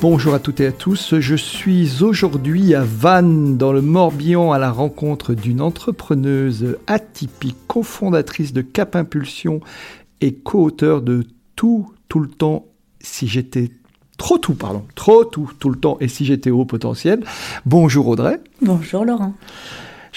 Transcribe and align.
Bonjour 0.00 0.32
à 0.32 0.38
toutes 0.38 0.60
et 0.60 0.66
à 0.66 0.72
tous, 0.72 1.18
je 1.18 1.34
suis 1.34 2.04
aujourd'hui 2.04 2.72
à 2.76 2.84
Vannes 2.84 3.56
dans 3.56 3.72
le 3.72 3.82
Morbihan 3.82 4.52
à 4.52 4.58
la 4.58 4.70
rencontre 4.70 5.34
d'une 5.34 5.60
entrepreneuse 5.60 6.78
atypique, 6.86 7.56
cofondatrice 7.66 8.52
de 8.52 8.62
Cap 8.62 8.94
Impulsion 8.94 9.58
et 10.20 10.34
co-auteur 10.34 11.02
de 11.02 11.26
Tout, 11.56 11.92
tout 12.08 12.20
le 12.20 12.28
temps, 12.28 12.66
si 13.00 13.26
j'étais 13.26 13.72
trop 14.18 14.38
tout, 14.38 14.54
pardon, 14.54 14.84
trop 14.94 15.24
tout, 15.24 15.50
tout 15.58 15.68
le 15.68 15.78
temps 15.80 15.96
et 16.00 16.06
si 16.06 16.24
j'étais 16.24 16.50
au 16.50 16.64
potentiel. 16.64 17.24
Bonjour 17.66 18.06
Audrey. 18.06 18.38
Bonjour 18.62 19.04
Laurent. 19.04 19.34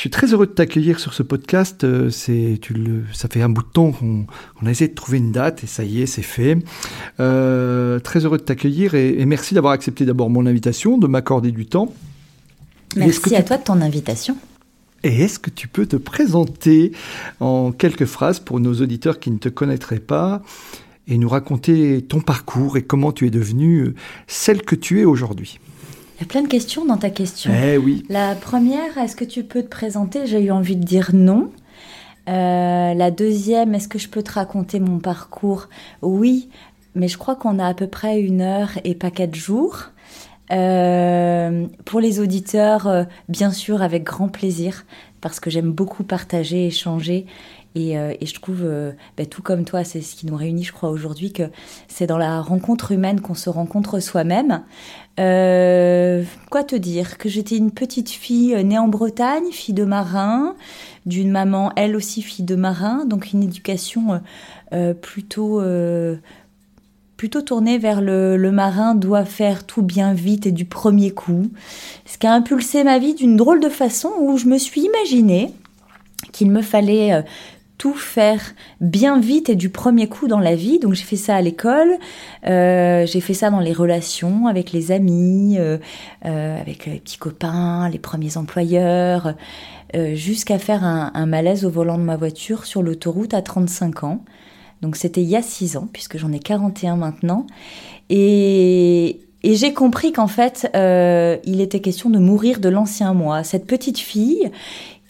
Je 0.01 0.05
suis 0.05 0.09
très 0.09 0.33
heureux 0.33 0.47
de 0.47 0.51
t'accueillir 0.51 0.99
sur 0.99 1.13
ce 1.13 1.21
podcast. 1.21 1.83
Euh, 1.83 2.09
c'est, 2.09 2.57
tu 2.59 2.73
le, 2.73 3.03
ça 3.13 3.27
fait 3.27 3.43
un 3.43 3.49
bout 3.49 3.61
de 3.61 3.67
temps 3.67 3.91
qu'on 3.91 4.25
on 4.59 4.65
a 4.65 4.71
essayé 4.71 4.87
de 4.87 4.95
trouver 4.95 5.19
une 5.19 5.31
date 5.31 5.63
et 5.63 5.67
ça 5.67 5.83
y 5.83 6.01
est, 6.01 6.07
c'est 6.07 6.23
fait. 6.23 6.57
Euh, 7.19 7.99
très 7.99 8.25
heureux 8.25 8.39
de 8.39 8.43
t'accueillir 8.43 8.95
et, 8.95 9.19
et 9.19 9.27
merci 9.27 9.53
d'avoir 9.53 9.73
accepté 9.73 10.03
d'abord 10.05 10.31
mon 10.31 10.47
invitation, 10.47 10.97
de 10.97 11.05
m'accorder 11.05 11.51
du 11.51 11.67
temps. 11.67 11.93
Merci 12.95 13.35
à 13.35 13.43
toi 13.43 13.57
de 13.57 13.63
ton 13.63 13.79
invitation. 13.79 14.35
Et 15.03 15.21
est-ce 15.21 15.37
que 15.37 15.51
tu 15.51 15.67
peux 15.67 15.85
te 15.85 15.97
présenter 15.97 16.93
en 17.39 17.71
quelques 17.71 18.05
phrases 18.05 18.39
pour 18.39 18.59
nos 18.59 18.73
auditeurs 18.81 19.19
qui 19.19 19.29
ne 19.29 19.37
te 19.37 19.49
connaîtraient 19.49 19.99
pas 19.99 20.41
et 21.07 21.19
nous 21.19 21.29
raconter 21.29 22.01
ton 22.01 22.21
parcours 22.21 22.75
et 22.75 22.81
comment 22.81 23.11
tu 23.11 23.27
es 23.27 23.29
devenue 23.29 23.93
celle 24.25 24.63
que 24.63 24.73
tu 24.73 24.99
es 24.99 25.05
aujourd'hui? 25.05 25.59
Il 26.21 26.25
y 26.25 26.27
a 26.27 26.27
plein 26.27 26.43
de 26.43 26.47
questions 26.47 26.85
dans 26.85 26.97
ta 26.97 27.09
question. 27.09 27.51
Eh 27.51 27.79
oui. 27.79 28.03
La 28.07 28.35
première, 28.35 28.95
est-ce 28.99 29.15
que 29.15 29.25
tu 29.25 29.43
peux 29.43 29.63
te 29.63 29.67
présenter? 29.67 30.27
J'ai 30.27 30.39
eu 30.43 30.51
envie 30.51 30.75
de 30.75 30.83
dire 30.83 31.09
non. 31.13 31.49
Euh, 32.29 32.93
la 32.93 33.09
deuxième, 33.09 33.73
est-ce 33.73 33.87
que 33.87 33.97
je 33.97 34.07
peux 34.07 34.21
te 34.21 34.33
raconter 34.33 34.79
mon 34.79 34.99
parcours? 34.99 35.67
Oui, 36.03 36.49
mais 36.93 37.07
je 37.07 37.17
crois 37.17 37.35
qu'on 37.35 37.57
a 37.57 37.65
à 37.65 37.73
peu 37.73 37.87
près 37.87 38.21
une 38.21 38.41
heure 38.41 38.69
et 38.83 38.93
pas 38.93 39.09
quatre 39.09 39.33
jours. 39.33 39.85
Euh, 40.51 41.65
pour 41.85 41.99
les 41.99 42.19
auditeurs, 42.19 42.85
euh, 42.85 43.03
bien 43.27 43.49
sûr, 43.49 43.81
avec 43.81 44.03
grand 44.03 44.27
plaisir, 44.27 44.85
parce 45.21 45.39
que 45.39 45.49
j'aime 45.49 45.71
beaucoup 45.71 46.03
partager, 46.03 46.67
échanger. 46.67 47.25
Et, 47.73 47.97
euh, 47.97 48.13
et 48.19 48.27
je 48.27 48.33
trouve, 48.35 48.63
ben, 49.17 49.25
tout 49.25 49.41
comme 49.41 49.63
toi, 49.63 49.83
c'est 49.83 50.01
ce 50.01 50.15
qui 50.15 50.27
nous 50.27 50.35
réunit, 50.35 50.65
je 50.65 50.73
crois, 50.73 50.89
aujourd'hui, 50.91 51.33
que 51.33 51.49
c'est 51.87 52.05
dans 52.05 52.19
la 52.19 52.41
rencontre 52.41 52.91
humaine 52.91 53.21
qu'on 53.21 53.33
se 53.33 53.49
rencontre 53.49 53.99
soi-même. 53.99 54.61
Euh, 55.19 56.23
quoi 56.49 56.63
te 56.63 56.75
dire 56.75 57.17
Que 57.17 57.29
j'étais 57.29 57.57
une 57.57 57.71
petite 57.71 58.09
fille 58.09 58.55
née 58.63 58.77
en 58.77 58.87
Bretagne, 58.87 59.51
fille 59.51 59.73
de 59.73 59.83
marin, 59.83 60.55
d'une 61.05 61.31
maman, 61.31 61.71
elle 61.75 61.95
aussi 61.95 62.21
fille 62.21 62.45
de 62.45 62.55
marin, 62.55 63.05
donc 63.05 63.31
une 63.33 63.43
éducation 63.43 64.21
plutôt 65.01 65.61
plutôt 67.17 67.41
tournée 67.43 67.77
vers 67.77 68.01
le, 68.01 68.35
le, 68.35 68.51
marin 68.51 68.95
doit 68.95 69.25
faire 69.25 69.67
tout 69.67 69.83
bien 69.83 70.11
vite 70.11 70.47
et 70.47 70.51
du 70.51 70.65
premier 70.65 71.11
coup. 71.11 71.51
Ce 72.05 72.17
qui 72.17 72.25
a 72.25 72.33
impulsé 72.33 72.83
ma 72.83 72.97
vie 72.97 73.13
d'une 73.13 73.37
drôle 73.37 73.59
de 73.59 73.69
façon 73.69 74.11
où 74.19 74.37
je 74.37 74.47
me 74.47 74.57
suis 74.57 74.81
imaginé 74.81 75.53
qu'il 76.31 76.49
me 76.49 76.63
fallait 76.63 77.23
tout 77.81 77.95
faire 77.95 78.53
bien 78.79 79.19
vite 79.19 79.49
et 79.49 79.55
du 79.55 79.69
premier 79.69 80.07
coup 80.07 80.27
dans 80.27 80.39
la 80.39 80.53
vie. 80.53 80.77
Donc 80.77 80.93
j'ai 80.93 81.03
fait 81.03 81.15
ça 81.15 81.35
à 81.35 81.41
l'école, 81.41 81.97
euh, 82.45 83.07
j'ai 83.07 83.21
fait 83.21 83.33
ça 83.33 83.49
dans 83.49 83.59
les 83.59 83.73
relations 83.73 84.45
avec 84.45 84.71
les 84.71 84.91
amis, 84.91 85.55
euh, 85.57 85.79
euh, 86.27 86.61
avec 86.61 86.85
les 86.85 86.99
petits 86.99 87.17
copains, 87.17 87.89
les 87.89 87.97
premiers 87.97 88.37
employeurs, 88.37 89.33
jusqu'à 90.13 90.59
faire 90.59 90.83
un, 90.83 91.25
malaise 91.25 91.65
au 91.65 91.71
volant 91.71 91.97
de 91.97 92.03
ma 92.03 92.17
voiture 92.17 92.65
sur 92.65 92.83
l'autoroute 92.83 93.33
à 93.33 93.41
35 93.41 94.03
ans. 94.03 94.23
Donc 94.83 94.95
c'était 94.95 95.23
il 95.23 95.29
y 95.29 95.35
a 95.35 95.41
6 95.41 95.75
ans, 95.75 95.89
puisque 95.91 96.19
j'en 96.19 96.31
ai 96.31 96.39
41 96.39 96.97
maintenant. 96.97 97.47
Et, 98.11 99.21
et 99.41 99.55
j'ai 99.55 99.73
compris 99.73 100.11
qu'en 100.11 100.27
fait, 100.27 100.69
il 100.75 101.61
était 101.61 101.79
question 101.79 102.11
de 102.11 102.19
mourir 102.19 102.59
de 102.59 102.69
l'ancien 102.69 103.15
moi. 103.15 103.43
Cette 103.43 103.65
petite 103.65 103.97
fille 103.97 104.51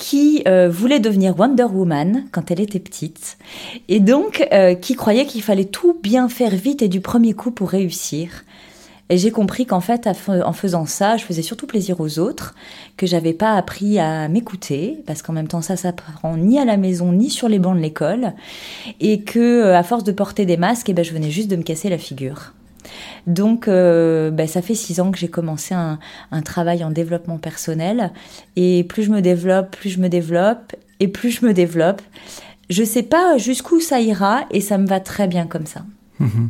qui 0.01 0.41
euh, 0.47 0.67
voulait 0.67 0.99
devenir 0.99 1.39
Wonder 1.39 1.65
Woman 1.65 2.23
quand 2.31 2.49
elle 2.49 2.59
était 2.59 2.79
petite, 2.79 3.37
et 3.87 3.99
donc 3.99 4.43
euh, 4.51 4.73
qui 4.73 4.95
croyait 4.95 5.27
qu'il 5.27 5.43
fallait 5.43 5.65
tout 5.65 5.95
bien 6.01 6.27
faire 6.27 6.55
vite 6.55 6.81
et 6.81 6.87
du 6.87 7.01
premier 7.01 7.33
coup 7.33 7.51
pour 7.51 7.69
réussir. 7.69 8.43
Et 9.11 9.19
j'ai 9.19 9.29
compris 9.29 9.67
qu'en 9.67 9.79
fait, 9.79 10.07
en 10.27 10.53
faisant 10.53 10.87
ça, 10.87 11.17
je 11.17 11.25
faisais 11.25 11.43
surtout 11.43 11.67
plaisir 11.67 11.99
aux 11.99 12.17
autres, 12.17 12.55
que 12.97 13.05
j'avais 13.05 13.33
pas 13.33 13.53
appris 13.53 13.99
à 13.99 14.27
m'écouter, 14.27 15.03
parce 15.05 15.21
qu'en 15.21 15.33
même 15.33 15.47
temps, 15.47 15.61
ça 15.61 15.75
s'apprend 15.75 16.35
ni 16.35 16.57
à 16.57 16.65
la 16.65 16.77
maison 16.77 17.11
ni 17.11 17.29
sur 17.29 17.47
les 17.47 17.59
bancs 17.59 17.75
de 17.75 17.81
l'école, 17.81 18.33
et 19.01 19.21
que 19.21 19.73
à 19.73 19.83
force 19.83 20.03
de 20.03 20.13
porter 20.13 20.47
des 20.47 20.57
masques, 20.57 20.89
eh 20.89 20.93
ben, 20.93 21.05
je 21.05 21.13
venais 21.13 21.29
juste 21.29 21.51
de 21.51 21.57
me 21.57 21.63
casser 21.63 21.89
la 21.89 21.99
figure. 21.99 22.53
Donc, 23.27 23.67
euh, 23.67 24.31
ben, 24.31 24.47
ça 24.47 24.61
fait 24.61 24.75
six 24.75 24.99
ans 24.99 25.11
que 25.11 25.17
j'ai 25.17 25.27
commencé 25.27 25.73
un, 25.73 25.99
travail 26.43 26.83
en 26.83 26.91
développement 26.91 27.37
personnel. 27.37 28.11
Et 28.55 28.83
plus 28.83 29.03
je 29.03 29.11
me 29.11 29.21
développe, 29.21 29.75
plus 29.75 29.89
je 29.89 29.99
me 29.99 30.09
développe, 30.09 30.75
et 30.99 31.07
plus 31.07 31.31
je 31.31 31.45
me 31.45 31.53
développe. 31.53 32.01
Je 32.69 32.83
sais 32.83 33.03
pas 33.03 33.37
jusqu'où 33.37 33.79
ça 33.79 33.99
ira, 33.99 34.45
et 34.51 34.61
ça 34.61 34.77
me 34.77 34.87
va 34.87 34.99
très 34.99 35.27
bien 35.27 35.45
comme 35.45 35.65
ça. 35.65 35.83
Mmh. 36.19 36.47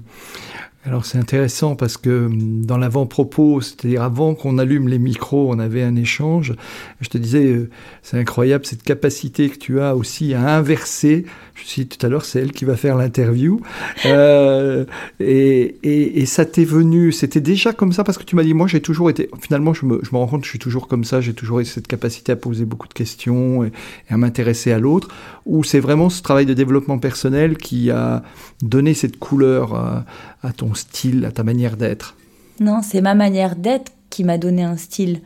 Alors 0.83 1.05
c'est 1.05 1.19
intéressant 1.19 1.75
parce 1.75 1.97
que 1.97 2.25
hum, 2.25 2.65
dans 2.65 2.77
l'avant-propos, 2.77 3.61
c'est-à-dire 3.61 4.01
avant 4.01 4.33
qu'on 4.33 4.57
allume 4.57 4.87
les 4.87 4.97
micros, 4.97 5.51
on 5.51 5.59
avait 5.59 5.83
un 5.83 5.95
échange. 5.95 6.55
Je 7.01 7.09
te 7.09 7.17
disais, 7.17 7.45
euh, 7.45 7.69
c'est 8.01 8.17
incroyable 8.17 8.65
cette 8.65 8.81
capacité 8.81 9.49
que 9.49 9.57
tu 9.57 9.79
as 9.79 9.95
aussi 9.95 10.33
à 10.33 10.55
inverser. 10.55 11.25
Je 11.55 11.65
suis 11.65 11.87
tout 11.87 12.03
à 12.05 12.09
l'heure, 12.09 12.25
c'est 12.25 12.39
elle 12.39 12.51
qui 12.51 12.65
va 12.65 12.75
faire 12.75 12.97
l'interview. 12.97 13.61
Euh, 14.05 14.85
et, 15.19 15.75
et, 16.21 16.25
ça 16.25 16.45
t'est 16.45 16.65
venu, 16.65 17.11
c'était 17.11 17.41
déjà 17.41 17.73
comme 17.73 17.91
ça 17.93 18.03
parce 18.03 18.17
que 18.17 18.23
tu 18.23 18.35
m'as 18.35 18.43
dit, 18.43 18.53
moi 18.53 18.67
j'ai 18.67 18.81
toujours 18.81 19.09
été, 19.09 19.29
finalement 19.39 19.73
je 19.73 19.85
me, 19.85 19.99
je 20.03 20.09
me 20.11 20.17
rends 20.17 20.27
compte 20.27 20.45
je 20.45 20.49
suis 20.49 20.59
toujours 20.59 20.87
comme 20.87 21.03
ça, 21.03 21.21
j'ai 21.21 21.33
toujours 21.33 21.59
eu 21.59 21.65
cette 21.65 21.87
capacité 21.87 22.31
à 22.31 22.35
poser 22.35 22.65
beaucoup 22.65 22.87
de 22.87 22.93
questions 22.93 23.63
et, 23.63 23.71
à 24.09 24.17
m'intéresser 24.17 24.71
à 24.71 24.79
l'autre. 24.79 25.09
Ou 25.45 25.63
c'est 25.63 25.79
vraiment 25.79 26.09
ce 26.09 26.21
travail 26.21 26.45
de 26.45 26.53
développement 26.53 26.99
personnel 26.99 27.57
qui 27.57 27.91
a 27.91 28.23
donné 28.61 28.93
cette 28.93 29.17
couleur 29.17 29.75
à, 29.75 30.05
à 30.43 30.53
ton 30.53 30.73
style, 30.73 31.25
à 31.25 31.31
ta 31.31 31.43
manière 31.43 31.77
d'être? 31.77 32.15
Non, 32.59 32.81
c'est 32.81 33.01
ma 33.01 33.15
manière 33.15 33.55
d'être 33.55 33.91
qui 34.09 34.23
m'a 34.23 34.37
donné 34.37 34.63
un 34.63 34.77
style. 34.77 35.21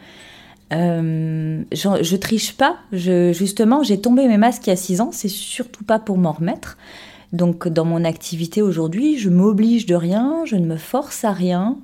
Euh, 0.74 1.64
je, 1.72 2.16
triche 2.16 2.58
pas. 2.58 2.78
Je, 2.92 3.34
justement, 3.34 3.84
j'ai 3.84 4.00
tombé 4.00 4.28
mes 4.28 4.38
masques 4.38 4.66
il 4.68 4.72
y 4.72 4.74
a 4.74 4.78
6 4.78 5.02
ans. 5.02 5.10
C'est 5.12 5.30
surtout 5.30 5.84
pas 5.84 6.00
pour 6.00 6.18
m'en 6.18 6.32
remettre. 6.32 6.78
Donc, 7.34 7.68
dans 7.68 7.86
mon 7.86 8.04
activité 8.04 8.62
aujourd'hui, 8.62 9.18
je 9.18 9.30
m'oblige 9.30 9.86
de 9.86 9.96
rien. 9.96 10.42
Je 10.46 10.56
ne 10.56 10.66
me 10.66 10.78
force 10.78 11.24
à 11.24 11.32
rien. 11.32 11.78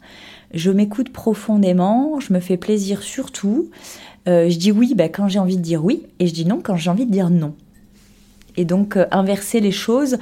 Je 0.54 0.72
m'écoute 0.72 1.12
profondément. 1.12 2.20
Je 2.20 2.34
me 2.34 2.40
fais 2.40 2.58
plaisir 2.58 3.04
surtout. 3.04 3.70
Euh, 4.28 4.50
je 4.50 4.58
dis 4.58 4.72
oui 4.72 4.94
bah, 4.96 5.10
quand 5.10 5.28
j'ai 5.28 5.40
envie 5.40 5.58
de 5.58 5.64
dire 5.64 5.84
oui. 5.84 6.04
Et 6.20 6.28
je 6.28 6.34
dis 6.34 6.46
non 6.46 6.62
quand 6.64 6.76
j'ai 6.76 6.90
envie 6.90 7.06
de 7.06 7.12
dire 7.12 7.30
non. 7.30 7.54
Et 8.58 8.66
donc, 8.66 8.98
euh, 8.98 9.06
inverser 9.12 9.60
les 9.60 9.72
choses, 9.72 10.18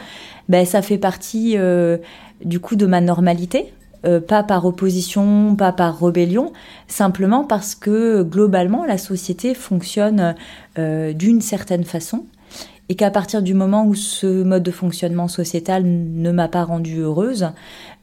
bah, 0.50 0.65
ça 0.65 0.81
fait 0.81 0.97
partie 0.97 1.56
du 2.44 2.59
coup 2.59 2.75
de 2.75 2.85
ma 2.85 3.01
normalité. 3.01 3.73
Euh, 4.05 4.21
pas 4.21 4.43
par 4.43 4.65
opposition, 4.65 5.55
pas 5.57 5.73
par 5.73 5.99
rébellion, 5.99 6.53
simplement 6.87 7.43
parce 7.43 7.75
que 7.75 8.23
globalement 8.23 8.85
la 8.85 8.97
société 8.97 9.53
fonctionne 9.53 10.35
euh, 10.77 11.11
d'une 11.11 11.41
certaine 11.41 11.83
façon 11.83 12.23
et 12.87 12.95
qu'à 12.95 13.11
partir 13.11 13.41
du 13.43 13.53
moment 13.53 13.85
où 13.85 13.93
ce 13.93 14.43
mode 14.43 14.63
de 14.63 14.71
fonctionnement 14.71 15.27
sociétal 15.27 15.83
ne 15.85 16.31
m'a 16.31 16.47
pas 16.47 16.63
rendue 16.63 17.01
heureuse, 17.01 17.51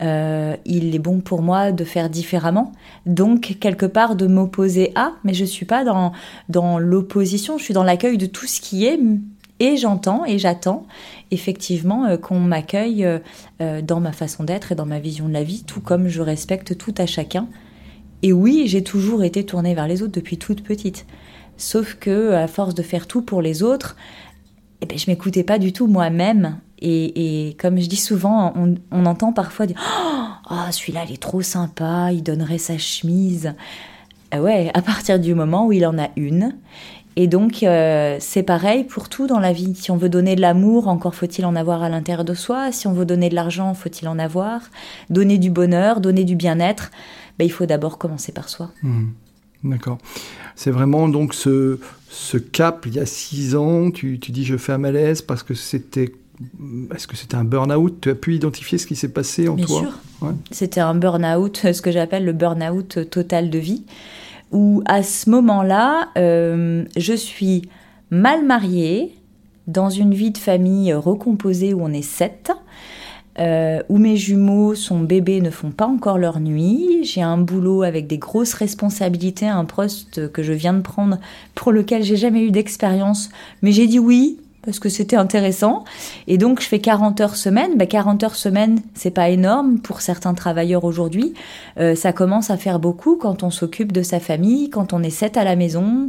euh, 0.03 0.55
il 0.65 0.95
est 0.95 1.01
bon 1.01 1.21
pour 1.21 1.43
moi 1.43 1.73
de 1.73 1.83
faire 1.83 2.09
différemment. 2.09 2.73
Donc 3.07 3.57
quelque 3.59 3.87
part 3.87 4.15
de 4.15 4.27
m'opposer 4.27 4.93
à, 4.95 5.13
mais 5.25 5.35
je 5.35 5.45
suis 5.45 5.67
pas 5.67 5.83
dans 5.83 6.13
dans 6.49 6.79
l'opposition, 6.79 7.59
je 7.59 7.65
suis 7.65 7.75
dans 7.75 7.83
l'accueil 7.83 8.19
de 8.19 8.27
tout 8.27 8.47
ce 8.47 8.61
qui 8.61 8.85
est 8.85 9.01
et 9.59 9.77
j'entends 9.77 10.25
et 10.25 10.39
j'attends 10.39 10.87
effectivement 11.31 12.05
euh, 12.05 12.17
qu'on 12.17 12.41
m'accueille 12.41 13.05
euh, 13.05 13.19
euh, 13.61 13.83
dans 13.83 14.01
ma 14.01 14.13
façon 14.13 14.45
d'être 14.45 14.73
et 14.73 14.75
dans 14.75 14.87
ma 14.87 14.99
vision 14.99 15.29
de 15.29 15.33
la 15.33 15.43
vie, 15.43 15.65
tout 15.65 15.81
comme 15.81 16.09
je 16.09 16.21
respecte 16.23 16.77
tout 16.77 16.95
à 16.99 17.07
chacun. 17.07 17.49
Et 18.23 18.33
oui, 18.33 18.65
j'ai 18.67 18.83
toujours 18.83 19.25
été 19.25 19.45
tournée 19.45 19.75
vers 19.75 19.89
les 19.89 20.03
autres 20.03 20.13
depuis 20.13 20.39
toute 20.39 20.63
petite. 20.63 21.07
Sauf 21.57 21.95
que, 21.95 22.33
à 22.33 22.49
force 22.49 22.75
de 22.75 22.83
faire 22.83 23.07
tout 23.07 23.23
pour 23.23 23.41
les 23.41 23.63
autres, 23.63 23.97
eh 24.83 24.87
ben, 24.87 24.99
je 24.99 25.11
m'écoutais 25.11 25.43
pas 25.43 25.59
du 25.59 25.73
tout 25.73 25.87
moi-même. 25.87 26.59
Et, 26.81 27.57
comme 27.59 27.81
je 27.81 27.87
dis 27.87 27.97
souvent, 27.97 28.53
on, 28.93 29.07
entend 29.07 29.33
parfois 29.33 29.67
dire 29.67 29.81
Oh, 30.51 30.71
celui-là, 30.71 31.05
il 31.09 31.15
est 31.15 31.23
trop 31.23 31.41
sympa, 31.41 32.13
il 32.13 32.23
donnerait 32.23 32.59
sa 32.59 32.77
chemise. 32.77 33.55
Ah 34.31 34.43
ouais, 34.43 34.71
à 34.75 34.83
partir 34.83 35.19
du 35.19 35.35
moment 35.35 35.67
où 35.67 35.73
il 35.73 35.87
en 35.87 35.99
a 35.99 36.09
une. 36.17 36.57
Et 37.19 37.27
donc, 37.29 37.63
euh, 37.63 38.19
c'est 38.21 38.43
pareil 38.43 38.85
pour 38.85 39.09
tout 39.09 39.27
dans 39.27 39.41
la 39.41 39.53
vie. 39.53 39.75
Si 39.75 39.91
on 39.91 39.97
veut 39.97 40.11
donner 40.11 40.37
de 40.37 40.43
l'amour, 40.43 40.87
encore 40.89 41.15
faut-il 41.15 41.47
en 41.47 41.57
avoir 41.57 41.83
à 41.83 41.89
l'intérieur 41.89 42.25
de 42.27 42.35
soi. 42.35 42.73
Si 42.73 42.87
on 42.87 42.93
veut 42.93 43.07
donner 43.07 43.31
de 43.31 43.35
l'argent, 43.35 43.73
faut-il 43.73 44.07
en 44.07 44.19
avoir. 44.19 44.61
Donner 45.09 45.39
du 45.39 45.51
bonheur, 45.51 46.01
donner 46.01 46.25
du 46.25 46.37
bien-être, 46.37 46.91
ben, 47.39 47.47
il 47.47 47.51
faut 47.51 47.65
d'abord 47.65 47.97
commencer 47.97 48.33
par 48.33 48.51
soi. 48.51 48.71
Mmh. 48.83 49.07
D'accord. 49.65 49.97
C'est 50.55 50.71
vraiment 50.71 51.09
donc 51.09 51.33
ce, 51.33 51.81
ce 52.11 52.37
cap, 52.37 52.85
il 52.87 52.95
y 52.95 52.99
a 53.01 53.07
six 53.07 53.57
ans, 53.57 53.91
tu, 53.91 54.19
tu 54.21 54.31
dis 54.31 54.45
je 54.45 54.57
fais 54.57 54.73
un 54.73 54.79
malaise 54.79 55.23
parce 55.23 55.43
que 55.43 55.55
c'était 55.55 56.13
est-ce 56.95 57.07
que 57.07 57.17
c'était 57.17 57.37
un 57.37 57.45
burn-out? 57.45 57.99
Tu 58.01 58.11
as 58.11 58.15
pu 58.15 58.35
identifier 58.35 58.77
ce 58.77 58.87
qui 58.87 58.95
s'est 58.95 59.09
passé 59.09 59.49
en 59.49 59.55
Bien 59.55 59.65
toi? 59.65 59.81
sûr. 59.81 60.33
C'était 60.51 60.81
un 60.81 60.95
burn-out, 60.95 61.73
ce 61.73 61.81
que 61.81 61.91
j'appelle 61.91 62.27
le 62.27 62.33
burn-out 62.33 63.11
total 63.11 63.49
de 63.49 63.59
vie, 63.59 63.85
où 64.53 64.83
à 64.87 65.03
ce 65.03 65.31
moment-là, 65.31 66.09
euh, 66.17 66.85
je 66.97 67.13
suis 67.13 67.63
mal 68.11 68.45
mariée, 68.45 69.13
dans 69.67 69.91
une 69.91 70.15
vie 70.15 70.31
de 70.31 70.39
famille 70.39 70.93
recomposée 70.93 71.75
où 71.75 71.83
on 71.83 71.93
est 71.93 72.03
sept, 72.03 72.53
euh, 73.39 73.83
où 73.89 73.99
mes 73.99 74.17
jumeaux, 74.17 74.75
son 74.75 75.01
bébé, 75.01 75.41
ne 75.41 75.51
font 75.51 75.71
pas 75.71 75.87
encore 75.87 76.19
leur 76.19 76.41
nuit. 76.41 77.01
J'ai 77.03 77.21
un 77.21 77.37
boulot 77.37 77.83
avec 77.83 78.07
des 78.07 78.17
grosses 78.17 78.55
responsabilités, 78.55 79.47
un 79.47 79.65
poste 79.65 80.31
que 80.33 80.43
je 80.43 80.53
viens 80.53 80.73
de 80.73 80.81
prendre 80.81 81.19
pour 81.55 81.73
lequel 81.73 82.03
j'ai 82.03 82.17
jamais 82.17 82.43
eu 82.43 82.51
d'expérience, 82.51 83.29
mais 83.61 83.73
j'ai 83.73 83.87
dit 83.87 83.99
oui 83.99 84.39
parce 84.67 84.81
que 84.81 84.89
c'était 84.89 85.17
intéressant. 85.17 85.85
Et 86.27 86.37
donc, 86.37 86.61
je 86.61 86.67
fais 86.67 86.81
40 86.81 87.21
heures 87.21 87.37
semaine. 87.37 87.79
40 87.79 88.21
bah, 88.21 88.27
heures 88.27 88.35
semaine, 88.35 88.81
c'est 88.95 89.13
pas 89.13 89.31
énorme 89.31 89.79
pour 89.79 90.01
certains 90.01 90.35
travailleurs 90.35 90.85
aujourd'hui. 90.85 91.33
Euh, 91.79 91.95
ça 91.95 92.13
commence 92.13 92.51
à 92.51 92.57
faire 92.57 92.81
beaucoup 92.81 93.17
quand 93.17 93.45
on 93.45 93.51
s'occupe 93.51 93.93
de 93.93 94.03
sa 94.03 94.21
famille, 94.21 94.69
quand 94.69 94.93
on 94.93 95.03
est 95.03 95.11
sept 95.11 95.37
à 95.37 95.45
la 95.45 95.57
maison, 95.57 96.09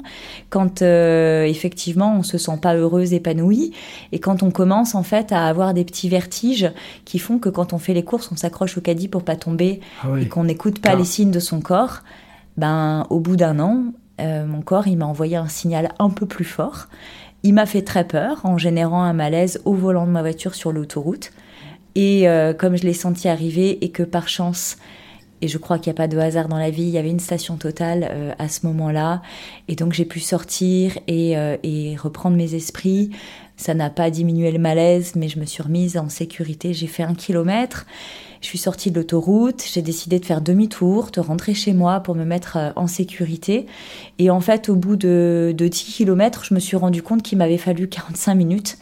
quand 0.49 0.81
euh, 0.81 1.45
effectivement 1.45 2.15
on 2.17 2.23
se 2.23 2.37
sent 2.37 2.57
pas 2.61 2.75
heureuse, 2.75 3.13
épanouie, 3.13 3.73
et 4.11 4.19
quand 4.19 4.41
on 4.41 4.49
commence 4.49 4.95
en 4.95 5.03
fait 5.03 5.31
à 5.31 5.45
avoir 5.45 5.75
des 5.75 5.85
petits 5.85 6.09
vertiges 6.09 6.71
qui 7.05 7.19
font 7.19 7.37
que 7.37 7.49
quand 7.49 7.73
on 7.73 7.77
fait 7.77 7.93
les 7.93 8.03
courses, 8.03 8.29
on 8.31 8.35
s'accroche 8.35 8.77
au 8.77 8.81
caddie 8.81 9.07
pour 9.07 9.23
pas 9.23 9.35
tomber 9.35 9.81
ah 10.01 10.07
et 10.19 10.27
qu'on 10.27 10.45
n'écoute 10.45 10.79
pas 10.79 10.95
les 10.95 11.05
signes 11.05 11.31
de 11.31 11.39
son 11.39 11.61
corps. 11.61 11.99
Ben, 12.57 13.05
au 13.11 13.19
bout 13.19 13.35
d'un 13.35 13.59
an, 13.59 13.83
euh, 14.19 14.45
mon 14.45 14.61
corps, 14.61 14.87
il 14.87 14.97
m'a 14.97 15.05
envoyé 15.05 15.35
un 15.35 15.47
signal 15.47 15.93
un 15.99 16.09
peu 16.09 16.25
plus 16.25 16.45
fort. 16.45 16.87
Il 17.47 17.53
m'a 17.53 17.65
fait 17.65 17.81
très 17.81 18.03
peur 18.03 18.41
en 18.43 18.57
générant 18.57 19.03
un 19.03 19.13
malaise 19.13 19.61
au 19.63 19.73
volant 19.73 20.05
de 20.05 20.11
ma 20.11 20.19
voiture 20.21 20.53
sur 20.53 20.73
l'autoroute. 20.73 21.31
Et 21.95 22.27
euh, 22.27 22.53
comme 22.53 22.75
je 22.75 22.83
l'ai 22.83 22.91
senti 22.91 23.29
arriver 23.29 23.85
et 23.85 23.89
que 23.89 24.03
par 24.03 24.27
chance, 24.27 24.75
et 25.39 25.47
je 25.47 25.57
crois 25.57 25.79
qu'il 25.79 25.89
n'y 25.89 25.95
a 25.95 26.01
pas 26.01 26.09
de 26.09 26.17
hasard 26.17 26.49
dans 26.49 26.57
la 26.57 26.71
vie, 26.71 26.83
il 26.83 26.89
y 26.89 26.97
avait 26.97 27.09
une 27.09 27.21
station 27.21 27.55
totale 27.55 28.05
euh, 28.11 28.33
à 28.37 28.49
ce 28.49 28.65
moment-là. 28.65 29.21
Et 29.69 29.75
donc 29.77 29.93
j'ai 29.93 30.03
pu 30.03 30.19
sortir 30.19 30.99
et, 31.07 31.37
euh, 31.37 31.55
et 31.63 31.95
reprendre 31.95 32.35
mes 32.35 32.53
esprits. 32.53 33.11
Ça 33.55 33.73
n'a 33.73 33.89
pas 33.89 34.09
diminué 34.09 34.51
le 34.51 34.59
malaise, 34.59 35.13
mais 35.15 35.29
je 35.29 35.39
me 35.39 35.45
suis 35.45 35.63
remise 35.63 35.95
en 35.97 36.09
sécurité. 36.09 36.73
J'ai 36.73 36.87
fait 36.87 37.03
un 37.03 37.15
kilomètre. 37.15 37.85
Je 38.41 38.47
suis 38.47 38.57
sortie 38.57 38.91
de 38.91 38.95
l'autoroute, 38.97 39.63
j'ai 39.71 39.81
décidé 39.81 40.19
de 40.19 40.25
faire 40.25 40.41
demi-tour, 40.41 41.09
de 41.11 41.19
rentrer 41.19 41.53
chez 41.53 41.73
moi 41.73 41.99
pour 41.99 42.15
me 42.15 42.25
mettre 42.25 42.57
euh, 42.57 42.71
en 42.75 42.87
sécurité. 42.87 43.65
Et 44.19 44.29
en 44.29 44.39
fait, 44.39 44.69
au 44.69 44.75
bout 44.75 44.95
de, 44.95 45.53
de 45.57 45.67
10 45.67 45.95
km, 45.95 46.43
je 46.45 46.53
me 46.53 46.59
suis 46.59 46.77
rendu 46.77 47.01
compte 47.01 47.23
qu'il 47.23 47.37
m'avait 47.37 47.57
fallu 47.57 47.87
45 47.87 48.35
minutes 48.35 48.77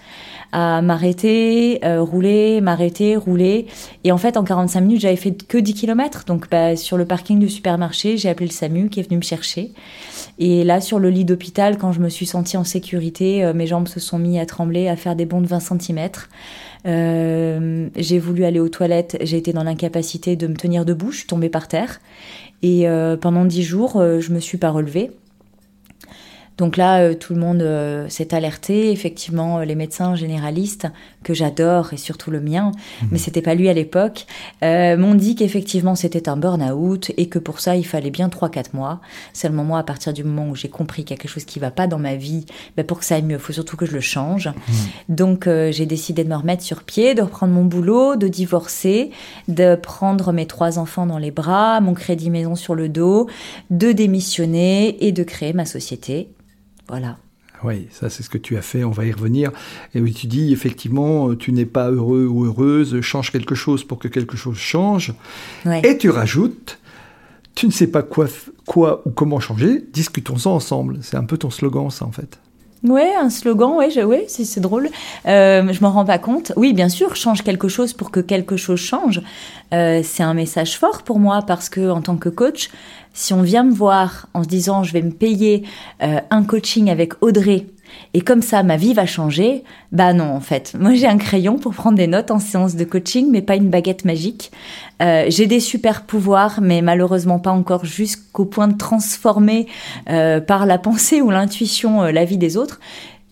à 0.51 0.81
m'arrêter, 0.81 1.83
euh, 1.83 2.01
rouler, 2.01 2.61
m'arrêter, 2.61 3.17
rouler. 3.17 3.67
Et 4.03 4.11
en 4.11 4.17
fait, 4.17 4.37
en 4.37 4.43
45 4.43 4.81
minutes, 4.81 5.01
j'avais 5.01 5.15
fait 5.15 5.31
que 5.31 5.57
10 5.57 5.73
km. 5.73 6.23
Donc, 6.25 6.49
bah, 6.49 6.75
sur 6.77 6.97
le 6.97 7.05
parking 7.05 7.39
du 7.39 7.49
supermarché, 7.49 8.17
j'ai 8.17 8.29
appelé 8.29 8.47
le 8.47 8.53
SAMU 8.53 8.89
qui 8.89 9.01
est 9.01 9.03
venu 9.03 9.17
me 9.17 9.23
chercher. 9.23 9.73
Et 10.37 10.63
là, 10.63 10.81
sur 10.81 10.99
le 10.99 11.09
lit 11.09 11.23
d'hôpital, 11.23 11.77
quand 11.77 11.91
je 11.91 12.01
me 12.01 12.09
suis 12.09 12.25
sentie 12.25 12.57
en 12.57 12.63
sécurité, 12.63 13.43
euh, 13.43 13.53
mes 13.53 13.67
jambes 13.67 13.87
se 13.87 13.99
sont 13.99 14.19
mis 14.19 14.37
à 14.37 14.45
trembler, 14.45 14.89
à 14.89 14.95
faire 14.95 15.15
des 15.15 15.25
bonds 15.25 15.41
de 15.41 15.47
20 15.47 15.59
cm. 15.59 16.09
Euh, 16.85 17.89
j'ai 17.95 18.19
voulu 18.19 18.43
aller 18.43 18.59
aux 18.59 18.69
toilettes, 18.69 19.17
j'ai 19.21 19.37
été 19.37 19.53
dans 19.53 19.63
l'incapacité 19.63 20.35
de 20.35 20.47
me 20.47 20.55
tenir 20.55 20.85
debout, 20.85 21.11
je 21.11 21.19
suis 21.19 21.27
tombée 21.27 21.49
par 21.49 21.67
terre. 21.67 22.01
Et 22.63 22.87
euh, 22.87 23.15
pendant 23.15 23.45
dix 23.45 23.63
jours, 23.63 24.01
je 24.01 24.33
me 24.33 24.39
suis 24.39 24.57
pas 24.57 24.71
relevée. 24.71 25.11
Donc 26.57 26.77
là, 26.77 26.99
euh, 26.99 27.13
tout 27.15 27.33
le 27.33 27.39
monde 27.39 27.61
euh, 27.61 28.07
s'est 28.09 28.33
alerté. 28.33 28.91
Effectivement, 28.91 29.59
euh, 29.59 29.65
les 29.65 29.75
médecins 29.75 30.15
généralistes, 30.15 30.87
que 31.23 31.33
j'adore, 31.33 31.91
et 31.91 31.97
surtout 31.97 32.29
le 32.29 32.39
mien, 32.39 32.71
mhm. 33.01 33.09
mais 33.11 33.17
c'était 33.17 33.41
pas 33.41 33.55
lui 33.55 33.67
à 33.67 33.73
l'époque, 33.73 34.27
m'ont 34.61 35.15
dit 35.15 35.35
qu'effectivement 35.35 35.95
c'était 35.95 36.29
un 36.29 36.37
burn-out 36.37 37.11
et 37.17 37.27
que 37.27 37.39
pour 37.39 37.59
ça, 37.59 37.75
il 37.75 37.85
fallait 37.85 38.11
bien 38.11 38.27
3-4 38.27 38.65
mois. 38.73 39.01
Le 39.43 39.49
moment, 39.49 39.77
à 39.77 39.83
partir 39.83 40.13
du 40.13 40.23
moment 40.23 40.49
où 40.49 40.55
j'ai 40.55 40.69
compris 40.69 41.03
qu'il 41.03 41.15
y 41.15 41.19
a 41.19 41.21
quelque 41.21 41.31
chose 41.31 41.45
qui 41.45 41.59
va 41.59 41.71
pas 41.71 41.87
dans 41.87 41.97
ma 41.97 42.15
vie, 42.15 42.45
ben 42.77 42.85
pour 42.85 42.99
que 42.99 43.05
ça 43.05 43.15
aille 43.15 43.23
mieux, 43.23 43.35
il 43.35 43.39
faut 43.39 43.53
surtout 43.53 43.75
que 43.75 43.85
je 43.85 43.93
le 43.93 44.01
change. 44.01 44.47
Mhm. 44.47 45.15
Donc 45.15 45.49
j'ai 45.71 45.85
décidé 45.85 46.23
de 46.23 46.29
me 46.29 46.35
remettre 46.35 46.63
sur 46.63 46.83
pied, 46.83 47.15
de 47.15 47.21
reprendre 47.21 47.53
mon 47.53 47.65
boulot, 47.65 48.15
de 48.15 48.27
divorcer, 48.27 49.11
de 49.47 49.75
prendre 49.75 50.31
mes 50.31 50.45
trois 50.45 50.77
enfants 50.77 51.07
dans 51.07 51.19
les 51.19 51.31
bras, 51.31 51.81
mon 51.81 51.95
crédit 51.95 52.29
maison 52.29 52.55
sur 52.55 52.75
le 52.75 52.89
dos, 52.89 53.27
de 53.71 53.91
démissionner 53.91 55.05
et 55.05 55.11
de 55.11 55.23
créer 55.23 55.53
ma 55.53 55.65
société 55.65 56.29
voilà. 56.87 57.17
Oui, 57.63 57.87
ça 57.91 58.09
c'est 58.09 58.21
ce 58.21 58.29
que 58.29 58.37
tu 58.37 58.57
as 58.57 58.61
fait, 58.61 58.83
on 58.83 58.91
va 58.91 59.05
y 59.05 59.11
revenir. 59.11 59.51
Et 59.93 60.01
oui, 60.01 60.13
tu 60.13 60.27
dis 60.27 60.51
effectivement, 60.51 61.35
tu 61.35 61.51
n'es 61.51 61.65
pas 61.65 61.89
heureux 61.89 62.25
ou 62.25 62.45
heureuse, 62.45 62.99
change 63.01 63.31
quelque 63.31 63.55
chose 63.55 63.83
pour 63.83 63.97
que 63.97 64.07
quelque 64.07 64.37
chose 64.37 64.57
change. 64.57 65.13
Et 65.83 65.97
tu 65.97 66.09
rajoutes, 66.09 66.79
tu 67.55 67.65
ne 67.65 67.71
sais 67.71 67.87
pas 67.87 68.03
quoi, 68.03 68.27
quoi 68.65 69.01
ou 69.07 69.11
comment 69.11 69.39
changer, 69.39 69.83
discutons-en 69.93 70.55
ensemble. 70.55 70.99
C'est 71.01 71.17
un 71.17 71.23
peu 71.23 71.37
ton 71.37 71.49
slogan 71.49 71.89
ça 71.89 72.05
en 72.05 72.11
fait. 72.11 72.39
Ouais, 72.83 73.15
un 73.15 73.29
slogan, 73.31 73.71
ouais, 73.77 74.03
ouais 74.03 74.25
c'est 74.27 74.59
drôle. 74.59 74.89
Euh, 75.25 75.73
je 75.73 75.81
m'en 75.81 75.91
rends 75.91 76.05
pas 76.05 76.19
compte. 76.19 76.51
Oui, 76.55 76.73
bien 76.73 76.89
sûr, 76.89 77.15
change 77.15 77.41
quelque 77.41 77.67
chose 77.67 77.93
pour 77.93 78.11
que 78.11 78.19
quelque 78.19 78.57
chose 78.57 78.79
change. 78.79 79.21
Euh, 79.73 80.01
c'est 80.03 80.21
un 80.21 80.35
message 80.35 80.77
fort 80.77 81.01
pour 81.01 81.19
moi 81.19 81.41
parce 81.41 81.69
que 81.69 81.89
en 81.89 82.01
tant 82.01 82.17
que 82.17 82.29
coach, 82.29 82.69
si 83.13 83.33
on 83.33 83.41
vient 83.41 83.63
me 83.63 83.73
voir 83.73 84.27
en 84.35 84.43
se 84.43 84.47
disant 84.47 84.83
je 84.83 84.93
vais 84.93 85.01
me 85.01 85.11
payer 85.11 85.63
euh, 86.03 86.19
un 86.29 86.43
coaching 86.43 86.91
avec 86.91 87.13
Audrey 87.23 87.65
et 88.13 88.21
comme 88.21 88.41
ça 88.41 88.63
ma 88.63 88.77
vie 88.77 88.93
va 88.93 89.05
changer, 89.05 89.63
bah 89.91 90.13
non 90.13 90.31
en 90.33 90.39
fait. 90.39 90.73
Moi 90.79 90.93
j'ai 90.93 91.07
un 91.07 91.17
crayon 91.17 91.57
pour 91.57 91.73
prendre 91.73 91.97
des 91.97 92.07
notes 92.07 92.31
en 92.31 92.39
séance 92.39 92.75
de 92.75 92.83
coaching 92.83 93.29
mais 93.31 93.41
pas 93.41 93.55
une 93.55 93.69
baguette 93.69 94.05
magique. 94.05 94.51
Euh, 95.01 95.25
j'ai 95.27 95.47
des 95.47 95.59
super 95.59 96.03
pouvoirs 96.03 96.59
mais 96.61 96.81
malheureusement 96.81 97.39
pas 97.39 97.51
encore 97.51 97.85
jusqu'au 97.85 98.45
point 98.45 98.67
de 98.67 98.77
transformer 98.77 99.67
euh, 100.09 100.39
par 100.39 100.65
la 100.65 100.77
pensée 100.85 101.21
ou 101.21 101.29
l'intuition 101.29 102.03
la 102.03 102.25
vie 102.25 102.37
des 102.37 102.57
autres. 102.57 102.79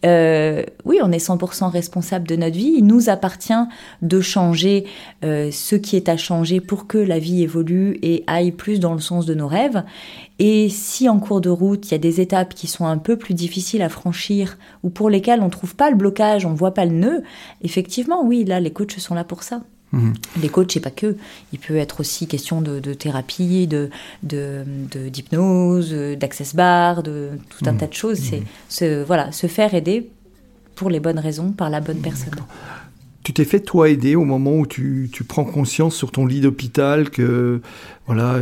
Euh, 0.06 0.64
oui, 0.86 1.00
on 1.02 1.12
est 1.12 1.26
100% 1.26 1.70
responsable 1.70 2.28
de 2.28 2.36
notre 2.36 2.56
vie. 2.56 2.74
Il 2.78 2.86
nous 2.86 3.10
appartient 3.10 3.54
de 4.02 4.22
changer 4.22 4.86
euh, 5.24 5.50
ce 5.52 5.76
qui 5.76 5.96
est 5.96 6.10
à 6.10 6.18
changer 6.18 6.60
pour 6.60 6.88
que 6.88 6.98
la 6.98 7.20
vie 7.20 7.42
évolue 7.42 8.00
et 8.02 8.24
aille 8.28 8.52
plus 8.52 8.80
dans 8.80 8.94
le 8.94 9.00
sens 9.00 9.26
de 9.26 9.34
nos 9.34 9.48
rêves. 9.48 9.84
Et 10.40 10.68
si 10.70 11.08
en 11.08 11.20
cours 11.20 11.42
de 11.42 11.50
route, 11.50 11.90
il 11.90 11.92
y 11.92 11.96
a 11.96 12.00
des 12.00 12.20
étapes 12.20 12.54
qui 12.54 12.68
sont 12.68 12.86
un 12.86 12.98
peu 12.98 13.18
plus 13.18 13.34
difficiles 13.34 13.82
à 13.82 13.90
franchir 13.90 14.58
ou 14.84 14.90
pour 14.90 15.10
lesquelles 15.10 15.42
on 15.42 15.46
ne 15.46 15.50
trouve 15.50 15.76
pas 15.76 15.90
le 15.90 15.96
blocage, 15.96 16.46
on 16.46 16.52
ne 16.52 16.58
voit 16.58 16.74
pas 16.74 16.86
le 16.86 16.92
nœud, 16.92 17.24
effectivement, 17.62 18.24
oui, 18.26 18.44
là, 18.44 18.60
les 18.60 18.72
coachs 18.72 19.00
sont 19.00 19.16
là 19.16 19.24
pour 19.24 19.44
ça. 19.44 19.62
Mhm. 19.94 20.14
Les 20.42 20.50
coachs, 20.50 20.72
c'est 20.72 20.80
pas 20.80 20.92
que. 20.92 21.16
Il 21.54 21.60
peut 21.60 21.78
être 21.78 22.02
aussi 22.02 22.28
question 22.28 22.62
de, 22.62 22.80
thérapie, 22.94 23.68
de, 23.68 23.90
d'hypnose, 24.24 25.94
d'access 26.20 26.56
bar, 26.56 27.04
de 27.04 27.30
tout 27.50 27.66
un 27.66 27.74
mhm. 27.74 27.78
tas 27.78 27.88
de 27.88 27.94
choses. 27.94 28.18
C'est 28.18 28.40
mhm. 28.40 28.46
se, 28.68 29.04
voilà, 29.04 29.32
se 29.32 29.48
faire 29.48 29.74
aider 29.74 30.10
pour 30.76 30.90
les 30.90 31.00
bonnes 31.00 31.20
raisons 31.20 31.52
par 31.52 31.70
la 31.70 31.80
bonne 31.80 32.00
personne. 32.00 32.34
Tu 33.24 33.32
t'es 33.32 33.46
fait 33.46 33.62
toi 33.62 33.90
aider 33.90 34.16
au 34.16 34.26
moment 34.26 34.58
où 34.58 34.68
tu, 34.68 35.10
prends 35.28 35.46
conscience 35.46 35.96
sur 35.96 36.12
ton 36.12 36.26
lit 36.26 36.42
d'hôpital 36.42 37.10
que 37.10 37.62
voilà, 38.06 38.42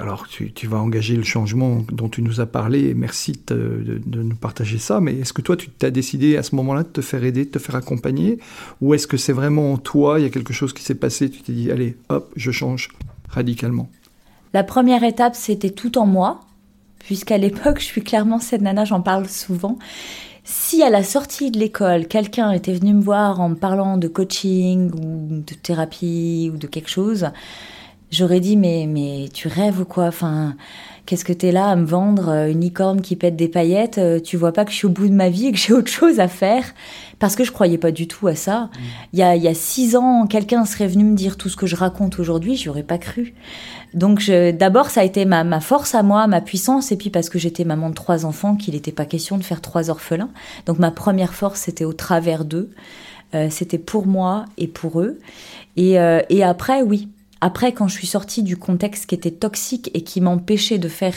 alors 0.00 0.28
tu, 0.28 0.66
vas 0.68 0.78
engager 0.78 1.16
le 1.16 1.24
changement 1.24 1.84
dont 1.90 2.08
tu 2.08 2.22
nous 2.22 2.40
as 2.40 2.46
parlé. 2.46 2.94
Merci 2.94 3.32
de, 3.48 4.00
nous 4.06 4.36
partager 4.36 4.78
ça. 4.78 5.00
Mais 5.00 5.16
est-ce 5.18 5.32
que 5.32 5.42
toi 5.42 5.56
tu 5.56 5.68
t'as 5.68 5.90
décidé 5.90 6.36
à 6.36 6.44
ce 6.44 6.54
moment-là 6.54 6.84
de 6.84 6.88
te 6.88 7.00
faire 7.00 7.24
aider, 7.24 7.44
de 7.44 7.50
te 7.50 7.58
faire 7.58 7.74
accompagner, 7.74 8.38
ou 8.80 8.94
est-ce 8.94 9.08
que 9.08 9.16
c'est 9.16 9.32
vraiment 9.32 9.72
en 9.72 9.78
toi, 9.78 10.20
il 10.20 10.22
y 10.22 10.26
a 10.26 10.30
quelque 10.30 10.52
chose 10.52 10.72
qui 10.72 10.84
s'est 10.84 10.94
passé, 10.94 11.28
tu 11.28 11.42
t'es 11.42 11.52
dit 11.52 11.72
allez, 11.72 11.96
hop, 12.08 12.32
je 12.36 12.52
change 12.52 12.90
radicalement? 13.28 13.90
La 14.52 14.64
première 14.64 15.04
étape, 15.04 15.36
c'était 15.36 15.70
tout 15.70 15.98
en 15.98 16.06
moi, 16.06 16.40
puisqu'à 16.98 17.38
l'époque, 17.38 17.78
je 17.80 17.84
suis 17.84 18.02
clairement 18.02 18.38
cette 18.38 18.62
nana, 18.62 18.84
j'en 18.84 19.00
parle 19.00 19.28
souvent. 19.28 19.78
Si 20.44 20.82
à 20.82 20.90
la 20.90 21.02
sortie 21.04 21.50
de 21.50 21.58
l'école, 21.58 22.06
quelqu'un 22.06 22.50
était 22.52 22.72
venu 22.72 22.94
me 22.94 23.02
voir 23.02 23.40
en 23.40 23.50
me 23.50 23.54
parlant 23.54 23.96
de 23.98 24.08
coaching 24.08 24.90
ou 24.92 25.42
de 25.42 25.54
thérapie 25.54 26.50
ou 26.52 26.56
de 26.56 26.66
quelque 26.66 26.88
chose, 26.88 27.28
j'aurais 28.10 28.40
dit 28.40 28.56
mais 28.56 28.86
mais 28.88 29.28
tu 29.32 29.48
rêves 29.48 29.80
ou 29.80 29.84
quoi? 29.84 30.10
Qu'est-ce 31.10 31.24
que 31.24 31.32
t'es 31.32 31.50
là 31.50 31.68
à 31.68 31.74
me 31.74 31.84
vendre 31.84 32.28
euh, 32.28 32.48
une 32.52 32.60
licorne 32.60 33.00
qui 33.00 33.16
pète 33.16 33.34
des 33.34 33.48
paillettes 33.48 33.98
euh, 33.98 34.20
Tu 34.20 34.36
vois 34.36 34.52
pas 34.52 34.64
que 34.64 34.70
je 34.70 34.76
suis 34.76 34.86
au 34.86 34.90
bout 34.90 35.08
de 35.08 35.12
ma 35.12 35.28
vie 35.28 35.48
et 35.48 35.50
que 35.50 35.58
j'ai 35.58 35.72
autre 35.72 35.90
chose 35.90 36.20
à 36.20 36.28
faire? 36.28 36.62
Parce 37.18 37.34
que 37.34 37.42
je 37.42 37.50
croyais 37.50 37.78
pas 37.78 37.90
du 37.90 38.06
tout 38.06 38.28
à 38.28 38.36
ça. 38.36 38.60
Mm. 38.60 38.78
Il 39.14 39.18
y, 39.18 39.22
a, 39.24 39.34
il 39.34 39.42
y 39.42 39.48
a 39.48 39.54
six 39.54 39.96
ans, 39.96 40.28
quelqu'un 40.28 40.64
serait 40.64 40.86
venu 40.86 41.02
me 41.02 41.16
dire 41.16 41.36
tout 41.36 41.48
ce 41.48 41.56
que 41.56 41.66
je 41.66 41.74
raconte 41.74 42.20
aujourd'hui, 42.20 42.54
j'y 42.54 42.68
aurais 42.68 42.84
pas 42.84 42.96
cru. 42.96 43.34
Donc 43.92 44.24
d'abord, 44.30 44.88
ça 44.88 45.00
a 45.00 45.04
été 45.04 45.24
ma, 45.24 45.42
ma, 45.42 45.58
force 45.58 45.96
à 45.96 46.04
moi, 46.04 46.28
ma 46.28 46.40
puissance, 46.40 46.92
et 46.92 46.96
puis 46.96 47.10
parce 47.10 47.28
que 47.28 47.40
j'étais 47.40 47.64
maman 47.64 47.90
de 47.90 47.96
trois 47.96 48.24
enfants, 48.24 48.54
qu'il 48.54 48.74
n'était 48.74 48.92
pas 48.92 49.04
question 49.04 49.36
de 49.36 49.42
faire 49.42 49.60
trois 49.60 49.90
orphelins. 49.90 50.30
Donc 50.66 50.78
ma 50.78 50.92
première 50.92 51.34
force, 51.34 51.62
c'était 51.62 51.84
au 51.84 51.92
travers 51.92 52.44
d'eux. 52.44 52.70
Euh, 53.34 53.48
c'était 53.50 53.78
pour 53.78 54.06
moi 54.06 54.44
et 54.58 54.68
pour 54.68 55.00
eux. 55.00 55.18
Et, 55.76 55.98
euh, 55.98 56.20
et 56.28 56.44
après, 56.44 56.82
oui, 56.82 57.08
après, 57.40 57.72
quand 57.72 57.88
je 57.88 57.94
suis 57.94 58.06
sortie 58.06 58.42
du 58.42 58.56
contexte 58.56 59.06
qui 59.06 59.14
était 59.14 59.30
toxique 59.30 59.90
et 59.94 60.02
qui 60.02 60.20
m'empêchait 60.20 60.78
de 60.78 60.88
faire 60.88 61.14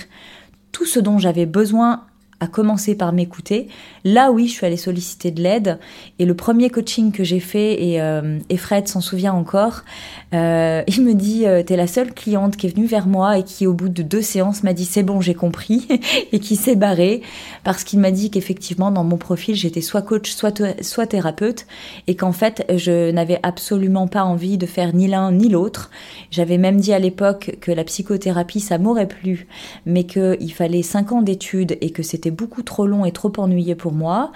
tout 0.72 0.86
ce 0.86 1.00
dont 1.00 1.20
j'avais 1.20 1.46
besoin 1.46 2.06
à 2.44 2.48
commencer 2.48 2.96
par 2.96 3.14
m'écouter. 3.14 3.70
Là, 4.04 4.32
oui, 4.32 4.48
je 4.48 4.54
suis 4.54 4.66
allée 4.66 4.78
solliciter 4.78 5.32
de 5.32 5.42
l'aide. 5.42 5.80
Et 6.20 6.26
le 6.26 6.36
premier 6.36 6.70
coaching 6.70 7.14
que 7.14 7.24
j'ai 7.24 7.40
fait, 7.40 7.82
et, 7.82 8.02
euh, 8.02 8.40
Fred 8.58 8.88
s'en 8.88 9.00
souvient 9.00 9.34
encore, 9.34 9.84
euh, 10.34 10.84
il 10.88 11.04
me 11.04 11.14
dit 11.14 11.46
euh, 11.48 11.64
T'es 11.64 11.78
la 11.78 11.88
seule 11.88 12.14
cliente 12.14 12.58
qui 12.58 12.68
est 12.68 12.70
venue 12.70 12.86
vers 12.86 13.08
moi 13.08 13.38
et 13.38 13.44
qui, 13.44 13.66
au 13.66 13.74
bout 13.74 13.88
de 13.88 14.04
deux 14.04 14.22
séances, 14.22 14.64
m'a 14.64 14.74
dit 14.74 14.84
C'est 14.84 15.04
bon, 15.04 15.22
j'ai 15.22 15.34
compris, 15.34 15.88
et 16.32 16.40
qui 16.40 16.58
s'est 16.58 16.76
barrée 16.76 17.22
parce 17.64 17.86
qu'il 17.86 18.00
m'a 18.00 18.12
dit 18.12 18.30
qu'effectivement, 18.30 18.92
dans 18.92 19.06
mon 19.06 19.18
profil, 19.18 19.56
j'étais 19.56 19.82
soit 19.82 20.02
coach, 20.02 20.32
soit, 20.32 20.62
soit 20.82 21.08
thérapeute, 21.08 21.66
et 22.08 22.16
qu'en 22.16 22.34
fait, 22.34 22.66
je 22.76 23.12
n'avais 23.12 23.40
absolument 23.42 24.08
pas 24.08 24.24
envie 24.24 24.58
de 24.58 24.66
faire 24.66 24.94
ni 24.94 25.08
l'un 25.08 25.32
ni 25.32 25.48
l'autre. 25.48 25.92
J'avais 26.30 26.58
même 26.58 26.82
dit 26.82 26.94
à 26.94 27.00
l'époque 27.00 27.58
que 27.62 27.72
la 27.72 27.86
psychothérapie, 27.86 28.60
ça 28.60 28.78
m'aurait 28.78 29.08
plu, 29.08 29.48
mais 29.86 30.04
qu'il 30.04 30.54
fallait 30.54 30.82
cinq 30.82 31.14
ans 31.14 31.22
d'études 31.22 31.78
et 31.80 31.92
que 31.92 32.04
c'était 32.04 32.32
beaucoup 32.34 32.63
trop 32.63 32.86
long 32.86 33.06
et 33.06 33.12
trop 33.12 33.32
ennuyé 33.38 33.75
pour 33.75 33.94
moi, 33.94 34.32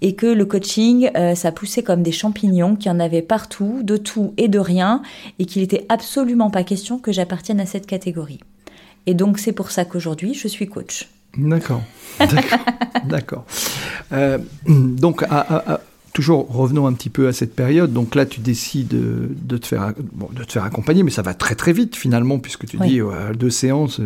et 0.00 0.14
que 0.14 0.26
le 0.26 0.44
coaching, 0.44 1.10
euh, 1.16 1.34
ça 1.34 1.52
poussait 1.52 1.82
comme 1.82 2.02
des 2.02 2.12
champignons, 2.12 2.76
qu'il 2.76 2.90
y 2.90 2.94
en 2.94 3.00
avait 3.00 3.22
partout, 3.22 3.80
de 3.82 3.96
tout 3.96 4.34
et 4.36 4.48
de 4.48 4.58
rien, 4.58 5.02
et 5.38 5.44
qu'il 5.44 5.62
n'était 5.62 5.86
absolument 5.88 6.50
pas 6.50 6.62
question 6.62 6.98
que 6.98 7.12
j'appartienne 7.12 7.60
à 7.60 7.66
cette 7.66 7.86
catégorie. 7.86 8.40
Et 9.06 9.14
donc 9.14 9.38
c'est 9.38 9.52
pour 9.52 9.70
ça 9.70 9.84
qu'aujourd'hui, 9.84 10.34
je 10.34 10.48
suis 10.48 10.68
coach. 10.68 11.08
D'accord, 11.36 11.82
d'accord. 13.04 13.44
Euh, 14.12 14.38
donc, 14.66 15.24
à, 15.28 15.80
toujours 16.12 16.48
revenons 16.48 16.86
un 16.86 16.92
petit 16.92 17.10
peu 17.10 17.28
à 17.28 17.32
cette 17.32 17.54
période. 17.54 17.92
Donc 17.92 18.14
là, 18.14 18.26
tu 18.26 18.40
décides 18.40 18.88
de 18.88 19.56
te 19.56 19.66
faire, 19.66 19.92
de 20.32 20.44
te 20.44 20.52
faire 20.52 20.64
accompagner, 20.64 21.02
mais 21.02 21.10
ça 21.10 21.22
va 21.22 21.34
très 21.34 21.54
très 21.54 21.72
vite 21.72 21.96
finalement, 21.96 22.38
puisque 22.38 22.66
tu 22.66 22.76
dis 22.78 23.00
deux 23.38 23.50
séances, 23.50 24.00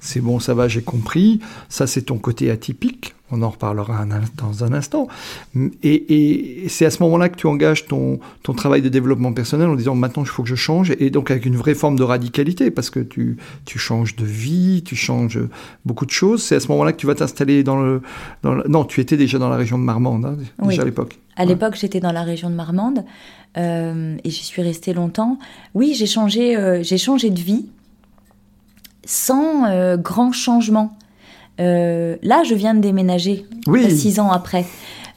c'est 0.00 0.20
bon, 0.20 0.40
ça 0.40 0.54
va, 0.54 0.68
j'ai 0.68 0.82
compris. 0.82 1.40
Ça, 1.68 1.86
c'est 1.86 2.02
ton 2.02 2.18
côté 2.18 2.50
atypique. 2.50 3.14
On 3.34 3.42
en 3.42 3.50
reparlera 3.50 4.04
dans 4.36 4.64
un 4.64 4.72
instant. 4.72 5.08
Et, 5.82 6.64
c'est 6.68 6.86
à 6.86 6.90
ce 6.90 7.02
moment-là 7.02 7.28
que 7.28 7.36
tu 7.36 7.46
engages 7.46 7.86
ton, 7.86 8.20
ton 8.42 8.52
travail 8.52 8.80
de 8.80 8.88
développement 8.88 9.32
personnel 9.32 9.68
en 9.68 9.74
disant 9.74 9.94
maintenant 9.94 10.22
il 10.22 10.28
faut 10.28 10.42
que 10.42 10.48
je 10.48 10.54
change, 10.54 10.92
et 10.98 11.10
donc 11.10 11.30
avec 11.30 11.46
une 11.46 11.56
vraie 11.56 11.74
forme 11.74 11.96
de 11.96 12.02
radicalité, 12.02 12.70
parce 12.70 12.90
que 12.90 13.00
tu, 13.00 13.36
tu 13.64 13.78
changes 13.78 14.16
de 14.16 14.24
vie, 14.24 14.82
tu 14.84 14.96
changes 14.96 15.40
beaucoup 15.84 16.06
de 16.06 16.10
choses. 16.10 16.42
C'est 16.42 16.54
à 16.54 16.60
ce 16.60 16.68
moment-là 16.68 16.92
que 16.92 16.98
tu 16.98 17.06
vas 17.06 17.14
t'installer 17.14 17.64
dans 17.64 17.80
le, 17.80 18.02
Non, 18.44 18.84
tu 18.84 19.00
étais 19.00 19.16
déjà 19.16 19.38
dans 19.38 19.48
la 19.48 19.56
région 19.56 19.78
de 19.78 19.84
Marmande, 19.84 20.24
hein, 20.24 20.36
déjà 20.66 20.82
à 20.82 20.84
l'époque. 20.84 21.18
À 21.36 21.44
l'époque, 21.44 21.74
j'étais 21.74 22.00
dans 22.00 22.12
la 22.12 22.22
région 22.22 22.48
de 22.48 22.54
Marmande 22.54 23.04
euh, 23.56 24.16
et 24.22 24.30
j'y 24.30 24.44
suis 24.44 24.62
restée 24.62 24.92
longtemps. 24.92 25.38
Oui, 25.74 25.94
j'ai 25.94 26.06
changé, 26.06 26.56
euh, 26.56 26.82
j'ai 26.82 26.98
changé 26.98 27.30
de 27.30 27.40
vie 27.40 27.66
sans 29.04 29.66
euh, 29.66 29.96
grand 29.96 30.32
changement. 30.32 30.96
Euh, 31.60 32.16
là, 32.22 32.42
je 32.44 32.54
viens 32.54 32.74
de 32.74 32.80
déménager, 32.80 33.46
six 33.90 34.18
ans 34.20 34.30
après. 34.30 34.66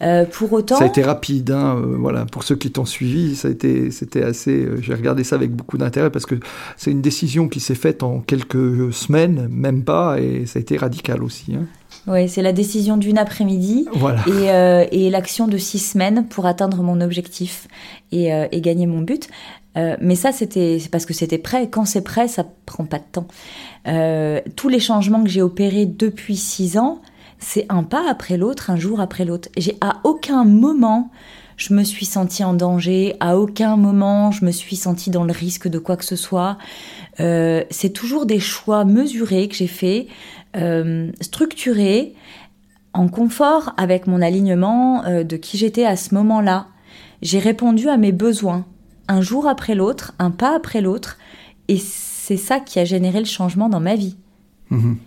Euh, 0.04 0.26
pour 0.26 0.54
autant, 0.54 0.78
ça 0.78 0.84
a 0.84 0.88
été 0.88 1.02
rapide. 1.02 1.50
Hein, 1.50 1.76
euh, 1.76 1.96
voilà, 1.98 2.26
pour 2.26 2.44
ceux 2.44 2.56
qui 2.56 2.72
t'ont 2.72 2.86
suivi, 2.86 3.36
ça 3.36 3.48
a 3.48 3.52
été, 3.52 3.90
c'était 3.90 4.22
assez. 4.22 4.68
J'ai 4.82 4.94
regardé 4.94 5.24
ça 5.24 5.36
avec 5.36 5.52
beaucoup 5.52 5.78
d'intérêt 5.78 6.12
parce 6.12 6.28
que 6.28 6.36
c'est 6.76 6.92
une 6.92 7.02
décision 7.02 7.48
qui 7.48 7.60
s'est 7.60 7.76
faite 7.76 8.04
en 8.04 8.20
quelques 8.20 8.94
semaines, 8.94 9.48
même 9.50 9.84
pas, 9.84 10.20
et 10.20 10.46
ça 10.46 10.60
a 10.60 10.62
été 10.62 10.78
radical 10.78 11.24
aussi. 11.24 11.56
Hein. 11.56 11.66
Oui, 12.08 12.30
c'est 12.30 12.42
la 12.42 12.54
décision 12.54 12.98
d'une 12.98 13.18
après-midi 13.18 13.88
voilà. 13.94 14.24
et, 14.92 15.06
et 15.06 15.10
l'action 15.10 15.48
de 15.48 15.58
six 15.58 15.80
semaines 15.80 16.26
pour 16.28 16.46
atteindre 16.46 16.82
mon 16.82 17.02
objectif 17.02 17.68
et, 18.12 18.30
et 18.30 18.62
gagner 18.62 18.88
mon 18.88 19.02
but. 19.02 19.28
mais 19.76 20.16
ça, 20.16 20.32
c'était 20.32 20.80
c'est 20.80 20.90
parce 20.90 21.06
que 21.06 21.14
c'était 21.14 21.38
prêt. 21.38 21.70
Quand 21.70 21.86
c'est 21.86 22.02
prêt, 22.04 22.28
ça 22.28 22.46
prend 22.66 22.86
pas 22.86 23.00
de 23.00 23.04
temps. 23.12 23.28
Euh, 23.88 24.42
tous 24.56 24.70
les 24.70 24.80
changements 24.80 25.24
que 25.24 25.30
j'ai 25.30 25.42
opérés 25.42 25.86
depuis 25.86 26.36
six 26.36 26.78
ans, 26.78 27.02
c'est 27.40 27.66
un 27.70 27.84
pas 27.84 28.10
après 28.10 28.38
l'autre, 28.38 28.70
un 28.70 28.76
jour 28.76 29.00
après 29.00 29.26
l'autre. 29.26 29.50
J'ai 29.58 29.78
à 29.82 30.00
aucun 30.04 30.44
moment 30.44 31.12
je 31.56 31.74
me 31.74 31.84
suis 31.84 32.06
sentie 32.06 32.44
en 32.44 32.54
danger, 32.54 33.16
à 33.20 33.40
aucun 33.40 33.78
moment 33.78 34.30
je 34.32 34.46
me 34.46 34.52
suis 34.52 34.76
sentie 34.76 35.10
dans 35.10 35.24
le 35.24 35.34
risque 35.34 35.68
de 35.68 35.80
quoi 35.80 35.98
que 35.98 36.06
ce 36.06 36.16
soit. 36.16 36.60
Euh, 37.20 37.64
c'est 37.72 37.90
toujours 37.90 38.28
des 38.28 38.40
choix 38.40 38.86
mesurés 38.86 39.48
que 39.48 39.56
j'ai 39.56 39.66
faits, 39.66 40.06
euh, 40.56 41.12
structurés, 41.22 42.14
en 42.94 43.08
confort 43.10 43.74
avec 43.78 44.08
mon 44.08 44.22
alignement 44.22 45.04
de 45.24 45.38
qui 45.38 45.58
j'étais 45.58 45.86
à 45.86 45.96
ce 45.96 46.16
moment-là. 46.16 46.68
J'ai 47.22 47.38
répondu 47.38 47.90
à 47.90 47.98
mes 47.98 48.12
besoins, 48.12 48.66
un 49.08 49.22
jour 49.22 49.48
après 49.48 49.76
l'autre, 49.76 50.14
un 50.18 50.32
pas 50.32 50.56
après 50.56 50.82
l'autre, 50.82 51.18
et 51.68 51.78
c'est 51.78 52.38
ça 52.38 52.60
qui 52.60 52.80
a 52.80 52.86
généré 52.86 53.20
le 53.20 53.26
changement 53.26 53.70
dans 53.70 53.80
ma 53.80 53.96
vie. 53.96 54.18
Mhm. 54.70 54.98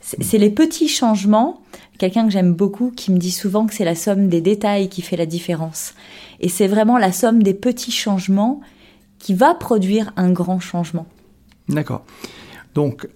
C'est 0.00 0.38
les 0.38 0.50
petits 0.50 0.88
changements. 0.88 1.62
Quelqu'un 1.96 2.24
que 2.26 2.32
j'aime 2.32 2.52
beaucoup 2.52 2.90
qui 2.90 3.12
me 3.12 3.18
dit 3.18 3.30
souvent 3.30 3.66
que 3.66 3.74
c'est 3.74 3.84
la 3.84 3.94
somme 3.94 4.28
des 4.28 4.40
détails 4.40 4.88
qui 4.88 5.00
fait 5.00 5.16
la 5.16 5.26
différence. 5.26 5.94
Et 6.40 6.48
c'est 6.48 6.66
vraiment 6.66 6.98
la 6.98 7.12
somme 7.12 7.42
des 7.42 7.54
petits 7.54 7.92
changements 7.92 8.60
qui 9.20 9.32
va 9.32 9.54
produire 9.54 10.12
un 10.16 10.32
grand 10.32 10.58
changement. 10.58 11.06
D'accord. 11.68 12.04
Donc, 12.74 13.08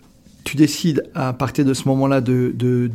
tu 0.47 0.57
décides 0.57 1.03
à 1.15 1.33
partir 1.33 1.65
de 1.65 1.75
ce 1.75 1.89
moment-là 1.89 2.21
de, 2.21 2.55
de, 2.55 2.89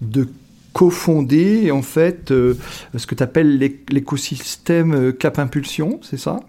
de, 0.00 0.28
cofonder 0.72 1.70
en 1.70 1.80
fait 1.80 2.30
euh, 2.30 2.54
ce 2.94 3.06
que 3.06 3.14
tu 3.14 3.22
appelles 3.22 3.58
l'écosystème 3.90 4.94
euh, 4.94 5.12
Cap 5.12 5.38
Impulsion, 5.38 5.98
c'est 6.02 6.18
ça? 6.18 6.40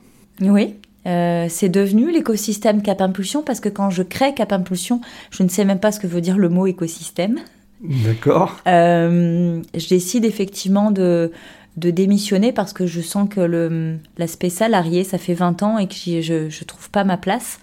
Oui. 0.41 0.75
Euh, 1.05 1.47
c'est 1.49 1.69
devenu 1.69 2.11
l'écosystème 2.11 2.81
Cap 2.81 3.01
Impulsion 3.01 3.41
parce 3.41 3.61
que 3.61 3.69
quand 3.69 3.89
je 3.89 4.03
crée 4.03 4.33
Cap 4.33 4.51
Impulsion, 4.51 4.99
je 5.31 5.43
ne 5.43 5.47
sais 5.47 5.63
même 5.63 5.79
pas 5.79 5.93
ce 5.93 5.99
que 5.99 6.07
veut 6.07 6.21
dire 6.21 6.37
le 6.37 6.49
mot 6.49 6.67
écosystème. 6.67 7.39
D'accord. 7.81 8.57
Euh, 8.67 9.61
je 9.73 9.87
décide 9.87 10.25
effectivement 10.25 10.91
de, 10.91 11.31
de 11.77 11.89
démissionner 11.89 12.51
parce 12.51 12.73
que 12.73 12.85
je 12.85 13.01
sens 13.01 13.29
que 13.29 13.97
l'aspect 14.17 14.49
salarié, 14.49 15.03
ça 15.05 15.17
fait 15.17 15.35
20 15.35 15.63
ans 15.63 15.77
et 15.77 15.87
que 15.87 15.95
je 15.95 16.43
ne 16.43 16.65
trouve 16.65 16.89
pas 16.89 17.05
ma 17.05 17.17
place. 17.17 17.59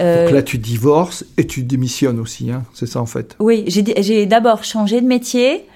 Euh, 0.00 0.24
Donc 0.24 0.34
là, 0.34 0.42
tu 0.42 0.58
divorces 0.58 1.24
et 1.36 1.46
tu 1.46 1.62
démissionnes 1.62 2.18
aussi, 2.18 2.50
hein 2.50 2.64
c'est 2.72 2.86
ça 2.86 3.00
en 3.00 3.06
fait 3.06 3.36
Oui, 3.38 3.64
j'ai 3.66 4.26
d'abord 4.26 4.64
changé 4.64 5.00
de 5.00 5.06
métier 5.06 5.66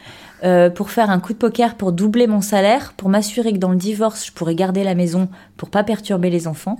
pour 0.76 0.90
faire 0.90 1.10
un 1.10 1.18
coup 1.18 1.32
de 1.32 1.38
poker 1.38 1.74
pour 1.74 1.90
doubler 1.90 2.28
mon 2.28 2.40
salaire, 2.40 2.94
pour 2.96 3.08
m'assurer 3.08 3.52
que 3.52 3.58
dans 3.58 3.72
le 3.72 3.76
divorce, 3.76 4.26
je 4.26 4.32
pourrais 4.32 4.54
garder 4.54 4.84
la 4.84 4.94
maison 4.94 5.28
pour 5.56 5.70
pas 5.70 5.82
perturber 5.82 6.30
les 6.30 6.46
enfants. 6.46 6.78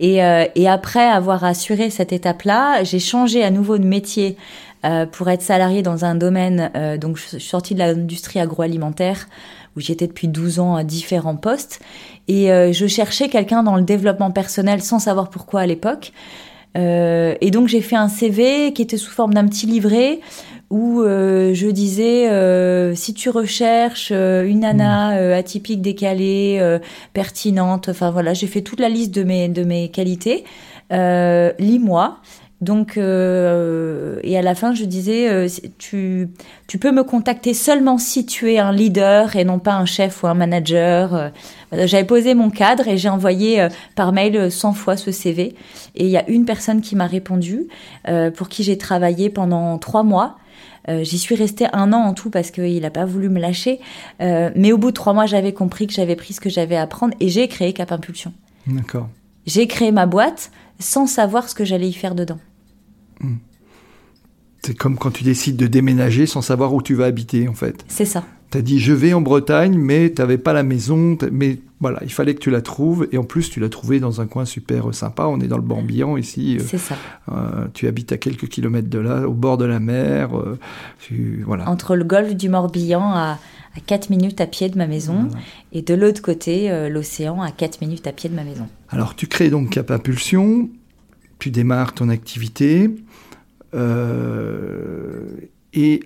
Et, 0.00 0.24
euh, 0.24 0.46
et 0.54 0.68
après 0.68 1.06
avoir 1.06 1.44
assuré 1.44 1.90
cette 1.90 2.12
étape-là, 2.12 2.82
j'ai 2.84 2.98
changé 2.98 3.44
à 3.44 3.50
nouveau 3.50 3.78
de 3.78 3.84
métier 3.84 4.36
euh, 4.84 5.04
pour 5.06 5.28
être 5.28 5.42
salarié 5.42 5.82
dans 5.82 6.04
un 6.04 6.14
domaine. 6.14 6.70
Euh, 6.74 6.96
donc, 6.96 7.18
je 7.18 7.38
suis 7.38 7.40
sortie 7.40 7.74
de 7.74 7.80
l'industrie 7.80 8.40
agroalimentaire 8.40 9.28
où 9.76 9.80
j'étais 9.80 10.06
depuis 10.06 10.28
12 10.28 10.60
ans 10.60 10.74
à 10.74 10.84
différents 10.84 11.36
postes. 11.36 11.80
Et 12.28 12.52
euh, 12.52 12.72
je 12.72 12.86
cherchais 12.86 13.28
quelqu'un 13.28 13.62
dans 13.62 13.76
le 13.76 13.82
développement 13.82 14.30
personnel 14.30 14.82
sans 14.82 14.98
savoir 14.98 15.30
pourquoi 15.30 15.60
à 15.60 15.66
l'époque. 15.66 16.12
Euh, 16.76 17.34
et 17.40 17.50
donc, 17.50 17.68
j'ai 17.68 17.80
fait 17.80 17.96
un 17.96 18.08
CV 18.08 18.72
qui 18.72 18.82
était 18.82 18.96
sous 18.96 19.10
forme 19.10 19.34
d'un 19.34 19.46
petit 19.46 19.66
livret 19.66 20.20
où 20.70 21.02
euh, 21.02 21.52
je 21.52 21.66
disais 21.66 22.30
euh, 22.30 22.94
si 22.94 23.12
tu 23.12 23.28
recherches 23.28 24.12
une 24.12 24.60
nana 24.60 25.10
hmm. 25.10 25.32
atypique, 25.32 25.82
décalée, 25.82 26.78
pertinente, 27.12 27.88
enfin 27.88 28.10
voilà, 28.10 28.34
j'ai 28.34 28.46
fait 28.46 28.62
toute 28.62 28.78
la 28.80 28.88
liste 28.88 29.12
de 29.12 29.24
mes 29.24 29.48
de 29.48 29.64
mes 29.64 29.88
qualités. 29.88 30.44
Lis-moi. 30.90 32.18
Donc 32.60 32.98
et 32.98 34.38
à 34.38 34.42
la 34.42 34.54
fin 34.54 34.74
je 34.74 34.84
disais 34.84 35.46
tu 35.78 36.28
tu 36.66 36.78
peux 36.78 36.92
me 36.92 37.02
contacter 37.02 37.54
seulement 37.54 37.96
si 37.96 38.26
tu 38.26 38.52
es 38.52 38.58
un 38.58 38.70
leader 38.70 39.34
et 39.34 39.44
non 39.44 39.58
pas 39.58 39.74
un 39.74 39.86
chef 39.86 40.22
ou 40.22 40.26
un 40.26 40.34
manager. 40.34 41.32
J'avais 41.72 42.04
posé 42.04 42.34
mon 42.34 42.50
cadre 42.50 42.86
et 42.86 42.98
j'ai 42.98 43.08
envoyé 43.08 43.66
par 43.94 44.12
mail 44.12 44.52
100 44.52 44.74
fois 44.74 44.98
ce 44.98 45.10
CV 45.10 45.54
et 45.94 46.04
il 46.04 46.10
y 46.10 46.18
a 46.18 46.28
une 46.28 46.44
personne 46.44 46.82
qui 46.82 46.96
m'a 46.96 47.06
répondu 47.06 47.66
pour 48.36 48.50
qui 48.50 48.62
j'ai 48.62 48.76
travaillé 48.76 49.30
pendant 49.30 49.78
trois 49.78 50.02
mois 50.02 50.36
euh, 50.88 51.04
j'y 51.04 51.18
suis 51.18 51.34
restée 51.34 51.66
un 51.72 51.92
an 51.92 51.98
en 51.98 52.14
tout 52.14 52.30
parce 52.30 52.50
qu'il 52.50 52.80
n'a 52.80 52.90
pas 52.90 53.04
voulu 53.04 53.28
me 53.28 53.40
lâcher. 53.40 53.80
Euh, 54.20 54.50
mais 54.56 54.72
au 54.72 54.78
bout 54.78 54.88
de 54.88 54.94
trois 54.94 55.12
mois, 55.12 55.26
j'avais 55.26 55.52
compris 55.52 55.86
que 55.86 55.92
j'avais 55.92 56.16
pris 56.16 56.34
ce 56.34 56.40
que 56.40 56.50
j'avais 56.50 56.76
à 56.76 56.82
apprendre 56.82 57.14
et 57.20 57.28
j'ai 57.28 57.48
créé 57.48 57.72
Cap 57.72 57.92
Impulsion. 57.92 58.32
D'accord. 58.66 59.08
J'ai 59.46 59.66
créé 59.66 59.92
ma 59.92 60.06
boîte 60.06 60.50
sans 60.78 61.06
savoir 61.06 61.48
ce 61.48 61.54
que 61.54 61.64
j'allais 61.64 61.88
y 61.88 61.92
faire 61.92 62.14
dedans. 62.14 62.38
Hmm. 63.20 63.36
C'est 64.62 64.76
comme 64.76 64.98
quand 64.98 65.10
tu 65.10 65.24
décides 65.24 65.56
de 65.56 65.66
déménager 65.66 66.26
sans 66.26 66.42
savoir 66.42 66.74
où 66.74 66.82
tu 66.82 66.94
vas 66.94 67.06
habiter, 67.06 67.48
en 67.48 67.54
fait. 67.54 67.84
C'est 67.88 68.04
ça. 68.04 68.24
Tu 68.50 68.58
as 68.58 68.62
dit 68.62 68.80
je 68.80 68.92
vais 68.92 69.12
en 69.12 69.20
Bretagne, 69.20 69.78
mais 69.78 70.12
tu 70.12 70.20
n'avais 70.20 70.36
pas 70.36 70.52
la 70.52 70.62
maison. 70.62 71.16
Mais 71.30 71.58
voilà, 71.80 72.00
il 72.02 72.12
fallait 72.12 72.34
que 72.34 72.40
tu 72.40 72.50
la 72.50 72.60
trouves. 72.60 73.08
Et 73.12 73.18
en 73.18 73.24
plus, 73.24 73.48
tu 73.48 73.60
l'as 73.60 73.68
trouvée 73.68 74.00
dans 74.00 74.20
un 74.20 74.26
coin 74.26 74.44
super 74.44 74.92
sympa. 74.92 75.26
On 75.26 75.40
est 75.40 75.46
dans 75.46 75.56
le 75.56 75.62
Morbihan 75.62 76.16
ici. 76.16 76.58
C'est 76.66 76.78
ça. 76.78 76.96
Euh, 77.30 77.68
tu 77.72 77.86
habites 77.86 78.12
à 78.12 78.18
quelques 78.18 78.48
kilomètres 78.48 78.90
de 78.90 78.98
là, 78.98 79.28
au 79.28 79.32
bord 79.32 79.56
de 79.56 79.64
la 79.64 79.80
mer. 79.80 80.36
Euh, 80.36 80.58
tu, 80.98 81.42
voilà. 81.46 81.68
Entre 81.68 81.96
le 81.96 82.04
golfe 82.04 82.34
du 82.34 82.48
Morbihan 82.48 83.12
à, 83.14 83.38
à 83.76 83.80
4 83.86 84.10
minutes 84.10 84.40
à 84.40 84.46
pied 84.46 84.68
de 84.68 84.76
ma 84.76 84.86
maison 84.86 85.28
et 85.72 85.82
de 85.82 85.94
l'autre 85.94 86.20
côté, 86.20 86.70
euh, 86.70 86.88
l'océan 86.88 87.40
à 87.40 87.52
4 87.52 87.80
minutes 87.80 88.06
à 88.06 88.12
pied 88.12 88.28
de 88.28 88.34
ma 88.34 88.44
maison. 88.44 88.66
Alors, 88.90 89.14
tu 89.14 89.26
crées 89.26 89.48
donc 89.48 89.70
Cap 89.70 89.90
Impulsion. 89.90 90.68
Tu 91.38 91.50
démarres 91.50 91.94
ton 91.94 92.10
activité. 92.10 92.90
Et 95.72 96.00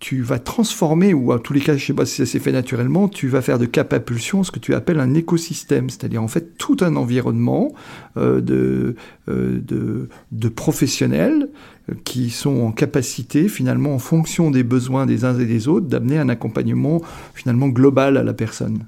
tu 0.00 0.22
vas 0.22 0.38
transformer, 0.38 1.12
ou 1.12 1.32
en 1.32 1.38
tous 1.38 1.52
les 1.52 1.60
cas, 1.60 1.76
je 1.76 1.82
ne 1.82 1.86
sais 1.86 1.92
pas 1.92 2.06
si 2.06 2.16
ça 2.16 2.26
s'est 2.26 2.38
fait 2.38 2.52
naturellement, 2.52 3.06
tu 3.06 3.28
vas 3.28 3.42
faire 3.42 3.58
de 3.58 3.66
cap 3.66 3.92
impulsion 3.92 4.42
ce 4.42 4.50
que 4.50 4.58
tu 4.58 4.74
appelles 4.74 4.98
un 4.98 5.12
écosystème, 5.12 5.90
c'est-à-dire 5.90 6.22
en 6.22 6.28
fait 6.28 6.56
tout 6.56 6.78
un 6.80 6.96
environnement 6.96 7.72
euh, 8.16 8.40
de, 8.40 8.96
euh, 9.28 9.60
de, 9.60 10.08
de, 10.32 10.48
professionnels 10.48 11.50
euh, 11.90 11.94
qui 12.04 12.30
sont 12.30 12.62
en 12.62 12.72
capacité, 12.72 13.46
finalement, 13.48 13.94
en 13.94 13.98
fonction 13.98 14.50
des 14.50 14.64
besoins 14.64 15.04
des 15.04 15.26
uns 15.26 15.38
et 15.38 15.44
des 15.44 15.68
autres, 15.68 15.86
d'amener 15.86 16.18
un 16.18 16.30
accompagnement 16.30 17.02
finalement 17.34 17.68
global 17.68 18.16
à 18.16 18.22
la 18.22 18.32
personne. 18.32 18.86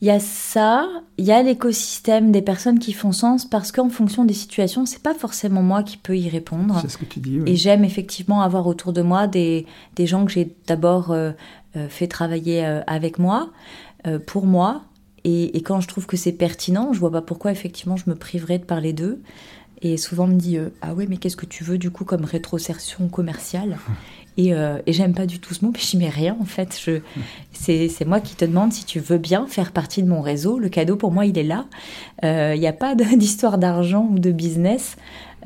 Il 0.00 0.06
y 0.06 0.10
a 0.10 0.20
ça, 0.20 0.88
il 1.16 1.24
y 1.24 1.32
a 1.32 1.42
l'écosystème 1.42 2.30
des 2.30 2.42
personnes 2.42 2.78
qui 2.78 2.92
font 2.92 3.10
sens 3.10 3.44
parce 3.44 3.72
qu'en 3.72 3.88
fonction 3.88 4.24
des 4.24 4.34
situations, 4.34 4.86
c'est 4.86 5.02
pas 5.02 5.14
forcément 5.14 5.62
moi 5.62 5.82
qui 5.82 5.96
peux 5.96 6.16
y 6.16 6.28
répondre. 6.28 6.78
C'est 6.80 6.88
ce 6.88 6.98
que 6.98 7.04
tu 7.04 7.18
dis. 7.18 7.40
Et 7.46 7.56
j'aime 7.56 7.84
effectivement 7.84 8.42
avoir 8.42 8.68
autour 8.68 8.92
de 8.92 9.02
moi 9.02 9.26
des, 9.26 9.66
des 9.96 10.06
gens 10.06 10.24
que 10.24 10.30
j'ai 10.30 10.54
d'abord 10.68 11.10
euh, 11.10 11.32
euh, 11.76 11.88
fait 11.88 12.06
travailler 12.06 12.64
euh, 12.64 12.80
avec 12.86 13.18
moi, 13.18 13.50
pour 14.26 14.46
moi. 14.46 14.84
Et, 15.24 15.56
et, 15.56 15.62
quand 15.62 15.80
je 15.80 15.88
trouve 15.88 16.06
que 16.06 16.16
c'est 16.16 16.32
pertinent, 16.32 16.92
je 16.92 17.00
vois 17.00 17.10
pas 17.10 17.20
pourquoi 17.20 17.50
effectivement 17.50 17.96
je 17.96 18.08
me 18.08 18.14
priverais 18.14 18.58
de 18.58 18.64
parler 18.64 18.92
d'eux. 18.92 19.20
Et 19.82 19.96
souvent 19.96 20.24
on 20.24 20.28
me 20.28 20.38
dit 20.38 20.56
ah 20.80 20.94
ouais 20.94 21.06
mais 21.08 21.18
qu'est-ce 21.18 21.36
que 21.36 21.46
tu 21.46 21.64
veux 21.64 21.76
du 21.76 21.90
coup 21.90 22.04
comme 22.04 22.24
rétrosertion 22.24 23.08
commerciale? 23.08 23.76
Euh, 24.38 24.78
et, 24.86 24.92
j'aime 24.92 25.14
pas 25.14 25.26
du 25.26 25.40
tout 25.40 25.52
ce 25.52 25.64
mot, 25.64 25.72
mais 25.74 25.80
je 25.80 25.96
mets 25.96 26.08
rien 26.08 26.36
en 26.40 26.44
fait. 26.44 26.80
Je, 26.84 27.00
c'est, 27.52 28.04
moi 28.06 28.20
qui 28.20 28.36
te 28.36 28.44
demande 28.44 28.72
si 28.72 28.84
tu 28.84 29.00
veux 29.00 29.18
bien 29.18 29.46
faire 29.48 29.72
partie 29.72 30.02
de 30.02 30.08
mon 30.08 30.20
réseau. 30.20 30.58
Le 30.58 30.68
cadeau 30.68 30.96
pour 30.96 31.10
moi, 31.10 31.26
il 31.26 31.36
est 31.36 31.44
là. 31.44 31.64
Il 32.22 32.28
euh, 32.28 32.56
n'y 32.56 32.66
a 32.66 32.72
pas 32.72 32.94
d'histoire 33.16 33.58
d'argent 33.58 34.08
ou 34.10 34.18
de 34.18 34.30
business. 34.30 34.96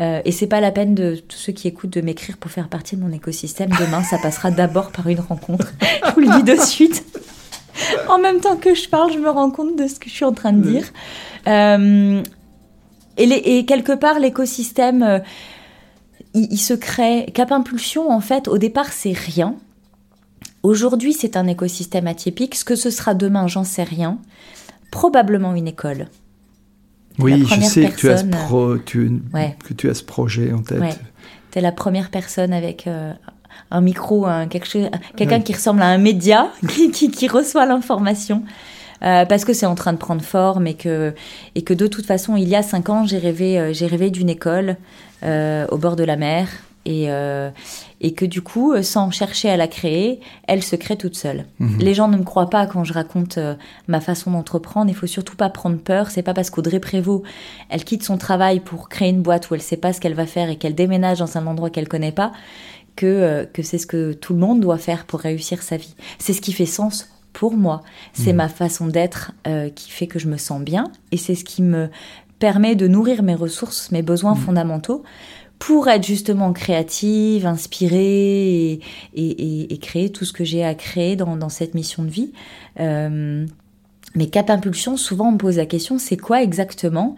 Euh, 0.01 0.21
et 0.25 0.33
c'est 0.33 0.47
pas 0.47 0.61
la 0.61 0.71
peine 0.71 0.95
de 0.95 1.17
tous 1.17 1.37
ceux 1.37 1.53
qui 1.53 1.69
écoutent 1.69 1.93
de 1.93 2.01
m'écrire 2.01 2.37
pour 2.39 2.51
faire 2.51 2.69
partie 2.69 2.97
de 2.97 3.03
mon 3.03 3.13
écosystème. 3.13 3.71
Demain, 3.81 4.03
ça 4.03 4.19
passera 4.19 4.51
d'abord 4.51 4.91
par 4.91 5.09
une 5.09 5.21
rencontre. 5.21 5.73
je 6.07 6.13
vous 6.13 6.21
le 6.21 6.43
dis 6.43 6.43
de 6.43 6.61
suite. 6.61 7.05
en 8.09 8.19
même 8.19 8.41
temps 8.41 8.57
que 8.57 8.75
je 8.75 8.89
parle, 8.89 9.13
je 9.13 9.19
me 9.19 9.31
rends 9.31 9.51
compte 9.51 9.77
de 9.79 9.87
ce 9.87 9.99
que 9.99 10.09
je 10.09 10.15
suis 10.15 10.25
en 10.25 10.33
train 10.33 10.53
de 10.53 10.63
dire. 10.63 10.85
Euh, 11.47 12.23
et, 13.17 13.27
les, 13.27 13.37
et, 13.37 13.65
quelque 13.67 13.93
part, 13.93 14.19
l'écosystème 14.19 15.23
il, 16.35 16.59
se 16.59 16.75
crée. 16.75 17.27
Cap 17.35 17.53
Impulsion, 17.53 18.11
en 18.11 18.21
fait, 18.21 18.49
au 18.49 18.59
départ, 18.59 18.93
c'est 18.93 19.13
rien. 19.13 19.57
Aujourd'hui, 20.63 21.13
c'est 21.13 21.37
un 21.37 21.47
écosystème 21.47 22.07
atypique. 22.07 22.55
Ce 22.55 22.65
que 22.65 22.77
ce 22.77 22.91
sera 22.91 23.15
demain, 23.15 23.47
j'en 23.49 23.65
sais 23.65 23.83
rien. 23.83 24.19
Probablement 24.91 25.55
une 25.55 25.69
école. 25.69 26.09
Oui, 27.19 27.45
je 27.47 27.61
sais 27.61 27.91
que 27.91 27.97
tu, 27.97 28.11
as 28.11 28.19
ce 28.19 28.25
que 28.25 29.75
tu 29.75 29.91
as 29.91 29.95
ce 29.95 30.03
projet 30.03 30.53
en 30.53 30.63
tête. 30.63 31.01
Tu 31.51 31.59
es 31.59 31.61
la 31.61 31.73
première 31.73 32.11
personne 32.11 32.55
avec 32.55 32.87
euh, 32.87 33.13
un 33.71 33.81
micro, 33.81 34.27
quelqu'un 34.49 35.41
qui 35.41 35.53
ressemble 35.53 35.83
à 35.83 35.89
un 35.89 35.99
média 35.99 36.51
qui, 36.93 37.29
reçoit 37.29 37.67
l'information. 37.67 38.43
Euh, 39.05 39.25
parce 39.25 39.45
que 39.45 39.53
c'est 39.53 39.67
en 39.67 39.75
train 39.75 39.93
de 39.93 39.99
prendre 39.99 40.23
forme 40.23 40.67
et 40.67 40.75
que, 40.75 41.15
et 41.55 41.63
que 41.63 41.75
de 41.75 41.87
toute 41.87 42.07
façon, 42.07 42.37
il 42.37 42.49
y 42.49 42.55
a 42.55 42.63
cinq 42.63 42.89
ans, 42.89 43.07
j'ai 43.07 43.19
rêvé, 43.19 43.59
euh, 43.59 43.73
j'ai 43.73 43.87
rêvé 43.87 44.11
d'une 44.11 44.29
école 44.29 44.77
euh, 45.25 45.67
au 45.71 45.79
bord 45.79 45.97
de 45.97 46.05
la 46.05 46.17
mer 46.17 46.49
et, 46.85 47.11
euh, 47.11 47.51
et 48.01 48.13
que 48.13 48.25
du 48.25 48.43
coup, 48.43 48.75
sans 48.83 49.11
chercher 49.11 49.49
à 49.51 49.57
la 49.57 49.69
créer, 49.69 50.21
elle 50.49 50.63
se 50.63 50.75
crée 50.75 50.97
toute 50.97 51.15
seule. 51.15 51.47
Mhm. 51.61 51.79
Les 51.79 51.95
gens 51.95 52.09
ne 52.09 52.17
me 52.17 52.25
croient 52.25 52.51
pas 52.51 52.67
quand 52.67 52.85
je 52.85 52.93
raconte 52.93 53.39
euh, 53.39 53.55
ma 53.87 54.01
façon 54.01 54.33
d'entreprendre. 54.33 54.91
Il 54.91 54.95
faut 54.95 55.07
surtout 55.07 55.37
pas 55.37 55.49
prendre 55.49 55.79
peur. 55.79 56.11
C'est 56.11 56.23
pas 56.23 56.35
parce 56.35 56.51
qu'Audrey 56.51 56.81
Prévost, 56.81 57.23
elle 57.69 57.85
quitte 57.85 58.03
son 58.03 58.19
travail 58.19 58.61
pour 58.61 58.89
créer 58.89 59.11
une 59.11 59.23
boîte 59.23 59.51
où 59.51 59.55
elle 59.55 59.63
sait 59.63 59.77
pas 59.77 59.93
ce 59.93 60.01
qu'elle 60.01 60.15
va 60.15 60.27
faire 60.27 60.51
et 60.51 60.57
qu'elle 60.57 60.75
déménage 60.75 61.21
dans 61.21 61.37
un 61.37 61.47
endroit 61.47 61.71
qu'elle 61.71 61.89
connaît 61.89 62.13
pas 62.13 62.33
que, 62.97 63.49
que 63.53 63.63
c'est 63.63 63.79
ce 63.79 63.87
que 63.87 64.13
tout 64.13 64.35
le 64.35 64.41
monde 64.41 64.61
doit 64.61 64.77
faire 64.77 65.07
pour 65.07 65.21
réussir 65.21 65.63
sa 65.63 65.77
vie. 65.77 65.95
C'est 66.19 66.33
ce 66.33 66.41
qui 66.41 66.53
fait 66.53 66.67
sens 66.67 67.09
pour 67.33 67.57
moi. 67.57 67.83
C'est 68.13 68.33
mhm. 68.33 68.39
ma 68.39 68.49
façon 68.49 68.87
d'être 68.87 69.33
qui 69.75 69.91
fait 69.91 70.07
que 70.07 70.19
je 70.19 70.29
me 70.29 70.37
sens 70.37 70.61
bien 70.61 70.91
et 71.11 71.17
c'est 71.17 71.35
ce 71.35 71.45
qui 71.45 71.63
me 71.63 71.89
permet 72.43 72.75
de 72.75 72.89
nourrir 72.89 73.23
mes 73.23 73.37
ressources, 73.37 73.93
mes 73.93 74.03
besoins 74.03 74.35
mm. 74.35 74.39
fondamentaux 74.39 75.05
pour 75.61 75.87
être 75.87 76.05
justement 76.05 76.53
créative, 76.53 77.47
inspirée 77.47 78.81
et, 79.15 79.79
créer 79.81 80.11
tout 80.11 80.25
ce 80.25 80.33
que 80.33 80.43
j'ai 80.43 80.65
à 80.65 80.75
créer 80.75 81.15
dans, 81.15 81.49
cette 81.49 81.75
mission 81.75 82.03
de 82.03 82.09
vie. 82.09 82.33
Euh, 82.81 83.47
mais 84.17 84.27
Cap 84.27 84.51
Impulsion, 84.51 84.97
souvent 84.97 85.29
on 85.29 85.33
me 85.33 85.39
pose 85.39 85.57
la 85.59 85.67
question, 85.67 85.99
c'est 85.99 86.17
quoi 86.17 86.43
exactement? 86.43 87.15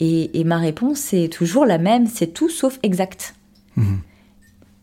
Et, 0.00 0.42
ma 0.42 0.58
réponse 0.58 1.14
est 1.14 1.32
toujours 1.32 1.66
la 1.66 1.78
même, 1.78 2.08
c'est 2.08 2.34
tout 2.34 2.48
sauf 2.48 2.80
exact. 2.82 3.36
Mm-hmm. 3.78 3.98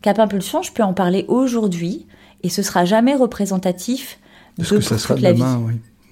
Cap 0.00 0.18
Impulsion, 0.20 0.62
je 0.62 0.72
peux 0.72 0.82
en 0.82 0.94
parler 0.94 1.26
aujourd'hui 1.28 2.06
et 2.42 2.48
ce 2.48 2.62
sera 2.62 2.86
jamais 2.86 3.14
représentatif 3.14 4.18
de, 4.58 4.64
ce 4.64 4.74
que 4.74 4.80
ça 4.80 4.98
sera 4.98 5.16
la 5.16 5.32
demain, 5.32 5.58
vie. 5.58 5.64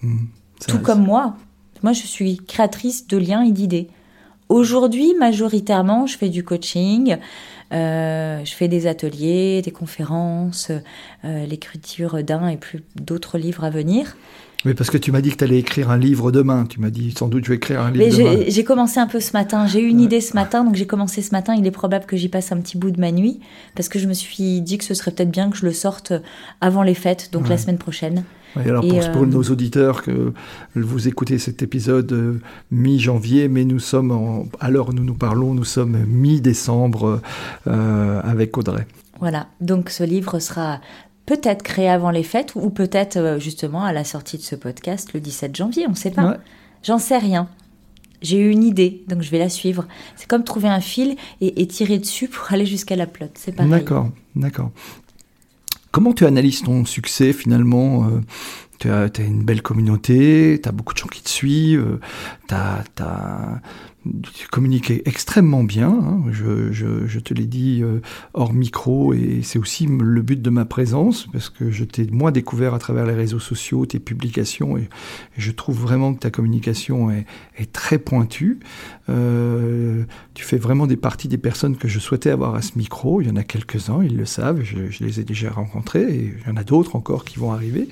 Oui. 0.02 0.08
Mm. 0.08 0.26
Tout 0.66 0.78
comme 0.78 1.04
moi, 1.04 1.36
moi, 1.82 1.92
je 1.92 2.06
suis 2.06 2.36
créatrice 2.38 3.06
de 3.06 3.16
liens 3.16 3.42
et 3.42 3.52
d'idées. 3.52 3.88
Aujourd'hui, 4.48 5.14
majoritairement, 5.18 6.06
je 6.06 6.18
fais 6.18 6.28
du 6.28 6.42
coaching, 6.42 7.16
euh, 7.72 8.44
je 8.44 8.52
fais 8.52 8.68
des 8.68 8.86
ateliers, 8.86 9.62
des 9.62 9.70
conférences, 9.70 10.72
euh, 11.24 11.46
l'écriture 11.46 12.22
d'un 12.24 12.48
et 12.48 12.56
plus 12.56 12.82
d'autres 12.96 13.38
livres 13.38 13.64
à 13.64 13.70
venir. 13.70 14.16
Oui, 14.64 14.74
parce 14.74 14.90
que 14.90 14.98
tu 14.98 15.10
m'as 15.10 15.20
dit 15.20 15.30
que 15.30 15.36
tu 15.36 15.44
allais 15.44 15.58
écrire 15.58 15.90
un 15.90 15.96
livre 15.96 16.30
demain. 16.30 16.66
Tu 16.66 16.80
m'as 16.80 16.90
dit 16.90 17.12
sans 17.12 17.28
doute 17.28 17.44
je 17.44 17.50
vais 17.50 17.56
écrire 17.56 17.80
un 17.80 17.90
livre 17.90 18.16
demain. 18.16 18.44
J'ai 18.48 18.64
commencé 18.64 18.98
un 19.00 19.06
peu 19.06 19.20
ce 19.20 19.32
matin. 19.32 19.66
J'ai 19.66 19.80
eu 19.80 19.88
une 19.88 20.00
idée 20.00 20.20
ce 20.20 20.34
matin, 20.34 20.64
donc 20.64 20.74
j'ai 20.74 20.86
commencé 20.86 21.22
ce 21.22 21.32
matin. 21.32 21.54
Il 21.54 21.66
est 21.66 21.70
probable 21.70 22.06
que 22.06 22.16
j'y 22.16 22.28
passe 22.28 22.52
un 22.52 22.58
petit 22.58 22.76
bout 22.76 22.90
de 22.90 23.00
ma 23.00 23.12
nuit, 23.12 23.40
parce 23.74 23.88
que 23.88 23.98
je 23.98 24.06
me 24.06 24.12
suis 24.12 24.60
dit 24.60 24.78
que 24.78 24.84
ce 24.84 24.94
serait 24.94 25.12
peut-être 25.12 25.30
bien 25.30 25.50
que 25.50 25.56
je 25.56 25.64
le 25.64 25.72
sorte 25.72 26.12
avant 26.60 26.82
les 26.82 26.94
fêtes, 26.94 27.30
donc 27.32 27.48
la 27.48 27.56
semaine 27.56 27.78
prochaine 27.78 28.24
alors 28.56 28.86
pour, 28.86 29.22
euh, 29.22 29.26
nos 29.26 29.42
auditeurs 29.42 30.02
que 30.02 30.32
vous 30.74 31.08
écoutez 31.08 31.38
cet 31.38 31.62
épisode 31.62 32.12
euh, 32.12 32.40
mi-janvier, 32.70 33.48
mais 33.48 33.64
nous 33.64 33.78
sommes, 33.78 34.10
en, 34.10 34.46
à 34.58 34.70
l'heure 34.70 34.88
où 34.88 34.92
nous 34.92 35.04
nous 35.04 35.14
parlons, 35.14 35.54
nous 35.54 35.64
sommes 35.64 36.04
mi-décembre 36.06 37.20
euh, 37.66 38.20
avec 38.22 38.56
Audrey. 38.58 38.86
Voilà, 39.20 39.48
donc 39.60 39.90
ce 39.90 40.02
livre 40.02 40.38
sera 40.38 40.80
peut-être 41.26 41.62
créé 41.62 41.88
avant 41.88 42.10
les 42.10 42.22
fêtes 42.22 42.52
ou 42.54 42.70
peut-être 42.70 43.38
justement 43.38 43.84
à 43.84 43.92
la 43.92 44.04
sortie 44.04 44.36
de 44.36 44.42
ce 44.42 44.56
podcast 44.56 45.12
le 45.12 45.20
17 45.20 45.56
janvier, 45.56 45.84
on 45.86 45.90
ne 45.90 45.96
sait 45.96 46.10
pas. 46.10 46.38
J'en 46.82 46.98
sais 46.98 47.18
rien. 47.18 47.48
J'ai 48.22 48.38
eu 48.38 48.50
une 48.50 48.64
idée, 48.64 49.02
donc 49.08 49.22
je 49.22 49.30
vais 49.30 49.38
la 49.38 49.48
suivre. 49.48 49.86
C'est 50.16 50.28
comme 50.28 50.44
trouver 50.44 50.68
un 50.68 50.80
fil 50.80 51.16
et, 51.40 51.62
et 51.62 51.66
tirer 51.66 51.98
dessus 51.98 52.28
pour 52.28 52.44
aller 52.52 52.66
jusqu'à 52.66 52.96
la 52.96 53.06
plotte. 53.06 53.32
C'est 53.34 53.52
pareil. 53.52 53.70
D'accord, 53.70 54.10
d'accord. 54.36 54.70
Comment 55.90 56.12
tu 56.12 56.24
analyses 56.24 56.62
ton 56.62 56.84
succès 56.84 57.32
finalement 57.32 58.04
euh, 58.04 58.20
tu 58.78 58.90
as, 58.90 59.10
une 59.18 59.44
belle 59.44 59.60
communauté, 59.60 60.58
tu 60.62 60.68
as 60.68 60.72
beaucoup 60.72 60.94
de 60.94 60.98
gens 60.98 61.08
qui 61.08 61.22
te 61.22 61.28
suivent, 61.28 61.98
tu 62.48 62.54
as, 62.54 62.84
tu 64.32 64.48
communiques 64.48 64.90
extrêmement 65.04 65.62
bien, 65.62 65.90
hein. 65.90 66.22
je, 66.30 67.18
te 67.18 67.34
l'ai 67.34 67.46
dit 67.46 67.80
euh, 67.82 68.00
hors 68.32 68.54
micro, 68.54 69.12
et 69.12 69.40
c'est 69.42 69.58
aussi 69.58 69.86
le 69.86 70.22
but 70.22 70.40
de 70.40 70.48
ma 70.48 70.64
présence, 70.64 71.26
parce 71.32 71.50
que 71.50 71.70
je 71.70 71.84
t'ai 71.84 72.06
moi 72.10 72.30
découvert 72.30 72.72
à 72.72 72.78
travers 72.78 73.04
les 73.04 73.12
réseaux 73.12 73.38
sociaux, 73.38 73.84
tes 73.84 73.98
publications, 73.98 74.78
et, 74.78 74.88
je 75.36 75.50
trouve 75.50 75.78
vraiment 75.78 76.14
que 76.14 76.20
ta 76.20 76.30
communication 76.30 77.10
est, 77.10 77.26
est 77.56 77.72
très 77.72 77.98
pointue. 77.98 78.58
Euh, 79.08 80.04
tu 80.34 80.44
fais 80.44 80.58
vraiment 80.58 80.86
des 80.86 80.96
parties 80.96 81.28
des 81.28 81.38
personnes 81.38 81.76
que 81.76 81.88
je 81.88 81.98
souhaitais 81.98 82.30
avoir 82.30 82.54
à 82.54 82.62
ce 82.62 82.72
micro, 82.76 83.20
il 83.20 83.28
y 83.28 83.30
en 83.30 83.36
a 83.36 83.44
quelques-uns, 83.44 84.02
ils 84.02 84.16
le 84.16 84.24
savent, 84.24 84.62
je, 84.62 84.90
je 84.90 85.04
les 85.04 85.20
ai 85.20 85.24
déjà 85.24 85.50
rencontrés, 85.50 86.02
et 86.02 86.34
il 86.40 86.48
y 86.48 86.50
en 86.50 86.56
a 86.56 86.64
d'autres 86.64 86.96
encore 86.96 87.24
qui 87.24 87.38
vont 87.38 87.52
arriver 87.52 87.88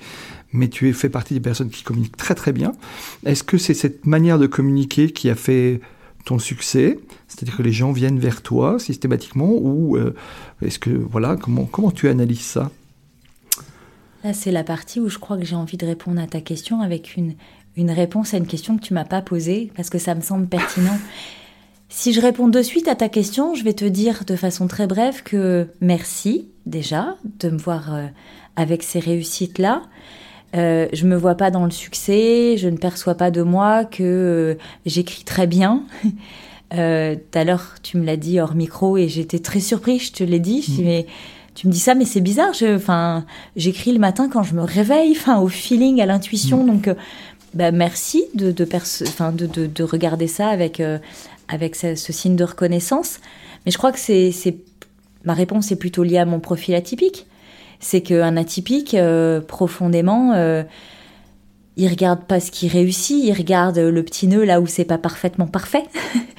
mais 0.52 0.68
tu 0.68 0.92
fais 0.94 1.10
partie 1.10 1.34
des 1.34 1.40
personnes 1.40 1.68
qui 1.68 1.82
communiquent 1.82 2.16
très 2.16 2.34
très 2.34 2.52
bien. 2.52 2.72
Est-ce 3.26 3.44
que 3.44 3.58
c'est 3.58 3.74
cette 3.74 4.06
manière 4.06 4.38
de 4.38 4.46
communiquer 4.46 5.10
qui 5.10 5.28
a 5.28 5.34
fait 5.34 5.82
ton 6.24 6.38
succès 6.38 6.98
C'est-à-dire 7.26 7.56
que 7.56 7.62
les 7.62 7.72
gens 7.72 7.92
viennent 7.92 8.18
vers 8.18 8.42
toi 8.42 8.78
systématiquement 8.78 9.50
ou 9.50 9.96
euh, 9.96 10.14
est-ce 10.62 10.78
que 10.78 10.90
voilà 10.90 11.36
comment 11.36 11.64
comment 11.64 11.90
tu 11.90 12.08
analyses 12.08 12.40
ça? 12.40 12.70
Là, 14.24 14.32
c'est 14.32 14.50
la 14.50 14.64
partie 14.64 14.98
où 14.98 15.08
je 15.08 15.18
crois 15.18 15.38
que 15.38 15.44
j'ai 15.44 15.54
envie 15.54 15.76
de 15.76 15.86
répondre 15.86 16.20
à 16.20 16.26
ta 16.26 16.40
question 16.40 16.80
avec 16.80 17.16
une, 17.16 17.34
une 17.76 17.90
réponse 17.90 18.34
à 18.34 18.38
une 18.38 18.46
question 18.46 18.76
que 18.76 18.82
tu 18.82 18.92
m'as 18.92 19.04
pas 19.04 19.22
posée 19.22 19.70
parce 19.76 19.90
que 19.90 19.98
ça 19.98 20.14
me 20.14 20.20
semble 20.20 20.46
pertinent. 20.46 20.98
Si 21.90 22.12
je 22.12 22.20
réponds 22.20 22.48
de 22.48 22.60
suite 22.60 22.86
à 22.86 22.94
ta 22.94 23.08
question, 23.08 23.54
je 23.54 23.64
vais 23.64 23.72
te 23.72 23.86
dire 23.86 24.24
de 24.26 24.36
façon 24.36 24.68
très 24.68 24.86
brève 24.86 25.22
que 25.22 25.68
merci 25.80 26.50
déjà 26.66 27.16
de 27.40 27.48
me 27.48 27.56
voir 27.56 27.94
euh, 27.94 28.06
avec 28.56 28.82
ces 28.82 28.98
réussites-là. 28.98 29.82
Euh, 30.56 30.88
je 30.92 31.06
me 31.06 31.16
vois 31.16 31.34
pas 31.34 31.50
dans 31.50 31.64
le 31.64 31.70
succès, 31.70 32.56
je 32.56 32.68
ne 32.68 32.76
perçois 32.76 33.14
pas 33.14 33.30
de 33.30 33.42
moi 33.42 33.84
que 33.84 34.02
euh, 34.02 34.54
j'écris 34.86 35.24
très 35.24 35.46
bien. 35.46 35.84
Euh, 36.74 37.14
tout 37.14 37.38
à 37.38 37.44
l'heure, 37.44 37.76
tu 37.82 37.96
me 37.96 38.04
l'as 38.04 38.18
dit 38.18 38.40
hors 38.40 38.54
micro 38.54 38.98
et 38.98 39.08
j'étais 39.08 39.38
très 39.38 39.58
surpris, 39.58 39.98
je 40.00 40.12
te 40.12 40.22
l'ai 40.22 40.38
dit. 40.38 40.60
Dis, 40.60 40.82
mm. 40.82 40.84
mais 40.84 41.06
tu 41.54 41.66
me 41.66 41.72
dis 41.72 41.78
ça, 41.78 41.94
mais 41.94 42.04
c'est 42.04 42.20
bizarre. 42.20 42.52
Enfin, 42.62 43.24
j'écris 43.56 43.90
le 43.90 43.98
matin 43.98 44.28
quand 44.30 44.42
je 44.42 44.52
me 44.52 44.60
réveille, 44.60 45.12
enfin, 45.12 45.40
au 45.40 45.48
feeling, 45.48 46.02
à 46.02 46.04
l'intuition. 46.04 46.64
Mm. 46.64 46.66
Donc, 46.66 46.90
bah, 47.54 47.70
merci 47.70 48.26
de 48.34 48.52
de, 48.52 48.66
de, 48.66 49.66
de, 49.66 49.82
regarder 49.82 50.26
ça 50.26 50.48
avec, 50.48 50.82
avec 51.48 51.74
ce, 51.74 51.94
signe 51.94 52.36
de 52.36 52.44
reconnaissance. 52.44 53.20
Mais 53.64 53.72
je 53.72 53.78
crois 53.78 53.90
que 53.90 53.98
c'est, 53.98 54.34
ma 55.24 55.32
réponse 55.32 55.72
est 55.72 55.76
plutôt 55.76 56.02
liée 56.02 56.18
à 56.18 56.26
mon 56.26 56.38
profil 56.38 56.74
atypique. 56.74 57.24
C'est 57.80 58.00
qu'un 58.00 58.36
atypique, 58.36 58.94
euh, 58.94 59.40
profondément, 59.40 60.32
euh, 60.34 60.62
il 61.76 61.88
regarde 61.88 62.24
pas 62.24 62.40
ce 62.40 62.50
qui 62.50 62.68
réussit, 62.68 63.24
il 63.24 63.32
regarde 63.32 63.78
le 63.78 64.02
petit 64.02 64.26
nœud 64.26 64.44
là 64.44 64.60
où 64.60 64.66
c'est 64.66 64.84
pas 64.84 64.98
parfaitement 64.98 65.46
parfait. 65.46 65.84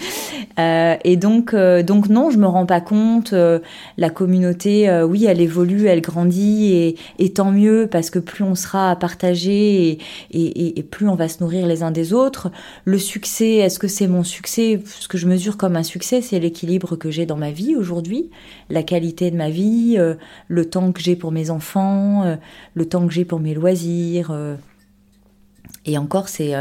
Euh, 0.58 0.96
et 1.04 1.16
donc, 1.16 1.54
euh, 1.54 1.84
donc 1.84 2.10
non, 2.10 2.32
je 2.32 2.38
me 2.38 2.48
rends 2.48 2.66
pas 2.66 2.82
compte. 2.82 3.34
Euh, 3.34 3.60
la 3.98 4.10
communauté, 4.10 4.90
oui, 5.04 5.26
elle 5.26 5.42
évolue, 5.42 5.86
elle 5.86 6.02
grandit, 6.02 6.74
et, 6.74 6.98
et, 7.20 7.34
tant 7.34 7.52
mieux 7.52 7.88
parce 7.90 8.10
que 8.10 8.20
plus 8.20 8.44
on 8.44 8.56
sera 8.56 8.92
à 8.92 8.96
partager 8.96 9.92
et, 9.92 10.00
et, 10.32 10.80
et, 10.80 10.84
plus 10.84 11.08
on 11.08 11.16
va 11.16 11.28
se 11.28 11.42
nourrir 11.42 11.68
les 11.68 11.84
uns 11.84 11.92
des 11.92 12.14
autres. 12.14 12.52
Le 12.86 12.98
succès, 12.98 13.56
est-ce 13.56 13.80
que 13.80 13.88
c'est 13.88 14.08
mon 14.08 14.24
succès? 14.24 14.82
Ce 14.86 15.08
que 15.08 15.18
je 15.18 15.28
mesure 15.28 15.58
comme 15.58 15.76
un 15.76 15.84
succès, 15.84 16.22
c'est 16.22 16.40
l'équilibre 16.40 16.96
que 16.96 17.12
j'ai 17.12 17.26
dans 17.26 17.38
ma 17.38 17.52
vie 17.52 17.76
aujourd'hui, 17.76 18.30
la 18.70 18.84
qualité 18.84 19.32
de 19.32 19.38
ma 19.38 19.50
vie, 19.50 19.98
le 20.48 20.70
temps 20.70 20.92
que 20.92 21.02
j'ai 21.02 21.16
pour 21.16 21.32
mes 21.32 21.50
enfants, 21.50 22.38
le 22.74 22.86
temps 22.86 23.08
que 23.08 23.14
j'ai 23.14 23.26
pour 23.26 23.40
mes 23.40 23.54
loisirs. 23.54 24.34
et 25.86 25.98
encore, 25.98 26.30
c'est 26.30 26.54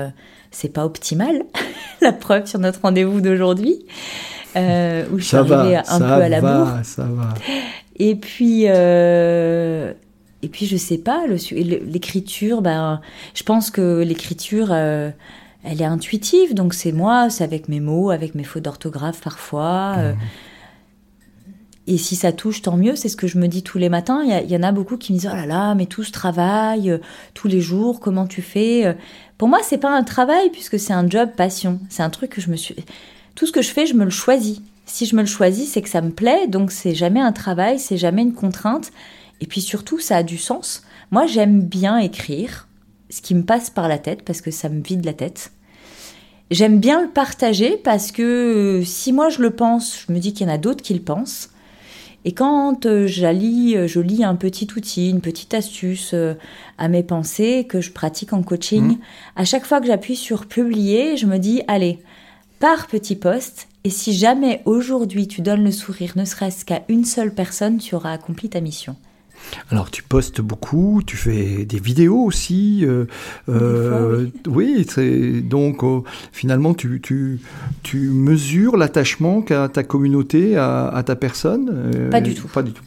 c'est 0.51 0.73
pas 0.73 0.85
optimal. 0.85 1.45
la 2.01 2.13
preuve 2.13 2.47
sur 2.47 2.59
notre 2.59 2.81
rendez-vous 2.83 3.21
d'aujourd'hui, 3.21 3.85
euh, 4.57 5.05
où 5.13 5.19
je 5.19 5.25
suis 5.25 5.37
arrivée 5.37 5.77
un 5.77 5.99
peu 5.99 6.05
à 6.05 6.29
la 6.29 6.41
bourre. 6.41 6.85
Ça 6.85 7.05
va. 7.05 7.35
Et 7.97 8.15
puis, 8.15 8.65
euh, 8.67 9.93
et 10.43 10.49
puis 10.49 10.67
je 10.67 10.77
sais 10.77 10.99
pas, 10.99 11.25
l'écriture, 11.27 12.63
ben, 12.63 13.01
je 13.35 13.43
pense 13.43 13.71
que 13.71 14.03
l'écriture, 14.03 14.69
euh, 14.71 15.11
elle 15.65 15.83
est 15.83 15.87
intuitive, 15.87 16.55
donc 16.55 16.75
c'est 16.75 16.93
moi, 16.93 17.29
c'est 17.31 17.45
avec 17.45 17.69
mes 17.69 17.81
mots, 17.81 18.11
avec 18.11 18.35
mes 18.35 18.45
fautes 18.45 18.63
d'orthographe 18.63 19.21
parfois. 19.21 19.97
Mmh. 19.97 20.17
Et 21.91 21.97
si 21.97 22.17
ça 22.17 22.33
touche, 22.33 22.61
tant 22.61 22.77
mieux. 22.77 22.97
C'est 22.97 23.09
ce 23.09 23.17
que 23.17 23.27
je 23.27 23.39
me 23.39 23.49
dis 23.49 23.63
tous 23.63 23.79
les 23.79 23.89
matins. 23.89 24.23
Il 24.23 24.51
y, 24.51 24.53
y, 24.53 24.57
en 24.57 24.63
a 24.63 24.73
beaucoup 24.73 24.99
qui 24.99 25.15
me 25.15 25.19
disent 25.19 25.31
Oh 25.33 25.35
là 25.35 25.47
là, 25.47 25.75
mais 25.75 25.87
tout 25.87 26.05
ce 26.05 26.13
travail, 26.13 27.01
tous 27.33 27.49
les 27.49 27.63
jours, 27.63 27.99
comment 27.99 28.27
tu 28.27 28.43
fais 28.43 28.95
pour 29.39 29.49
moi, 29.49 29.61
c'est 29.63 29.79
pas 29.79 29.97
un 29.97 30.03
travail 30.03 30.51
puisque 30.51 30.79
c'est 30.79 30.93
un 30.93 31.09
job 31.09 31.31
passion. 31.37 31.81
C'est 31.89 32.03
un 32.03 32.11
truc 32.11 32.31
que 32.31 32.41
je 32.41 32.51
me 32.51 32.57
suis. 32.57 32.75
Tout 33.37 33.47
ce 33.47 33.53
que 33.53 33.63
je 33.63 33.71
fais, 33.71 33.87
je 33.87 33.95
me 33.95 34.05
le 34.05 34.11
choisis. 34.11 34.61
Si 34.85 35.07
je 35.07 35.15
me 35.15 35.21
le 35.21 35.27
choisis, 35.27 35.71
c'est 35.71 35.83
que 35.83 35.89
ça 35.89 36.01
me 36.01 36.11
plaît, 36.11 36.49
donc 36.49 36.73
c'est 36.73 36.95
jamais 36.95 37.21
un 37.21 37.33
travail, 37.33 37.79
c'est 37.79 37.99
jamais 37.99 38.23
une 38.23 38.35
contrainte. 38.35 38.91
Et 39.41 39.47
puis 39.47 39.61
surtout, 39.61 40.01
ça 40.01 40.17
a 40.17 40.23
du 40.23 40.39
sens. 40.39 40.83
Moi, 41.11 41.27
j'aime 41.27 41.61
bien 41.61 41.99
écrire, 41.99 42.67
ce 43.11 43.23
qui 43.23 43.35
me 43.35 43.45
passe 43.45 43.71
par 43.71 43.87
la 43.89 43.99
tête 43.99 44.23
parce 44.23 44.41
que 44.41 44.51
ça 44.51 44.69
me 44.69 44.83
vide 44.83 45.05
la 45.05 45.13
tête. 45.13 45.53
J'aime 46.51 46.81
bien 46.81 47.03
le 47.03 47.09
partager 47.09 47.77
parce 47.77 48.11
que 48.11 48.83
si 48.85 49.13
moi 49.13 49.29
je 49.29 49.43
le 49.43 49.51
pense, 49.51 50.07
je 50.07 50.13
me 50.13 50.19
dis 50.19 50.33
qu'il 50.33 50.47
y 50.47 50.51
en 50.51 50.53
a 50.53 50.59
d'autres 50.59 50.83
qui 50.83 50.95
le 50.95 51.01
pensent. 51.01 51.51
Et 52.29 52.33
quand 52.33 52.85
euh, 52.85 53.07
euh, 53.07 53.87
je 53.87 54.01
lis 54.01 54.23
un 54.23 54.37
petit 54.37 54.69
outil, 54.77 55.09
une 55.09 55.23
petite 55.23 55.55
astuce 55.55 56.11
euh, 56.13 56.35
à 56.77 56.89
mes 56.89 57.03
pensées 57.03 57.65
que 57.67 57.81
je 57.81 57.91
pratique 57.91 58.35
en 58.35 58.43
coaching, 58.43 58.99
mmh. 58.99 59.01
à 59.37 59.47
chaque 59.47 59.65
fois 59.65 59.81
que 59.81 59.87
j'appuie 59.87 60.15
sur 60.15 60.45
publier, 60.45 61.17
je 61.17 61.25
me 61.25 61.39
dis, 61.39 61.63
allez, 61.69 62.01
par 62.61 62.87
petit 62.87 63.17
poste, 63.17 63.69
et 63.85 63.89
si 63.89 64.13
jamais 64.13 64.61
aujourd'hui 64.67 65.27
tu 65.27 65.41
donnes 65.41 65.65
le 65.65 65.73
sourire, 65.73 66.13
ne 66.17 66.27
serait-ce 66.27 66.67
qu'à 66.67 66.83
une 66.91 67.07
seule 67.07 67.33
personne, 67.33 67.79
tu 67.79 67.95
auras 67.95 68.13
accompli 68.13 68.51
ta 68.51 68.61
mission. 68.61 68.95
Alors 69.71 69.91
tu 69.91 70.03
postes 70.03 70.41
beaucoup, 70.41 71.03
tu 71.07 71.17
fais 71.17 71.65
des 71.65 71.79
vidéos 71.79 72.23
aussi. 72.25 72.85
Euh, 72.85 73.05
euh, 73.49 74.27
oui. 74.47 74.87
donc 75.43 75.83
euh, 75.83 76.01
finalement 76.33 76.75
tu, 76.75 77.01
tu, 77.03 77.41
tu 77.83 77.99
mesures 78.11 78.77
l'attachement 78.77 79.43
qu'a 79.43 79.69
ta 79.69 79.83
communauté 79.83 80.57
à, 80.57 81.03
ta 81.05 81.17
personne. 81.17 82.09
Pas 82.11 82.21
du 82.21 82.35
tout. 82.35 82.49
Pas 82.49 82.63
du 82.63 82.73
tout. 82.73 82.83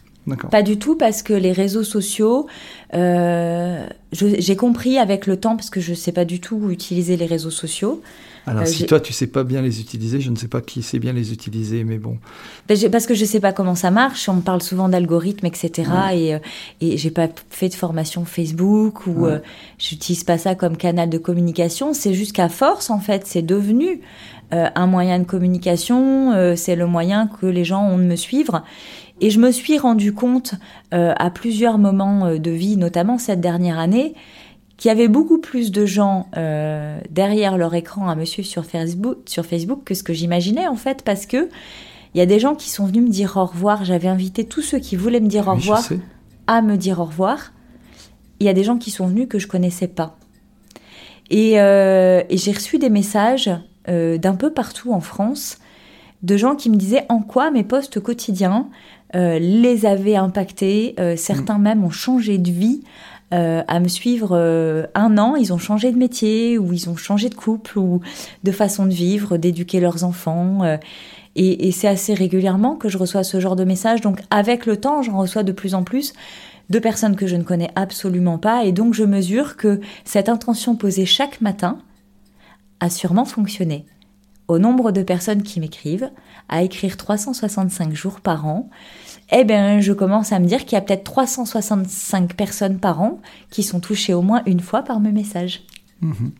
Pas 0.52 0.62
du 0.62 0.78
tout 0.78 0.96
parce 0.96 1.24
que 1.24 1.34
les 1.34 1.52
réseaux 1.52 1.84
sociaux, 1.84 2.48
j'ai 2.94 4.56
compris 4.56 5.00
avec 5.00 5.26
le 5.28 5.38
temps 5.38 5.56
parce 5.56 5.70
que 5.70 5.82
je 5.82 5.92
ne 5.92 5.96
sais 5.96 6.12
pas 6.12 6.26
du 6.26 6.40
tout 6.40 6.70
utiliser 6.70 7.18
les 7.18 7.26
réseaux 7.26 7.50
sociaux. 7.50 8.02
Alors, 8.48 8.64
euh, 8.64 8.66
si 8.66 8.86
toi, 8.86 9.00
tu 9.00 9.14
sais 9.14 9.28
pas 9.28 9.44
bien 9.44 9.62
les 9.62 9.82
utiliser, 9.82 10.20
je 10.20 10.32
ne 10.32 10.36
sais 10.36 10.48
pas 10.48 10.62
qui 10.62 10.82
sait 10.82 11.00
bien 11.00 11.14
les 11.14 11.32
utiliser, 11.32 11.84
mais 11.84 11.98
bon. 11.98 12.18
Ben, 12.68 12.78
parce 12.92 13.06
que 13.06 13.14
je 13.14 13.24
sais 13.26 13.40
pas 13.40 13.54
comment 13.54 13.76
ça 13.76 13.92
marche. 13.92 14.28
On 14.30 14.36
me 14.36 14.42
parle 14.42 14.62
souvent 14.62 14.90
d'algorithmes, 14.90 15.46
etc. 15.46 15.90
Et, 16.14 16.34
euh, 16.34 16.40
et 16.82 16.98
j'ai 16.98 17.12
pas 17.12 17.28
fait 17.50 17.70
de 17.70 17.76
formation 17.76 18.26
Facebook 18.26 19.06
ou 19.06 19.28
euh, 19.28 19.40
j'utilise 19.78 20.24
pas 20.24 20.38
ça 20.38 20.56
comme 20.56 20.76
canal 20.76 21.10
de 21.10 21.18
communication. 21.18 21.94
C'est 21.94 22.14
juste 22.14 22.34
qu'à 22.34 22.50
force, 22.50 22.90
en 22.90 23.00
fait, 23.00 23.24
c'est 23.26 23.44
devenu 23.44 24.02
un 24.54 24.86
moyen 24.86 25.18
de 25.18 25.24
communication. 25.24 26.56
c'est 26.58 26.76
le 26.76 26.86
moyen 26.86 27.28
que 27.28 27.46
les 27.46 27.64
gens 27.64 27.86
ont 27.86 27.98
de 27.98 28.04
me 28.04 28.18
suivre. 28.18 28.66
Et 29.22 29.30
je 29.30 29.40
me 29.40 29.50
suis 29.50 29.78
rendu 29.78 30.14
compte 30.14 30.56
à 30.92 31.30
plusieurs 31.30 31.78
moments 31.78 32.36
de 32.36 32.52
vie, 32.52 32.76
notamment 32.76 33.18
cette 33.18 33.40
dernière 33.40 33.80
année, 33.80 34.14
qu'il 34.82 34.90
y 34.90 34.92
avait 34.92 35.08
beaucoup 35.08 35.38
plus 35.38 35.72
de 35.72 35.86
gens 35.86 36.26
euh, 36.38 37.00
derrière 37.12 37.56
leur 37.56 37.76
écran 37.76 38.10
à 38.10 38.16
me 38.16 38.26
suivre 38.26 38.48
sur 38.48 38.66
Facebook, 38.66 39.18
sur 39.28 39.46
Facebook 39.46 39.84
que 39.86 39.94
ce 39.94 40.02
que 40.02 40.12
j'imaginais 40.12 40.68
en 40.68 40.76
fait, 40.76 41.04
parce 41.04 41.28
que 41.28 41.50
il 42.16 42.18
y 42.18 42.22
a 42.22 42.26
des 42.26 42.40
gens 42.40 42.56
qui 42.56 42.72
sont 42.72 42.88
venus 42.88 43.04
me 43.04 43.10
dire 43.10 43.38
au 43.38 43.46
revoir. 43.46 43.86
J'avais 43.86 44.08
invité 44.08 44.44
tous 44.44 44.64
ceux 44.64 44.80
qui 44.80 44.96
voulaient 44.96 45.20
me 45.20 45.28
dire 45.28 45.48
au 45.48 45.54
revoir 45.54 45.88
à 46.48 46.64
me 46.64 46.78
dire 46.78 47.00
au 47.00 47.06
revoir. 47.06 47.54
Il 48.40 48.48
y 48.48 48.50
a 48.50 48.54
des 48.54 48.64
gens 48.64 48.80
qui 48.80 48.90
sont 48.90 49.06
venus 49.06 49.28
que 49.30 49.38
je 49.38 49.46
connaissais 49.46 49.88
pas. 49.88 50.18
Et, 51.30 51.62
euh, 51.62 52.24
j'ai 52.32 52.52
reçu 52.52 52.80
des 52.80 52.90
messages 52.90 53.52
euh, 53.88 54.18
d'un 54.18 54.34
peu 54.34 54.52
partout 54.52 54.94
en 54.94 55.00
France 55.00 55.60
de 56.24 56.38
gens 56.38 56.56
qui 56.56 56.72
me 56.72 56.76
disaient 56.76 57.06
en 57.08 57.20
quoi 57.20 57.52
mes 57.52 57.64
postes 57.64 58.00
quotidiens 58.00 58.68
les 59.14 59.86
avaient 59.86 60.16
impactés. 60.16 60.96
certains 61.18 61.58
mm. 61.58 61.62
même 61.62 61.84
ont 61.84 61.92
changé 61.92 62.38
de 62.38 62.50
vie 62.50 62.82
euh, 63.34 63.64
à 63.68 63.80
me 63.80 63.88
suivre 63.88 64.32
euh, 64.34 64.86
un 64.94 65.18
an, 65.18 65.36
ils 65.36 65.54
ont 65.54 65.58
changé 65.58 65.92
de 65.92 65.98
métier 65.98 66.58
ou 66.58 66.74
ils 66.74 66.90
ont 66.90 66.98
changé 66.98 67.30
de 67.30 67.36
couple 67.36 67.80
ou 67.80 68.02
de 68.44 68.52
façon 68.52 68.86
de 68.86 68.92
vivre, 68.92 69.38
d'éduquer 69.38 69.80
leurs 69.80 70.04
enfants. 70.04 70.64
Euh, 70.64 70.78
et, 71.36 71.68
et 71.68 71.72
c'est 71.72 71.88
assez 71.88 72.14
régulièrement 72.14 72.76
que 72.76 72.90
je 72.90 72.98
reçois 72.98 73.24
ce 73.24 73.40
genre 73.40 73.56
de 73.56 73.64
messages. 73.64 74.02
Donc 74.02 74.20
avec 74.32 74.66
le 74.66 74.78
temps, 74.78 75.02
j'en 75.02 75.18
reçois 75.18 75.44
de 75.44 75.54
plus 75.54 75.76
en 75.76 75.84
plus 75.84 76.14
de 76.70 76.80
personnes 76.80 77.16
que 77.16 77.28
je 77.28 77.36
ne 77.36 77.44
connais 77.44 77.72
absolument 77.76 78.38
pas. 78.38 78.66
Et 78.66 78.74
donc 78.74 78.94
je 78.94 79.04
mesure 79.04 79.56
que 79.56 79.80
cette 80.04 80.28
intention 80.28 80.76
posée 80.76 81.06
chaque 81.06 81.40
matin 81.40 81.80
a 82.82 82.90
sûrement 82.90 83.26
fonctionné. 83.26 83.86
Au 84.48 84.60
nombre 84.60 84.92
de 84.92 85.04
personnes 85.04 85.44
qui 85.44 85.62
m'écrivent, 85.62 86.12
à 86.50 86.64
écrire 86.64 86.98
365 86.98 87.94
jours 87.94 88.20
par 88.20 88.46
an, 88.46 88.70
eh 89.32 89.44
bien, 89.46 89.80
je 89.80 89.94
commence 89.94 90.32
à 90.32 90.40
me 90.40 90.46
dire 90.46 90.66
qu'il 90.66 90.74
y 90.74 90.76
a 90.76 90.82
peut-être 90.82 91.06
365 91.06 92.36
personnes 92.36 92.80
par 92.80 93.02
an 93.02 93.22
qui 93.50 93.64
sont 93.64 93.80
touchées 93.80 94.14
au 94.14 94.22
moins 94.22 94.42
une 94.46 94.60
fois 94.60 94.84
par 94.84 95.00
mes 95.00 95.12
messages. 95.12 95.64
Mhm. 96.02 96.32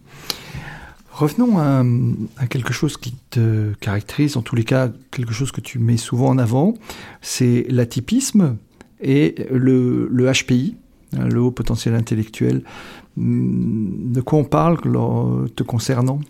Revenons 1.12 1.60
à, 1.60 2.48
quelque 2.48 2.74
chose 2.74 2.98
qui 2.98 3.14
te 3.30 3.74
caractérise, 3.76 4.38
en 4.38 4.42
tous 4.42 4.56
les 4.56 4.64
cas, 4.64 4.90
quelque 5.12 5.34
chose 5.34 5.52
que 5.52 5.62
tu 5.62 5.78
mets 5.78 5.98
souvent 5.98 6.30
en 6.30 6.38
avant, 6.38 6.74
c'est 7.22 7.66
l'atypisme 7.70 8.58
et 9.02 9.36
le, 9.52 10.10
HPI, 10.32 10.78
hein, 11.18 11.28
le 11.28 11.42
haut 11.42 11.52
potentiel 11.52 11.96
intellectuel. 11.96 12.64
Hmm, 13.18 14.14
de 14.14 14.22
quoi 14.22 14.40
on 14.40 14.46
parle 14.46 14.80
te 15.56 15.64
concernant? 15.64 16.22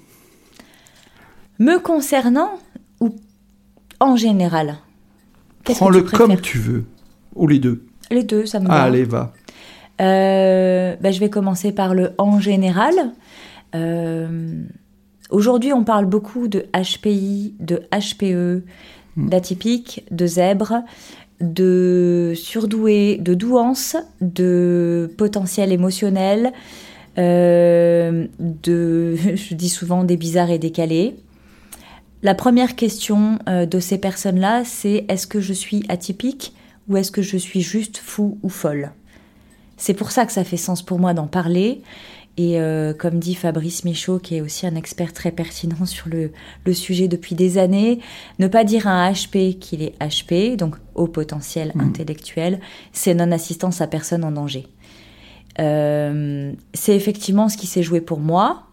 Me 1.60 1.80
concernant 1.80 2.60
ou 3.00 3.15
en 4.00 4.15
général? 4.15 4.78
Prends-le 5.63 6.02
comme 6.02 6.39
tu 6.39 6.58
veux, 6.58 6.86
ou 7.36 7.47
les 7.47 7.60
deux. 7.60 7.86
Les 8.10 8.24
deux, 8.24 8.45
ça 8.45 8.60
me 8.60 8.67
va. 8.67 8.84
allez, 8.84 9.04
va. 9.04 9.34
Euh, 10.02 10.95
bah, 11.00 11.12
je 11.12 11.19
vais 11.19 11.30
commencer 11.30 11.71
par 11.71 11.93
le 11.93 12.12
en 12.17 12.39
général. 12.39 12.93
Euh, 13.76 14.63
aujourd'hui, 15.30 15.74
on 15.74 15.84
parle 15.84 16.06
beaucoup 16.06 16.47
de 16.47 16.65
HPI, 16.74 17.56
de 17.60 17.84
HPE, 17.91 18.63
hmm. 19.15 19.30
d'atypique, 19.30 20.06
de 20.12 20.26
zèbre, 20.26 20.84
de 21.39 22.34
surdoué, 22.36 23.17
de 23.17 23.34
douance, 23.34 23.95
de 24.21 25.13
potentiel 25.17 25.71
émotionnel, 25.71 26.52
euh, 27.17 28.28
de, 28.39 29.15
je 29.36 29.54
dis 29.54 29.69
souvent 29.69 30.04
des 30.04 30.17
bizarres 30.17 30.52
et 30.52 30.60
décalés. 30.60 31.15
La 32.24 32.36
première 32.36 32.76
question 32.76 33.40
euh, 33.50 33.66
de 33.66 33.80
ces 33.80 33.98
personnes-là, 33.98 34.64
c'est 34.64 35.06
est-ce 35.08 35.26
que 35.26 35.42
je 35.42 35.54
suis 35.54 35.84
atypique 35.90 36.54
ou 36.88 36.98
est-ce 36.98 37.12
que 37.12 37.24
je 37.24 37.38
suis 37.38 37.62
juste 37.62 37.98
fou 37.98 38.38
ou 38.44 38.50
folle? 38.50 38.92
C'est 39.78 39.96
pour 39.96 40.12
ça 40.12 40.28
que 40.28 40.32
ça 40.32 40.44
fait 40.44 40.58
sens 40.58 40.84
pour 40.84 41.00
moi 41.00 41.16
d'en 41.16 41.26
parler. 41.26 41.82
Et 42.38 42.60
euh, 42.62 42.94
comme 42.94 43.20
dit 43.20 43.34
Fabrice 43.34 43.84
Michaud, 43.84 44.20
qui 44.20 44.36
est 44.36 44.42
aussi 44.42 44.68
un 44.68 44.76
expert 44.76 45.14
très 45.14 45.32
pertinent 45.32 45.86
sur 45.86 46.10
le, 46.10 46.32
sujet 46.74 47.08
depuis 47.08 47.34
des 47.34 47.58
années, 47.58 48.00
ne 48.38 48.48
pas 48.48 48.64
dire 48.64 48.88
à 48.88 48.92
un 48.92 49.12
HP 49.12 49.58
qu'il 49.58 49.82
est 49.82 50.00
HP, 50.00 50.56
donc 50.56 50.76
haut 50.94 51.08
potentiel 51.08 51.72
mmh. 51.74 51.82
intellectuel, 51.82 52.60
c'est 52.94 53.16
non-assistance 53.16 53.82
à 53.82 53.88
personne 53.88 54.24
en 54.24 54.32
danger. 54.32 54.68
Euh, 55.60 56.54
c'est 56.74 56.96
effectivement 56.96 57.50
ce 57.50 57.58
qui 57.58 57.68
s'est 57.68 57.84
joué 57.84 58.00
pour 58.00 58.20
moi 58.20 58.68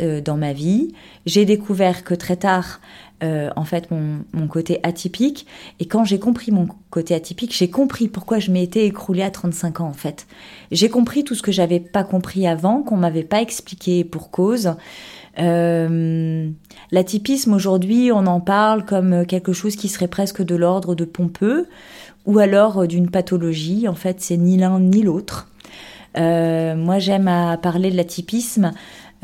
euh, 0.00 0.20
dans 0.20 0.36
ma 0.36 0.52
vie. 0.52 0.94
J'ai 1.26 1.44
découvert 1.44 2.04
que 2.04 2.14
très 2.14 2.36
tard, 2.36 2.80
euh, 3.22 3.50
en 3.56 3.64
fait, 3.64 3.88
mon, 3.90 4.48
côté 4.48 4.80
atypique. 4.82 5.46
Et 5.80 5.86
quand 5.86 6.04
j'ai 6.04 6.18
compris 6.18 6.50
mon 6.50 6.66
côté 6.90 7.14
atypique, 7.14 7.54
j'ai 7.56 7.70
compris 7.70 8.08
pourquoi 8.08 8.38
je 8.38 8.50
m'étais 8.50 8.86
écroulée 8.86 9.22
à 9.22 9.30
35 9.30 9.80
ans, 9.80 9.88
en 9.88 9.92
fait. 9.92 10.26
J'ai 10.70 10.88
compris 10.88 11.24
tout 11.24 11.34
ce 11.34 11.42
que 11.42 11.52
j'avais 11.52 11.80
pas 11.80 12.04
compris 12.04 12.46
avant, 12.46 12.82
qu'on 12.82 12.96
m'avait 12.96 13.22
pas 13.22 13.40
expliqué 13.40 14.04
pour 14.04 14.30
cause. 14.30 14.74
L'atypisme 15.36 17.54
aujourd'hui, 17.54 18.10
on 18.12 18.26
en 18.26 18.40
parle 18.40 18.84
comme 18.84 19.24
quelque 19.24 19.52
chose 19.52 19.76
qui 19.76 19.88
serait 19.88 20.08
presque 20.08 20.42
de 20.42 20.54
l'ordre 20.54 20.94
de 20.94 21.04
pompeux, 21.04 21.68
ou 22.26 22.38
alors 22.38 22.86
d'une 22.86 23.10
pathologie. 23.10 23.88
En 23.88 23.94
fait, 23.94 24.20
c'est 24.20 24.36
ni 24.36 24.56
l'un 24.56 24.80
ni 24.80 25.02
l'autre. 25.02 25.48
Euh, 26.16 26.76
moi, 26.76 26.98
j'aime 26.98 27.28
à 27.28 27.56
parler 27.56 27.90
de 27.90 27.96
l'atypisme 27.96 28.72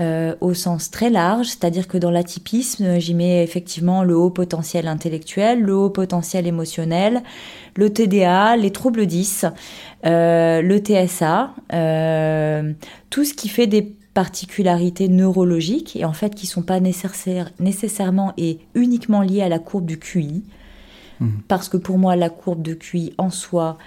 euh, 0.00 0.34
au 0.40 0.54
sens 0.54 0.90
très 0.90 1.10
large, 1.10 1.46
c'est-à-dire 1.46 1.88
que 1.88 1.98
dans 1.98 2.10
l'atypisme, 2.10 2.98
j'y 2.98 3.14
mets 3.14 3.42
effectivement 3.42 4.04
le 4.04 4.16
haut 4.16 4.30
potentiel 4.30 4.86
intellectuel, 4.86 5.60
le 5.60 5.74
haut 5.74 5.90
potentiel 5.90 6.46
émotionnel, 6.46 7.22
le 7.74 7.92
TDA, 7.92 8.56
les 8.56 8.70
troubles 8.70 9.06
10, 9.06 9.46
euh, 10.06 10.62
le 10.62 10.78
TSA, 10.78 11.54
tout 13.10 13.24
ce 13.24 13.34
qui 13.34 13.48
fait 13.48 13.66
des 13.66 13.96
particularités 14.14 15.08
neurologiques 15.08 15.94
et 15.94 16.04
en 16.04 16.12
fait 16.12 16.34
qui 16.34 16.46
sont 16.46 16.62
pas 16.62 16.80
nécessairement 16.80 18.32
et 18.36 18.58
uniquement 18.74 19.22
liées 19.22 19.42
à 19.42 19.48
la 19.48 19.58
courbe 19.58 19.86
du 19.86 19.98
QI. 19.98 20.42
Mmh. 21.20 21.28
Parce 21.48 21.68
que 21.68 21.76
pour 21.76 21.98
moi, 21.98 22.16
la 22.16 22.30
courbe 22.30 22.62
de 22.62 22.74
QI 22.74 23.14
en 23.18 23.30
soi, 23.30 23.78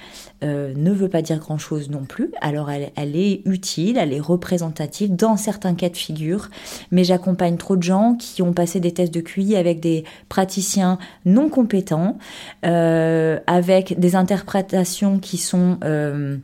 euh, 0.44 0.74
ne 0.76 0.92
veut 0.92 1.08
pas 1.08 1.22
dire 1.22 1.40
grand-chose 1.40 1.90
non 1.90 2.04
plus. 2.04 2.32
Alors 2.42 2.70
elle, 2.72 3.16
est 3.16 3.42
utile, 3.46 3.98
elle 3.98 4.14
est 4.14 4.20
représentative 4.20 5.16
dans 5.16 5.38
certains 5.38 5.76
cas 5.76 5.90
de 5.90 5.98
figure, 5.98 6.50
mais 6.92 7.04
j'accompagne 7.04 7.58
trop 7.58 7.76
de 7.76 7.84
gens 7.84 8.16
qui 8.16 8.42
ont 8.42 8.54
passé 8.54 8.80
des 8.80 8.92
tests 8.92 9.14
de 9.14 9.22
QI 9.22 9.56
avec 9.56 9.80
des 9.80 10.04
praticiens 10.30 10.98
non 11.26 11.50
compétents, 11.50 12.18
euh, 12.66 13.40
avec 13.48 14.00
des 14.00 14.16
interprétations 14.16 15.20
qui 15.20 15.38
sont... 15.38 15.78
Euh, 15.84 16.38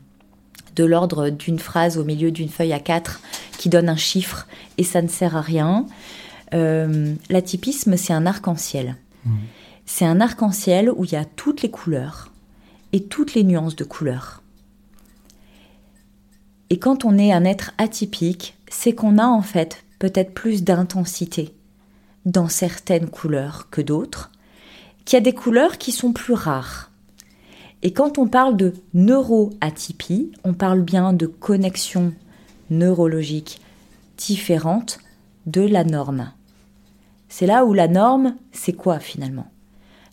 de 0.75 0.85
l'ordre 0.85 1.31
d'une 1.31 1.57
phrase 1.57 1.97
au 1.97 2.03
milieu 2.03 2.29
d'une 2.29 2.49
feuille 2.49 2.71
à 2.71 2.79
quatre 2.79 3.19
qui 3.57 3.67
donne 3.67 3.89
un 3.89 3.95
chiffre 3.95 4.45
et 4.77 4.83
ça 4.83 5.01
ne 5.01 5.07
sert 5.07 5.35
à 5.35 5.41
rien. 5.41 5.87
L'atypisme, 6.51 7.97
c'est 7.97 8.13
un 8.13 8.27
arc-en-ciel. 8.27 8.95
Mmh. 9.25 9.31
C'est 9.89 10.05
un 10.05 10.19
arc-en-ciel 10.19 10.91
où 10.91 11.05
il 11.05 11.13
y 11.13 11.15
a 11.15 11.25
toutes 11.25 11.61
les 11.61 11.71
couleurs 11.71 12.29
et 12.91 13.05
toutes 13.05 13.33
les 13.33 13.43
nuances 13.43 13.77
de 13.77 13.85
couleurs. 13.85 14.43
Et 16.69 16.77
quand 16.77 17.05
on 17.05 17.17
est 17.17 17.31
un 17.31 17.45
être 17.45 17.71
atypique, 17.77 18.57
c'est 18.69 18.93
qu'on 18.93 19.17
a 19.17 19.25
en 19.25 19.41
fait 19.41 19.85
peut-être 19.97 20.33
plus 20.33 20.63
d'intensité 20.63 21.55
dans 22.25 22.49
certaines 22.49 23.09
couleurs 23.09 23.69
que 23.71 23.81
d'autres, 23.81 24.29
qu'il 25.05 25.15
y 25.15 25.21
a 25.21 25.23
des 25.23 25.33
couleurs 25.33 25.77
qui 25.77 25.93
sont 25.93 26.11
plus 26.11 26.33
rares. 26.33 26.91
Et 27.81 27.93
quand 27.93 28.17
on 28.17 28.27
parle 28.27 28.57
de 28.57 28.73
neuroatypie, 28.93 30.33
on 30.43 30.53
parle 30.53 30.81
bien 30.81 31.13
de 31.13 31.27
connexions 31.27 32.13
neurologiques 32.69 33.61
différentes 34.17 34.99
de 35.45 35.61
la 35.61 35.85
norme. 35.85 36.33
C'est 37.29 37.47
là 37.47 37.63
où 37.63 37.73
la 37.73 37.87
norme, 37.87 38.35
c'est 38.51 38.73
quoi 38.73 38.99
finalement? 38.99 39.49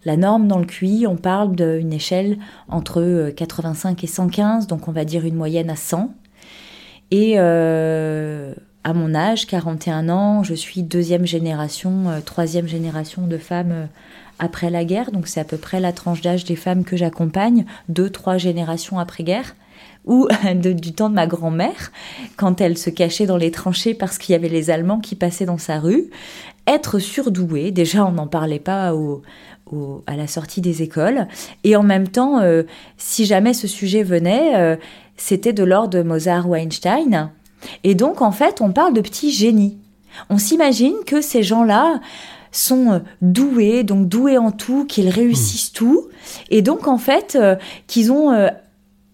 La 0.04 0.16
norme 0.16 0.46
dans 0.48 0.58
le 0.58 0.66
QI, 0.66 1.06
on 1.06 1.16
parle 1.16 1.54
d'une 1.56 1.92
échelle 1.92 2.38
entre 2.68 3.30
85 3.36 3.90
euh, 3.90 4.02
et 4.02 4.06
115, 4.06 4.66
donc 4.66 4.88
on 4.88 4.92
va 4.92 5.04
dire 5.04 5.24
une 5.24 5.34
moyenne 5.34 5.70
à 5.70 5.76
100. 5.76 6.14
Et 7.10 7.34
euh, 7.36 8.54
à 8.82 8.92
mon 8.92 9.14
âge, 9.14 9.46
41 9.46 10.08
ans, 10.08 10.42
je 10.42 10.54
suis 10.54 10.82
deuxième 10.82 11.26
génération, 11.26 12.10
euh, 12.10 12.20
troisième 12.20 12.68
génération 12.68 13.26
de 13.26 13.38
femmes 13.38 13.88
après 14.38 14.68
la 14.68 14.84
guerre, 14.84 15.12
donc 15.12 15.28
c'est 15.28 15.40
à 15.40 15.44
peu 15.44 15.56
près 15.56 15.80
la 15.80 15.92
tranche 15.92 16.20
d'âge 16.20 16.44
des 16.44 16.56
femmes 16.56 16.84
que 16.84 16.96
j'accompagne, 16.96 17.64
deux, 17.88 18.10
trois 18.10 18.36
générations 18.36 18.98
après-guerre 18.98 19.54
ou 20.04 20.28
du 20.54 20.92
temps 20.92 21.08
de 21.08 21.14
ma 21.14 21.26
grand-mère, 21.26 21.92
quand 22.36 22.60
elle 22.60 22.76
se 22.76 22.90
cachait 22.90 23.26
dans 23.26 23.36
les 23.36 23.50
tranchées 23.50 23.94
parce 23.94 24.18
qu'il 24.18 24.32
y 24.32 24.36
avait 24.36 24.48
les 24.48 24.70
Allemands 24.70 25.00
qui 25.00 25.14
passaient 25.14 25.46
dans 25.46 25.58
sa 25.58 25.78
rue. 25.78 26.10
Être 26.66 26.98
surdouée, 26.98 27.70
déjà 27.70 28.06
on 28.06 28.12
n'en 28.12 28.26
parlait 28.26 28.58
pas 28.58 28.94
au, 28.94 29.22
à 30.06 30.16
la 30.16 30.26
sortie 30.26 30.60
des 30.60 30.82
écoles. 30.82 31.26
Et 31.62 31.76
en 31.76 31.82
même 31.82 32.08
temps, 32.08 32.40
euh, 32.40 32.62
si 32.96 33.26
jamais 33.26 33.54
ce 33.54 33.66
sujet 33.66 34.02
venait, 34.02 34.56
euh, 34.56 34.76
c'était 35.16 35.52
de 35.52 35.64
l'ordre 35.64 35.90
de 35.90 36.02
Mozart 36.02 36.48
ou 36.48 36.54
Einstein. 36.54 37.30
Et 37.82 37.94
donc, 37.94 38.20
en 38.20 38.32
fait, 38.32 38.60
on 38.60 38.72
parle 38.72 38.94
de 38.94 39.00
petits 39.00 39.32
génies. 39.32 39.78
On 40.30 40.38
s'imagine 40.38 40.94
que 41.06 41.20
ces 41.20 41.42
gens-là 41.42 42.00
sont 42.52 42.92
euh, 42.92 42.98
doués, 43.22 43.82
donc 43.84 44.08
doués 44.08 44.38
en 44.38 44.52
tout, 44.52 44.84
qu'ils 44.84 45.08
réussissent 45.08 45.72
hmm. 45.72 45.76
tout, 45.76 46.08
et 46.50 46.62
donc 46.62 46.88
en 46.88 46.98
fait 46.98 47.36
qu'ils 47.86 48.12
ont 48.12 48.32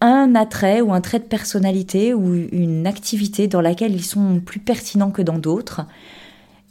un 0.00 0.34
attrait 0.34 0.80
ou 0.80 0.92
un 0.92 1.00
trait 1.00 1.18
de 1.18 1.24
personnalité 1.24 2.14
ou 2.14 2.34
une 2.52 2.86
activité 2.86 3.48
dans 3.48 3.60
laquelle 3.60 3.94
ils 3.94 4.04
sont 4.04 4.40
plus 4.44 4.60
pertinents 4.60 5.10
que 5.10 5.22
dans 5.22 5.38
d'autres. 5.38 5.82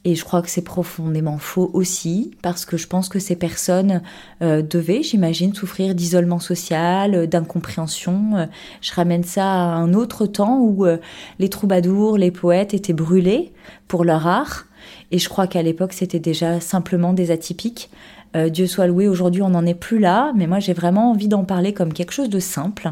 Et 0.05 0.15
je 0.15 0.23
crois 0.23 0.41
que 0.41 0.49
c'est 0.49 0.63
profondément 0.63 1.37
faux 1.37 1.69
aussi, 1.73 2.31
parce 2.41 2.63
que 2.63 2.77
je 2.77 2.87
pense 2.87 3.09
que 3.09 3.19
ces 3.19 3.35
personnes 3.35 4.01
euh, 4.41 4.61
devaient, 4.61 5.03
j'imagine, 5.03 5.53
souffrir 5.53 5.93
d'isolement 5.93 6.39
social, 6.39 7.15
euh, 7.15 7.27
d'incompréhension. 7.27 8.37
Euh, 8.37 8.45
je 8.81 8.93
ramène 8.93 9.25
ça 9.25 9.45
à 9.45 9.75
un 9.75 9.93
autre 9.93 10.25
temps 10.25 10.59
où 10.59 10.85
les 11.39 11.49
troubadours, 11.49 12.17
les 12.17 12.31
poètes 12.31 12.73
étaient 12.73 12.93
brûlés 12.93 13.51
pour 13.87 14.05
leur 14.05 14.25
art. 14.25 14.65
Et 15.11 15.19
je 15.19 15.27
crois 15.27 15.47
qu'à 15.47 15.61
l'époque, 15.61 15.93
c'était 15.93 16.19
déjà 16.19 16.59
simplement 16.59 17.13
des 17.13 17.31
atypiques. 17.31 17.89
Dieu 18.35 18.67
soit 18.67 18.85
loué, 18.87 19.07
aujourd'hui 19.07 19.41
on 19.41 19.49
n'en 19.49 19.65
est 19.65 19.73
plus 19.73 19.99
là, 19.99 20.31
mais 20.35 20.45
moi 20.45 20.59
j'ai 20.59 20.73
vraiment 20.73 21.11
envie 21.11 21.27
d'en 21.27 21.43
parler 21.43 21.73
comme 21.73 21.93
quelque 21.93 22.11
chose 22.11 22.29
de 22.29 22.39
simple. 22.39 22.91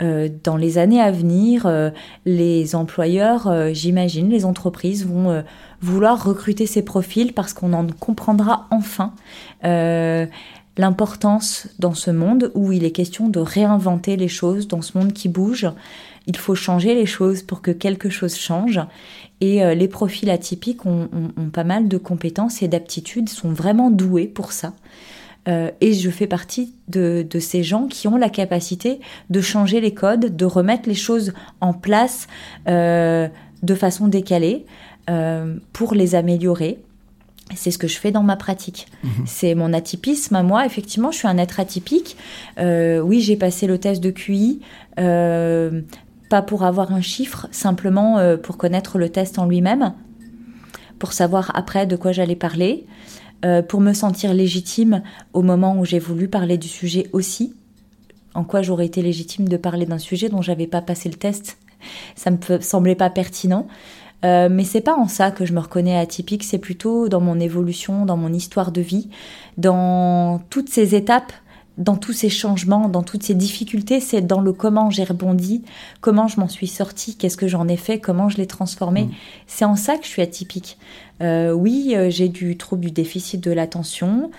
Mmh. 0.00 0.04
dans 0.42 0.56
les 0.56 0.78
années 0.78 1.00
à 1.00 1.10
venir, 1.10 1.70
les 2.24 2.74
employeurs, 2.74 3.52
j'imagine, 3.74 4.30
les 4.30 4.44
entreprises 4.44 5.06
vont 5.06 5.42
vouloir 5.82 6.24
recruter 6.24 6.66
ces 6.66 6.82
profils 6.82 7.32
parce 7.32 7.52
qu'on 7.52 7.72
en 7.72 7.86
comprendra 7.98 8.68
enfin 8.70 9.12
euh, 9.64 10.26
l'importance 10.78 11.68
dans 11.78 11.94
ce 11.94 12.10
monde 12.10 12.50
où 12.54 12.72
il 12.72 12.84
est 12.84 12.92
question 12.92 13.28
de 13.28 13.40
réinventer 13.40 14.16
les 14.16 14.28
choses, 14.28 14.68
dans 14.68 14.80
ce 14.80 14.96
monde 14.96 15.12
qui 15.12 15.28
bouge. 15.28 15.68
Il 16.26 16.36
faut 16.36 16.54
changer 16.54 16.94
les 16.94 17.06
choses 17.06 17.42
pour 17.42 17.62
que 17.62 17.70
quelque 17.70 18.10
chose 18.10 18.36
change. 18.36 18.80
Et 19.40 19.64
euh, 19.64 19.74
les 19.74 19.88
profils 19.88 20.30
atypiques 20.30 20.86
ont, 20.86 21.08
pas 21.52 21.64
mal 21.64 21.88
de 21.88 21.98
compétences 21.98 22.62
et 22.62 22.68
d'aptitudes, 22.68 23.28
sont 23.28 23.50
vraiment 23.50 23.90
doués 23.90 24.26
pour 24.26 24.52
ça. 24.52 24.72
Euh, 25.48 25.72
et 25.80 25.92
je 25.92 26.08
fais 26.08 26.28
partie 26.28 26.72
de, 26.86 27.26
de, 27.28 27.40
ces 27.40 27.64
gens 27.64 27.88
qui 27.88 28.06
ont 28.06 28.16
la 28.16 28.28
capacité 28.28 29.00
de 29.28 29.40
changer 29.40 29.80
les 29.80 29.92
codes, 29.92 30.36
de 30.36 30.44
remettre 30.44 30.88
les 30.88 30.94
choses 30.94 31.32
en 31.60 31.72
place 31.72 32.28
de 32.66 33.74
façon 33.74 34.06
décalée. 34.06 34.64
Euh, 35.10 35.56
pour 35.72 35.94
les 35.94 36.14
améliorer. 36.14 36.78
C'est 37.56 37.72
ce 37.72 37.78
que 37.78 37.88
je 37.88 37.98
fais 37.98 38.12
dans 38.12 38.22
ma 38.22 38.36
pratique. 38.36 38.86
Mhm. 39.02 39.10
C'est 39.26 39.56
mon 39.56 39.72
atypisme 39.72 40.36
à 40.36 40.44
moi. 40.44 40.64
Effectivement, 40.64 41.10
je 41.10 41.18
suis 41.18 41.26
un 41.26 41.38
être 41.38 41.58
atypique. 41.58 42.16
Euh, 42.58 43.00
oui, 43.00 43.20
j'ai 43.20 43.36
passé 43.36 43.66
le 43.66 43.78
test 43.78 44.00
de 44.00 44.12
QI, 44.12 44.60
euh, 45.00 45.80
pas 46.32 46.40
pour 46.40 46.64
avoir 46.64 46.94
un 46.94 47.02
chiffre, 47.02 47.46
simplement 47.50 48.18
pour 48.42 48.56
connaître 48.56 48.96
le 48.96 49.10
test 49.10 49.38
en 49.38 49.44
lui-même, 49.44 49.92
pour 50.98 51.12
savoir 51.12 51.50
après 51.54 51.84
de 51.84 51.94
quoi 51.94 52.12
j'allais 52.12 52.36
parler, 52.36 52.86
pour 53.68 53.82
me 53.82 53.92
sentir 53.92 54.32
légitime 54.32 55.02
au 55.34 55.42
moment 55.42 55.78
où 55.78 55.84
j'ai 55.84 55.98
voulu 55.98 56.28
parler 56.28 56.56
du 56.56 56.68
sujet 56.68 57.10
aussi. 57.12 57.54
En 58.32 58.44
quoi 58.44 58.62
j'aurais 58.62 58.86
été 58.86 59.02
légitime 59.02 59.46
de 59.46 59.58
parler 59.58 59.84
d'un 59.84 59.98
sujet 59.98 60.30
dont 60.30 60.40
j'avais 60.40 60.66
pas 60.66 60.80
passé 60.80 61.10
le 61.10 61.16
test 61.16 61.58
Ça 62.16 62.30
me 62.30 62.38
semblait 62.62 62.94
pas 62.94 63.10
pertinent. 63.10 63.66
Euh, 64.24 64.48
mais 64.50 64.64
c'est 64.64 64.80
pas 64.80 64.94
en 64.94 65.08
ça 65.08 65.30
que 65.32 65.44
je 65.44 65.52
me 65.52 65.60
reconnais 65.60 65.98
atypique, 65.98 66.44
c'est 66.44 66.58
plutôt 66.58 67.08
dans 67.08 67.20
mon 67.20 67.40
évolution, 67.40 68.06
dans 68.06 68.16
mon 68.16 68.32
histoire 68.32 68.70
de 68.70 68.80
vie, 68.80 69.10
dans 69.58 70.40
toutes 70.48 70.68
ces 70.68 70.94
étapes 70.94 71.32
dans 71.78 71.96
tous 71.96 72.12
ces 72.12 72.28
changements, 72.28 72.88
dans 72.88 73.02
toutes 73.02 73.22
ces 73.22 73.34
difficultés, 73.34 74.00
c'est 74.00 74.20
dans 74.20 74.40
le 74.40 74.52
comment 74.52 74.90
j'ai 74.90 75.04
rebondi, 75.04 75.62
comment 76.00 76.28
je 76.28 76.38
m'en 76.38 76.48
suis 76.48 76.66
sortie, 76.66 77.16
qu'est-ce 77.16 77.36
que 77.36 77.48
j'en 77.48 77.66
ai 77.66 77.76
fait, 77.76 77.98
comment 77.98 78.28
je 78.28 78.36
l'ai 78.36 78.46
transformé. 78.46 79.04
Mm. 79.04 79.10
C'est 79.46 79.64
en 79.64 79.76
ça 79.76 79.96
que 79.96 80.04
je 80.04 80.08
suis 80.08 80.22
atypique. 80.22 80.76
Euh, 81.22 81.52
oui, 81.52 81.94
euh, 81.94 82.10
j'ai 82.10 82.28
du 82.28 82.56
trouble 82.56 82.84
du 82.84 82.90
déficit 82.90 83.42
de 83.42 83.50
l'attention. 83.52 84.30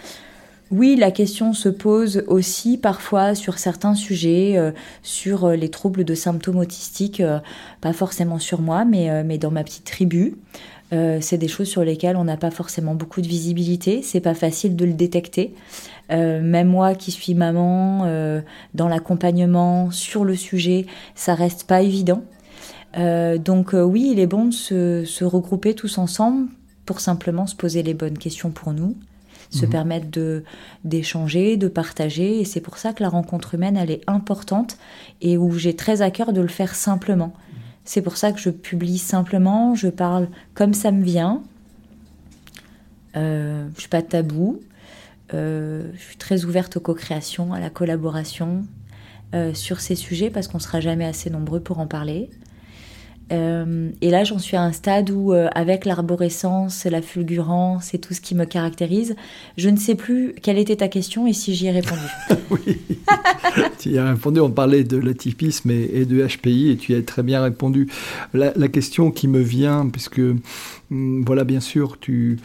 Oui, 0.72 0.96
la 0.96 1.12
question 1.12 1.54
se 1.54 1.70
pose 1.70 2.24
aussi 2.28 2.78
parfois 2.78 3.36
sur 3.36 3.60
certains 3.60 3.96
sujets, 3.96 4.58
euh, 4.58 4.72
sur 5.02 5.50
les 5.50 5.70
troubles 5.70 6.04
de 6.04 6.16
symptômes 6.16 6.58
autistiques, 6.58 7.22
pas 7.82 7.94
forcément 7.94 8.40
sur 8.40 8.62
moi, 8.62 8.86
mais, 8.86 9.24
mais 9.24 9.38
dans 9.38 9.52
ma 9.52 9.64
petite 9.64 9.86
tribu. 9.86 10.36
c'est 10.92 11.38
des 11.38 11.48
choses 11.48 11.68
sur 11.68 11.84
lesquelles 11.84 12.16
on 12.16 12.24
n'a 12.24 12.38
pas 12.38 12.52
forcément 12.52 12.94
beaucoup 12.94 13.22
de 13.22 13.28
visibilité, 13.28 14.02
c'est 14.04 14.20
pas 14.20 14.36
facile 14.36 14.76
de 14.76 14.86
le 14.86 14.94
détecter. 14.94 15.54
Euh, 16.12 16.42
même 16.42 16.68
moi 16.68 16.96
qui 16.96 17.12
suis 17.12 17.34
maman, 17.34 18.02
euh, 18.06 18.42
dans 18.74 18.88
l'accompagnement 18.88 19.90
sur 19.92 20.26
le 20.26 20.36
sujet, 20.36 20.86
ça 21.16 21.34
reste 21.34 21.66
pas 21.66 21.82
évident. 21.82 22.24
Euh, 22.98 23.38
donc 23.38 23.74
oui, 23.74 24.10
il 24.12 24.20
est 24.20 24.28
bon 24.28 24.46
de 24.46 24.52
se, 24.52 25.24
regrouper 25.24 25.74
tous 25.74 25.98
ensemble 25.98 26.48
pour 26.86 27.00
simplement 27.00 27.48
se 27.48 27.56
poser 27.56 27.82
les 27.82 27.94
bonnes 27.94 28.18
questions 28.18 28.52
pour 28.52 28.74
nous, 28.74 28.96
se 29.50 29.66
mhm. 29.66 29.72
permettre 29.72 30.12
de 30.12 30.44
d'échanger, 30.84 31.58
de 31.58 31.68
partager. 31.68 32.42
Et 32.42 32.46
c'est 32.46 32.62
pour 32.62 32.78
ça 32.78 32.94
que 32.94 33.02
la 33.02 33.10
rencontre 33.10 33.56
humaine, 33.56 33.78
elle 33.78 33.92
est 33.92 34.04
importante 34.08 34.78
et 35.22 35.38
où 35.38 35.52
j'ai 35.58 35.76
très 35.76 36.02
à 36.02 36.12
cœur 36.12 36.34
de 36.34 36.42
le 36.42 36.48
faire 36.48 36.76
simplement. 36.76 37.34
C'est 37.86 38.02
pour 38.02 38.18
ça 38.18 38.32
que 38.32 38.40
je 38.40 38.50
publie 38.50 38.98
simplement, 38.98 39.76
je 39.76 39.90
parle 39.90 40.28
comme 40.54 40.74
ça 40.74 40.92
me 40.92 41.04
vient. 41.04 41.42
Euh, 43.16 43.68
je 43.76 43.82
suis 43.82 43.90
pas 43.90 44.02
tabou. 44.02 44.62
Euh, 45.34 45.84
je 45.96 46.02
suis 46.02 46.18
très 46.18 46.46
ouverte 46.46 46.78
aux 46.78 46.80
co-créations, 46.80 47.54
à 47.54 47.60
la 47.60 47.70
collaboration 47.70 48.66
euh, 49.34 49.54
sur 49.54 49.80
ces 49.80 49.96
sujets 49.96 50.30
parce 50.30 50.48
qu'on 50.48 50.58
ne 50.58 50.64
sera 50.64 50.80
jamais 50.80 51.06
assez 51.06 51.30
nombreux 51.30 51.60
pour 51.60 51.80
en 51.80 51.88
parler. 51.88 52.30
Euh, 53.32 53.90
et 54.02 54.12
là, 54.12 54.26
j'en 54.26 54.38
suis 54.38 54.58
à 54.58 54.62
un 54.62 54.74
stade 54.74 55.10
où, 55.10 55.32
avec 55.32 55.86
l'arborescence, 55.86 56.86
la 56.86 57.02
fulgurance 57.02 57.94
et 57.94 57.98
tout 57.98 58.14
ce 58.14 58.22
qui 58.22 58.36
me 58.36 58.46
caractérise, 58.46 59.16
je 59.58 59.70
ne 59.70 59.78
sais 59.78 59.96
plus 59.96 60.36
quelle 60.42 60.60
était 60.60 60.76
ta 60.76 60.88
question 60.88 61.26
et 61.26 61.34
si 61.34 61.56
j'y 61.56 61.66
ai 61.68 61.72
répondu. 61.72 62.02
oui, 62.52 62.78
tu 63.80 63.92
y 63.92 63.98
as 63.98 64.12
répondu. 64.12 64.40
On 64.40 64.52
parlait 64.52 64.84
de 64.84 64.98
l'atypisme 64.98 65.72
et, 65.72 66.06
de 66.06 66.28
HPI 66.28 66.72
et 66.72 66.78
tu 66.78 66.92
y 66.92 66.96
as 66.96 67.02
très 67.02 67.24
bien 67.24 67.42
répondu. 67.42 67.88
La, 68.34 68.54
la 68.56 68.68
question 68.68 69.10
qui 69.10 69.28
me 69.28 69.40
vient, 69.40 69.90
puisque, 69.90 70.22
hum, 70.92 71.24
voilà, 71.26 71.44
bien 71.44 71.62
sûr, 71.62 71.98
tu, 72.00 72.40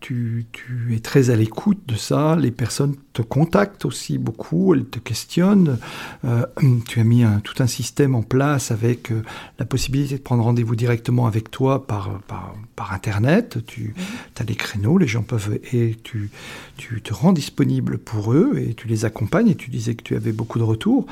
tu, 0.00 0.46
es 0.90 0.98
très 0.98 1.30
à 1.30 1.36
l'écoute 1.36 1.78
de 1.86 1.94
ça, 1.94 2.36
les 2.36 2.50
personnes 2.50 2.96
te 3.12 3.22
contactent 3.22 3.84
aussi 3.84 4.18
beaucoup, 4.18 4.74
elles 4.74 4.86
te 4.86 4.98
questionnent, 4.98 5.78
euh, 6.24 6.46
tu 6.88 7.00
as 7.00 7.04
mis 7.04 7.24
tout 7.44 7.62
un 7.62 7.66
système 7.66 8.14
en 8.14 8.22
place 8.22 8.70
avec 8.70 9.12
euh, 9.12 9.22
la 9.58 9.66
possibilité 9.66 10.16
de 10.16 10.22
prendre 10.22 10.42
rendez-vous 10.42 10.74
directement 10.74 11.26
avec 11.26 11.50
toi 11.50 11.86
par, 11.86 12.20
par, 12.26 12.54
Internet, 12.92 13.58
tu 13.66 13.94
mhm. 13.94 14.04
as 14.40 14.44
des 14.44 14.54
créneaux, 14.54 14.96
les 14.96 15.06
gens 15.06 15.22
peuvent, 15.22 15.58
et 15.72 15.96
tu, 16.02 16.30
tu 16.78 17.02
te 17.02 17.12
rends 17.12 17.32
disponible 17.32 17.98
pour 17.98 18.32
eux 18.32 18.54
et 18.56 18.72
tu 18.72 18.88
les 18.88 19.04
accompagnes, 19.04 19.48
et 19.48 19.54
tu 19.54 19.70
disais 19.70 19.94
que 19.94 20.02
tu 20.02 20.16
avais 20.16 20.32
beaucoup 20.32 20.58
de 20.58 20.64
retours. 20.64 21.06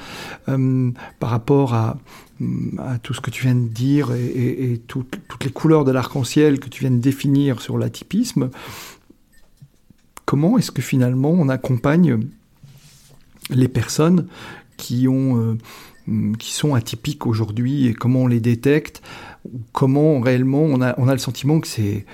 Euh, 0.48 0.90
par 1.20 1.28
rapport 1.28 1.74
à, 1.74 1.98
à 2.78 2.98
tout 2.98 3.14
ce 3.14 3.20
que 3.20 3.30
tu 3.30 3.42
viens 3.44 3.54
de 3.54 3.68
dire 3.68 4.12
et, 4.12 4.80
toutes, 4.86 5.18
les 5.44 5.50
couleurs 5.50 5.84
de 5.84 5.90
l'arc-en-ciel 5.90 6.60
que 6.60 6.68
tu 6.68 6.80
viens 6.80 6.90
de 6.90 6.98
définir 6.98 7.60
sur 7.60 7.78
l'atypisme, 7.78 8.50
comment 10.24 10.58
est-ce 10.58 10.70
que 10.70 10.82
finalement 10.82 11.30
on 11.30 11.48
accompagne 11.48 12.20
les 13.50 13.68
personnes 13.68 14.28
qui, 14.76 15.08
euh, 15.08 15.54
sont 16.40 16.74
atypiques 16.74 17.26
aujourd'hui 17.26 17.86
et 17.86 17.94
comment 17.94 18.20
on 18.20 18.26
les 18.26 18.40
détecte 18.40 19.02
Comment 19.72 20.20
réellement 20.20 20.62
on 20.62 20.80
a, 20.80 21.12
le 21.12 21.18
sentiment 21.18 21.60
que 21.60 21.66
c'est 21.66 22.04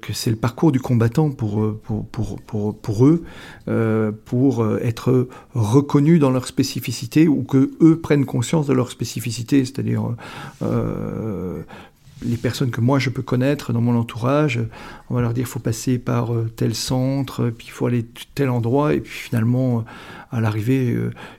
que 0.00 0.12
c'est 0.12 0.30
le 0.30 0.36
parcours 0.36 0.72
du 0.72 0.80
combattant 0.80 1.30
pour, 1.30 1.60
euh, 1.60 1.80
pour, 1.82 2.40
pour, 2.40 2.76
pour 2.78 3.06
eux, 3.06 3.24
euh, 3.68 4.12
pour 4.24 4.66
être 4.78 5.28
reconnus 5.54 6.20
dans 6.20 6.30
leur 6.30 6.46
spécificité 6.46 7.28
ou 7.28 7.42
que 7.42 7.70
eux 7.80 7.98
prennent 8.00 8.24
conscience 8.24 8.66
de 8.66 8.72
leur 8.72 8.90
spécificité, 8.90 9.64
c'est-à-dire 9.64 10.14
les 12.20 12.36
personnes 12.36 12.72
que 12.72 12.80
moi 12.80 12.98
je 12.98 13.10
peux 13.10 13.22
connaître 13.22 13.72
dans 13.72 13.80
mon 13.80 13.96
entourage, 13.96 14.58
on 15.08 15.14
va 15.14 15.20
leur 15.20 15.32
dire 15.32 15.44
il 15.44 15.50
faut 15.50 15.60
passer 15.60 15.98
par 15.98 16.30
tel 16.56 16.74
centre, 16.74 17.50
puis 17.50 17.68
il 17.68 17.70
faut 17.70 17.86
aller 17.86 18.04
tel 18.34 18.50
endroit, 18.50 18.94
et 18.94 19.00
puis 19.00 19.12
finalement, 19.12 19.84
à 20.32 20.40
l'arrivée, 20.40 20.96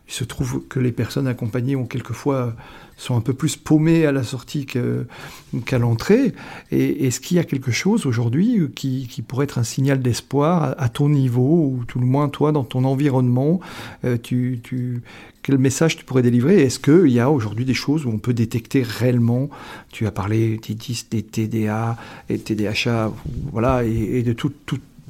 il 0.08 0.14
se 0.14 0.24
trouve 0.24 0.66
que 0.70 0.80
les 0.80 0.94
personnes 0.94 1.28
accompagnées 1.28 1.76
ont 1.76 1.86
quelquefois 1.86 2.56
sont 3.00 3.16
un 3.16 3.22
peu 3.22 3.34
plus 3.34 3.56
paumés 3.56 4.06
à 4.06 4.12
la 4.12 4.24
sortie 4.24 4.66
qu'à 4.66 5.80
l'entrée. 5.80 6.34
Et 6.72 7.08
est-ce 7.08 7.20
qu'il 7.20 7.38
y 7.38 7.40
a 7.40 7.44
quelque 7.44 7.72
chose 7.72 8.06
aujourd'hui 8.06 8.60
qui, 8.76 9.24
pourrait 9.28 9.46
être 9.46 9.58
un 9.58 9.64
signal 9.64 10.02
d'espoir 10.02 10.76
à, 10.78 10.90
ton 10.90 11.10
niveau, 11.10 11.74
ou 11.74 11.86
tout 11.88 12.00
le 12.00 12.06
moins 12.06 12.30
toi, 12.30 12.52
dans 12.52 12.64
ton 12.64 12.84
environnement 12.84 13.60
euh, 14.04 14.18
tu, 14.22 14.60
tu, 14.64 15.02
Quel 15.44 15.58
message 15.58 15.98
tu 15.98 16.04
pourrais 16.04 16.22
délivrer? 16.22 16.62
Est-ce 16.62 16.80
qu'il 16.80 17.12
y 17.12 17.20
a 17.20 17.32
aujourd'hui 17.32 17.66
des 17.66 17.74
choses 17.74 18.06
où 18.06 18.10
on 18.10 18.18
peut 18.18 18.34
détecter 18.34 18.84
réellement? 18.84 19.50
Tu 19.92 20.06
as 20.06 20.12
parlé 20.12 20.60
des 20.60 21.24
TDA 21.24 21.98
et 22.30 22.38
TDHA, 22.38 23.14
voilà, 23.52 23.84
et, 23.86 24.24
de 24.24 24.34
tout, 24.34 24.52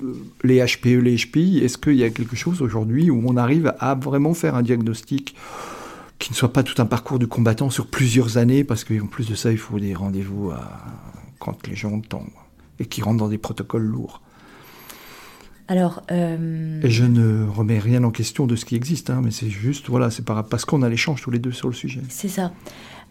euh, 0.03 0.13
les 0.43 0.63
HPE, 0.63 1.01
les 1.01 1.17
HPI. 1.17 1.59
Est-ce 1.63 1.77
qu'il 1.77 1.95
y 1.95 2.03
a 2.03 2.09
quelque 2.11 2.35
chose 2.35 2.61
aujourd'hui 2.61 3.09
où 3.09 3.23
on 3.25 3.35
arrive 3.35 3.73
à 3.79 3.95
vraiment 3.95 4.35
faire 4.35 4.55
un 4.55 4.61
diagnostic 4.61 5.35
qui 6.19 6.31
ne 6.31 6.35
soit 6.35 6.53
pas 6.53 6.63
tout 6.63 6.79
un 6.81 6.85
parcours 6.85 7.17
du 7.17 7.27
combattant 7.27 7.69
sur 7.69 7.87
plusieurs 7.87 8.37
années, 8.37 8.63
parce 8.63 8.83
qu'en 8.83 9.07
plus 9.07 9.27
de 9.27 9.35
ça, 9.35 9.51
il 9.51 9.57
faut 9.57 9.79
des 9.79 9.95
rendez-vous 9.95 10.51
quand 11.39 11.65
les 11.67 11.75
gens 11.75 11.91
ont 11.91 11.97
le 11.97 12.03
temps, 12.03 12.25
et 12.77 12.85
qui 12.85 13.01
rentrent 13.01 13.19
dans 13.19 13.29
des 13.29 13.37
protocoles 13.37 13.83
lourds. 13.85 14.21
Alors, 15.69 16.01
euh, 16.11 16.81
Et 16.81 16.89
je 16.89 17.05
ne 17.05 17.45
remets 17.47 17.77
rien 17.77 18.03
en 18.03 18.09
question 18.09 18.47
de 18.47 18.55
ce 18.55 18.65
qui 18.65 18.75
existe, 18.75 19.11
hein, 19.11 19.21
mais 19.23 19.29
c'est 19.29 19.49
juste, 19.51 19.87
voilà, 19.87 20.09
c'est 20.09 20.25
parce 20.25 20.65
qu'on 20.65 20.81
a 20.81 20.89
l'échange 20.89 21.21
tous 21.21 21.29
les 21.29 21.37
deux 21.37 21.51
sur 21.51 21.67
le 21.67 21.75
sujet. 21.75 22.01
C'est 22.09 22.27
ça. 22.27 22.51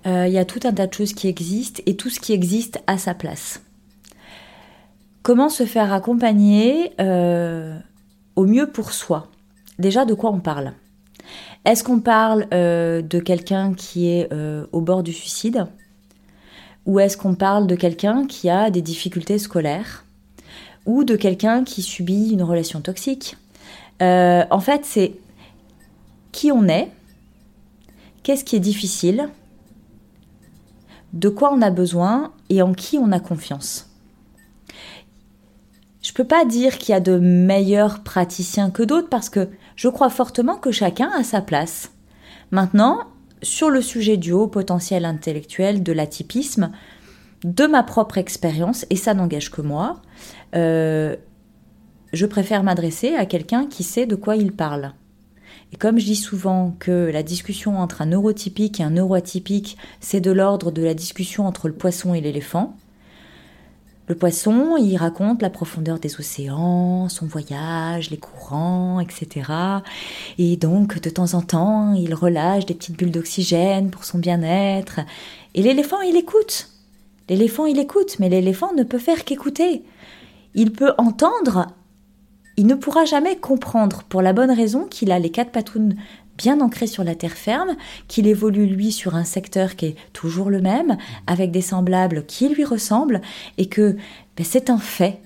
Euh, 0.07 0.27
il 0.27 0.33
y 0.33 0.39
a 0.39 0.45
tout 0.45 0.61
un 0.65 0.73
tas 0.73 0.89
de 0.89 0.93
choses 0.93 1.13
qui 1.13 1.29
existent, 1.29 1.81
et 1.87 1.97
tout 1.97 2.11
ce 2.11 2.19
qui 2.19 2.33
existe 2.33 2.83
a 2.89 2.99
sa 2.99 3.15
place. 3.15 3.63
Comment 5.23 5.49
se 5.49 5.67
faire 5.67 5.93
accompagner 5.93 6.93
euh, 7.01 7.79
au 8.35 8.45
mieux 8.45 8.69
pour 8.71 8.93
soi? 8.93 9.31
Déjà, 9.79 10.05
de 10.05 10.15
quoi 10.15 10.33
on 10.33 10.41
parle? 10.41 10.73
Est-ce 11.65 11.85
qu'on 11.85 12.01
parle 12.01 12.47
euh, 12.53 13.03
de 13.03 13.19
quelqu'un 13.19 13.75
qui 13.75 14.09
est 14.09 14.33
euh, 14.33 14.67
au 14.73 14.81
bord 14.81 15.03
du 15.03 15.13
suicide? 15.13 15.67
Ou 16.87 17.01
est-ce 17.01 17.17
qu'on 17.17 17.35
parle 17.35 17.67
de 17.67 17.75
quelqu'un 17.75 18.27
qui 18.27 18.49
a 18.49 18.71
des 18.71 18.83
difficultés 18.83 19.39
scolaires? 19.39 20.05
Ou 20.87 21.05
de 21.05 21.17
quelqu'un 21.17 21.65
qui 21.65 21.83
subit 21.83 22.31
une 22.31 22.43
relation 22.43 22.81
toxique? 22.81 23.37
Euh, 24.01 24.45
En 24.51 24.61
fait, 24.61 24.85
c'est 24.85 25.15
qui 26.33 26.53
on 26.53 26.69
est, 26.69 26.89
qu'est-ce 28.23 28.45
qui 28.45 28.57
est 28.57 28.61
difficile, 28.61 29.29
de 31.13 31.29
quoi 31.29 31.53
on 31.53 31.63
a 31.63 31.71
besoin 31.71 32.33
et 32.49 32.63
en 32.63 32.75
qui 32.75 32.99
on 32.99 33.13
a 33.13 33.21
confiance. 33.21 33.91
Je 36.03 36.13
ne 36.13 36.15
peux 36.15 36.25
pas 36.25 36.45
dire 36.45 36.79
qu'il 36.79 36.93
y 36.93 36.97
a 36.97 37.01
de 37.01 37.19
meilleurs 37.19 38.03
praticiens 38.03 38.71
que 38.71 38.83
d'autres 38.83 39.09
parce 39.09 39.29
que 39.29 39.49
je 39.79 39.89
crois 39.89 40.11
fortement 40.11 40.57
que 40.57 40.73
chacun 40.73 41.09
a 41.17 41.23
sa 41.23 41.41
place. 41.41 41.93
Maintenant, 42.51 43.05
sur 43.43 43.71
le 43.71 43.81
sujet 43.81 44.17
du 44.17 44.33
haut 44.33 44.49
potentiel 44.49 45.05
intellectuel, 45.05 45.85
de 45.85 45.93
l'atypisme, 45.93 46.73
de 47.45 47.65
ma 47.67 47.85
propre 47.85 48.19
expérience, 48.19 48.85
et 48.91 48.97
ça 48.97 49.15
n'engage 49.15 49.53
que 49.53 49.63
moi, 49.63 50.03
euh, 50.57 51.15
je 52.13 52.27
préfère 52.27 52.65
m'adresser 52.65 53.15
à 53.15 53.25
quelqu'un 53.25 53.67
qui 53.67 53.85
sait 53.85 54.07
de 54.07 54.17
quoi 54.17 54.35
il 54.35 54.51
parle. 54.51 54.95
Et 55.73 55.77
comme 55.77 56.01
je 56.01 56.07
dis 56.07 56.17
souvent 56.17 56.75
que 56.81 57.11
la 57.13 57.23
discussion 57.23 57.79
entre 57.79 58.03
un 58.03 58.07
neurotypique 58.07 58.81
et 58.81 58.83
un 58.83 58.91
neuroatypique, 58.91 59.79
c'est 60.01 60.21
de 60.21 60.33
l'ordre 60.33 60.73
de 60.73 60.83
la 60.83 60.95
discussion 60.95 61.47
entre 61.47 61.69
le 61.69 61.75
poisson 61.75 62.15
et 62.15 62.21
l'éléphant, 62.21 62.75
le 64.09 64.15
poisson, 64.15 64.77
il 64.79 64.97
raconte 64.97 65.43
la 65.43 65.51
profondeur 65.51 65.99
des 65.99 66.19
océans, 66.19 67.11
son 67.11 67.27
voyage, 67.27 68.09
les 68.11 68.17
courants, 68.17 69.01
etc. 69.01 69.53
Et 70.39 70.57
donc, 70.57 70.99
de 71.01 71.11
temps 71.11 71.35
en 71.35 71.43
temps, 71.43 71.93
il 71.93 72.15
relâche 72.15 72.65
des 72.65 72.75
petites 72.75 72.97
bulles 72.97 73.11
d'oxygène 73.11 73.91
pour 73.91 74.05
son 74.05 74.19
bien-être. 74.19 75.01
Et 75.55 75.63
l'éléphant, 75.63 76.01
il 76.01 76.17
écoute. 76.17 76.71
L'éléphant, 77.29 77.67
il 77.67 77.79
écoute, 77.79 78.19
mais 78.19 78.31
l'éléphant 78.31 78.73
ne 78.75 78.83
peut 78.83 78.99
faire 78.99 79.27
qu'écouter. 79.27 79.83
Il 80.55 80.73
peut 80.73 80.93
entendre, 80.97 81.67
il 82.57 82.67
ne 82.67 82.75
pourra 82.75 83.05
jamais 83.05 83.37
comprendre, 83.37 84.05
pour 84.09 84.23
la 84.23 84.33
bonne 84.33 84.51
raison 84.51 84.87
qu'il 84.87 85.13
a 85.13 85.19
les 85.19 85.31
quatre 85.31 85.53
patounes 85.53 85.97
bien 86.39 86.61
ancré 86.61 86.87
sur 86.87 87.05
la 87.05 87.15
terre 87.15 87.37
ferme, 87.37 87.77
qu'il 88.07 88.27
évolue 88.27 88.67
lui 88.67 88.93
sur 88.93 89.15
un 89.15 89.25
secteur 89.25 89.77
qui 89.77 89.87
est 89.87 89.97
toujours 90.15 90.49
le 90.49 90.63
même, 90.63 90.97
avec 91.27 91.51
des 91.51 91.61
semblables 91.61 92.25
qui 92.25 92.49
lui 92.49 92.65
ressemblent, 92.65 93.21
et 93.59 93.67
que 93.67 93.97
ben, 94.37 94.45
c'est 94.45 94.71
un 94.71 94.79
fait. 94.79 95.21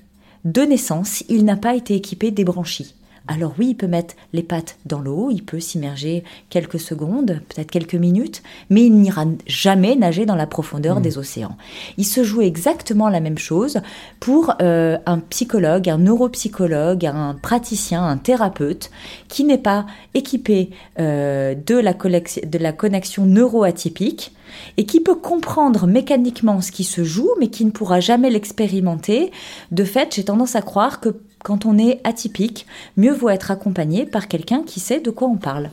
De 0.44 0.62
naissance, 0.62 1.22
il 1.28 1.44
n'a 1.44 1.56
pas 1.56 1.76
été 1.76 1.94
équipé 1.94 2.32
des 2.32 2.44
branchies. 2.44 2.96
Alors 3.28 3.54
oui, 3.58 3.68
il 3.70 3.74
peut 3.74 3.86
mettre 3.86 4.14
les 4.32 4.42
pattes 4.42 4.76
dans 4.86 5.00
l'eau, 5.00 5.30
il 5.30 5.44
peut 5.44 5.60
s'immerger 5.60 6.24
quelques 6.50 6.80
secondes, 6.80 7.40
peut-être 7.48 7.70
quelques 7.70 7.94
minutes, 7.94 8.42
mais 8.70 8.84
il 8.86 8.94
n'ira 8.94 9.24
jamais 9.46 9.96
nager 9.96 10.26
dans 10.26 10.36
la 10.36 10.46
profondeur 10.46 10.92
Mmh. 10.98 11.02
des 11.02 11.18
océans. 11.18 11.56
Il 11.96 12.04
se 12.04 12.24
joue 12.24 12.40
exactement 12.40 13.08
la 13.08 13.20
même 13.20 13.38
chose 13.38 13.80
pour 14.20 14.54
euh, 14.60 14.98
un 15.06 15.18
psychologue, 15.18 15.88
un 15.88 15.98
neuropsychologue, 15.98 17.06
un 17.06 17.34
praticien, 17.40 18.04
un 18.04 18.16
thérapeute 18.16 18.90
qui 19.28 19.44
n'est 19.44 19.58
pas 19.58 19.86
équipé 20.14 20.70
euh, 20.98 21.54
de, 21.54 21.76
la 21.76 21.92
de 21.92 22.58
la 22.58 22.72
connexion 22.72 23.24
neuroatypique 23.26 24.32
et 24.76 24.84
qui 24.84 25.00
peut 25.00 25.14
comprendre 25.14 25.86
mécaniquement 25.86 26.60
ce 26.60 26.72
qui 26.72 26.84
se 26.84 27.04
joue, 27.04 27.30
mais 27.40 27.48
qui 27.48 27.64
ne 27.64 27.70
pourra 27.70 28.00
jamais 28.00 28.30
l'expérimenter. 28.30 29.30
De 29.70 29.84
fait, 29.84 30.14
j'ai 30.14 30.24
tendance 30.24 30.56
à 30.56 30.62
croire 30.62 31.00
que 31.00 31.16
quand 31.43 31.66
on 31.66 31.78
est 31.78 32.01
atypique, 32.05 32.66
mieux 32.97 33.12
vaut 33.12 33.28
être 33.30 33.51
accompagné 33.51 34.07
par 34.07 34.28
quelqu'un 34.28 34.62
qui 34.62 34.80
sait 34.80 35.01
de 35.01 35.11
quoi 35.11 35.28
on 35.28 35.36
parle. 35.36 35.70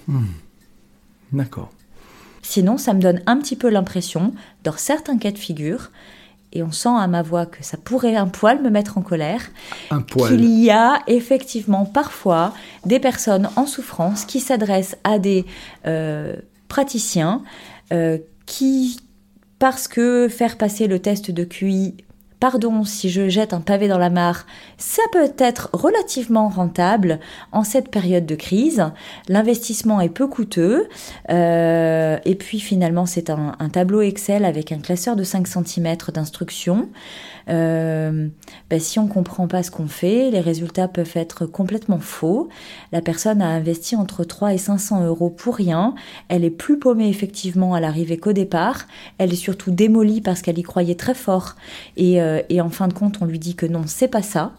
D'accord. 1.31 1.69
Sinon, 2.41 2.77
ça 2.77 2.93
me 2.93 3.01
donne 3.01 3.21
un 3.27 3.37
petit 3.37 3.55
peu 3.55 3.69
l'impression, 3.69 4.33
dans 4.63 4.75
certains 4.77 5.17
cas 5.17 5.31
de 5.31 5.37
figure, 5.37 5.91
et 6.51 6.63
on 6.63 6.71
sent 6.71 6.89
à 6.89 7.05
ma 7.07 7.21
voix 7.21 7.45
que 7.45 7.63
ça 7.63 7.77
pourrait 7.77 8.15
un 8.15 8.27
poil 8.27 8.61
me 8.61 8.69
mettre 8.69 8.97
en 8.97 9.01
colère, 9.01 9.51
Un 9.91 10.01
poil. 10.01 10.31
qu'il 10.31 10.49
y 10.49 10.71
a 10.71 10.99
effectivement 11.05 11.85
parfois 11.85 12.53
des 12.85 12.99
personnes 12.99 13.49
en 13.55 13.67
souffrance 13.67 14.25
qui 14.25 14.39
s'adressent 14.39 14.97
à 15.03 15.19
des 15.19 15.45
euh, 15.85 16.35
praticiens 16.67 17.43
euh, 17.93 18.17
qui, 18.47 18.99
parce 19.59 19.87
que 19.87 20.27
faire 20.27 20.57
passer 20.57 20.87
le 20.87 20.97
test 20.97 21.29
de 21.29 21.43
QI, 21.43 21.95
pardon 22.39 22.83
si 22.83 23.09
je 23.09 23.29
jette 23.29 23.53
un 23.53 23.61
pavé 23.61 23.87
dans 23.87 23.97
la 23.97 24.09
mare, 24.09 24.45
ça 24.77 25.03
peut 25.11 25.31
être 25.37 25.69
relativement 25.73 26.47
rentable 26.47 27.19
en 27.51 27.63
cette 27.63 27.89
période 27.89 28.25
de 28.25 28.35
crise. 28.35 28.85
L'investissement 29.27 30.01
est 30.01 30.09
peu 30.09 30.27
coûteux. 30.27 30.87
euh, 31.29 32.17
et 32.25 32.35
puis 32.35 32.59
finalement, 32.59 33.05
c'est 33.05 33.29
un, 33.29 33.55
tableau 33.71 34.01
Excel 34.01 34.45
avec 34.45 34.71
un 34.71 34.79
classeur 34.79 35.15
de 35.15 35.23
5 35.23 35.47
cm 35.47 35.97
d'instruction. 36.13 36.89
Euh, 37.49 38.27
ben, 38.69 38.79
si 38.79 38.99
on 38.99 39.07
comprend 39.07 39.47
pas 39.47 39.63
ce 39.63 39.71
qu'on 39.71 39.87
fait, 39.87 40.29
les 40.31 40.39
résultats 40.39 40.87
peuvent 40.87 41.11
être 41.15 41.45
complètement 41.45 41.99
faux. 41.99 42.49
La 42.91 43.01
personne 43.01 43.41
a 43.41 43.47
investi 43.47 43.95
entre 43.95 44.23
3 44.23 44.53
et 44.53 44.57
500 44.57 45.05
euros 45.05 45.29
pour 45.29 45.55
rien. 45.55 45.95
Elle 46.27 46.43
est 46.43 46.49
plus 46.49 46.77
paumée 46.77 47.09
effectivement 47.09 47.73
à 47.73 47.79
l'arrivée 47.79 48.17
qu'au 48.17 48.33
départ. 48.33 48.85
Elle 49.17 49.33
est 49.33 49.37
surtout 49.37 49.71
démolie 49.71 50.21
parce 50.21 50.41
qu'elle 50.41 50.59
y 50.59 50.63
croyait 50.63 50.95
très 50.95 51.15
fort. 51.15 51.55
Et, 51.97 52.21
euh, 52.21 52.41
en 52.59 52.69
fin 52.69 52.87
de 52.87 52.93
compte, 52.93 53.17
on 53.21 53.25
lui 53.25 53.39
dit 53.39 53.55
que 53.55 53.65
non, 53.65 53.83
c'est 53.87 54.07
pas 54.07 54.21
ça. 54.21 54.53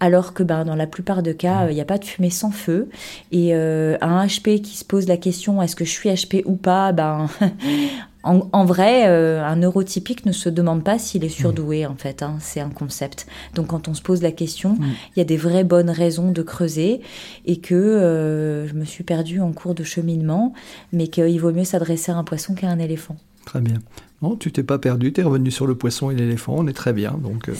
Alors 0.00 0.34
que 0.34 0.42
ben, 0.42 0.64
dans 0.64 0.74
la 0.74 0.88
plupart 0.88 1.22
de 1.22 1.32
cas, 1.32 1.68
il 1.68 1.74
n'y 1.74 1.80
a 1.80 1.84
pas 1.84 1.98
de 1.98 2.04
fumée 2.04 2.30
sans 2.30 2.50
feu. 2.50 2.88
Et 3.30 3.54
euh, 3.54 3.96
un 4.00 4.26
HP 4.26 4.60
qui 4.60 4.76
se 4.76 4.84
pose 4.84 5.06
la 5.06 5.16
question 5.16 5.62
est-ce 5.62 5.76
que 5.76 5.84
je 5.84 5.90
suis 5.90 6.08
HP 6.10 6.42
ou 6.44 6.56
pas? 6.56 6.90
Ben, 6.90 7.28
en, 8.24 8.48
en 8.52 8.64
vrai, 8.64 9.08
euh, 9.08 9.44
un 9.44 9.56
neurotypique 9.56 10.26
ne 10.26 10.32
se 10.32 10.48
demande 10.48 10.84
pas 10.84 10.98
s'il 10.98 11.24
est 11.24 11.28
surdoué, 11.28 11.86
en 11.86 11.96
fait. 11.96 12.22
hein. 12.22 12.36
c'est 12.40 12.60
un 12.60 12.70
concept. 12.70 13.26
Donc 13.54 13.68
quand 13.68 13.88
on 13.88 13.94
se 13.94 14.02
pose 14.02 14.22
la 14.22 14.32
question, 14.32 14.76
il 14.80 15.18
y 15.18 15.20
a 15.20 15.24
des 15.24 15.36
vraies 15.36 15.64
bonnes 15.64 15.90
raisons 15.90 16.30
de 16.30 16.42
creuser 16.42 17.00
et 17.46 17.58
que 17.58 17.74
euh, 17.74 18.66
je 18.68 18.74
me 18.74 18.84
suis 18.84 19.04
perdue 19.04 19.40
en 19.40 19.52
cours 19.52 19.74
de 19.74 19.84
cheminement, 19.84 20.52
mais 20.92 21.08
qu'il 21.08 21.40
vaut 21.40 21.52
mieux 21.52 21.64
s'adresser 21.64 22.12
à 22.12 22.16
un 22.16 22.24
poisson 22.24 22.54
qu'à 22.54 22.68
un 22.68 22.78
éléphant. 22.78 23.16
Très 23.44 23.60
bien. 23.60 23.78
Non, 24.22 24.36
tu 24.36 24.52
t'es 24.52 24.62
pas 24.62 24.78
perdu, 24.78 25.12
tu 25.12 25.20
es 25.20 25.24
revenu 25.24 25.50
sur 25.50 25.66
le 25.66 25.74
poisson 25.74 26.10
et 26.10 26.14
l'éléphant, 26.14 26.54
on 26.58 26.68
est 26.68 26.72
très 26.72 26.92
bien. 26.92 27.18
Donc, 27.20 27.48
euh, 27.48 27.54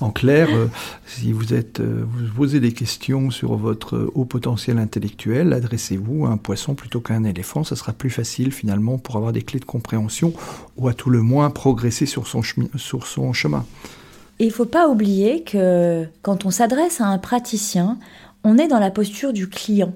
en 0.00 0.10
clair, 0.10 0.48
euh, 0.52 0.66
si 1.06 1.32
vous 1.32 1.54
êtes, 1.54 1.80
euh, 1.80 2.04
vous 2.06 2.34
posez 2.36 2.60
des 2.60 2.72
questions 2.72 3.30
sur 3.30 3.56
votre 3.56 4.10
haut 4.14 4.26
potentiel 4.26 4.78
intellectuel, 4.78 5.54
adressez-vous 5.54 6.26
à 6.26 6.28
un 6.28 6.36
poisson 6.36 6.74
plutôt 6.74 7.00
qu'à 7.00 7.14
un 7.14 7.24
éléphant. 7.24 7.64
Ça 7.64 7.76
sera 7.76 7.94
plus 7.94 8.10
facile 8.10 8.52
finalement 8.52 8.98
pour 8.98 9.16
avoir 9.16 9.32
des 9.32 9.40
clés 9.40 9.58
de 9.60 9.64
compréhension 9.64 10.34
ou 10.76 10.88
à 10.88 10.92
tout 10.92 11.08
le 11.08 11.22
moins 11.22 11.48
progresser 11.48 12.04
sur 12.04 12.26
son, 12.26 12.42
chemi- 12.42 12.68
sur 12.76 13.06
son 13.06 13.32
chemin. 13.32 13.64
Et 14.38 14.44
il 14.44 14.50
faut 14.52 14.66
pas 14.66 14.88
oublier 14.88 15.44
que 15.44 16.04
quand 16.20 16.44
on 16.44 16.50
s'adresse 16.50 17.00
à 17.00 17.06
un 17.06 17.18
praticien, 17.18 17.98
on 18.44 18.58
est 18.58 18.68
dans 18.68 18.80
la 18.80 18.90
posture 18.90 19.32
du 19.32 19.48
client. 19.48 19.94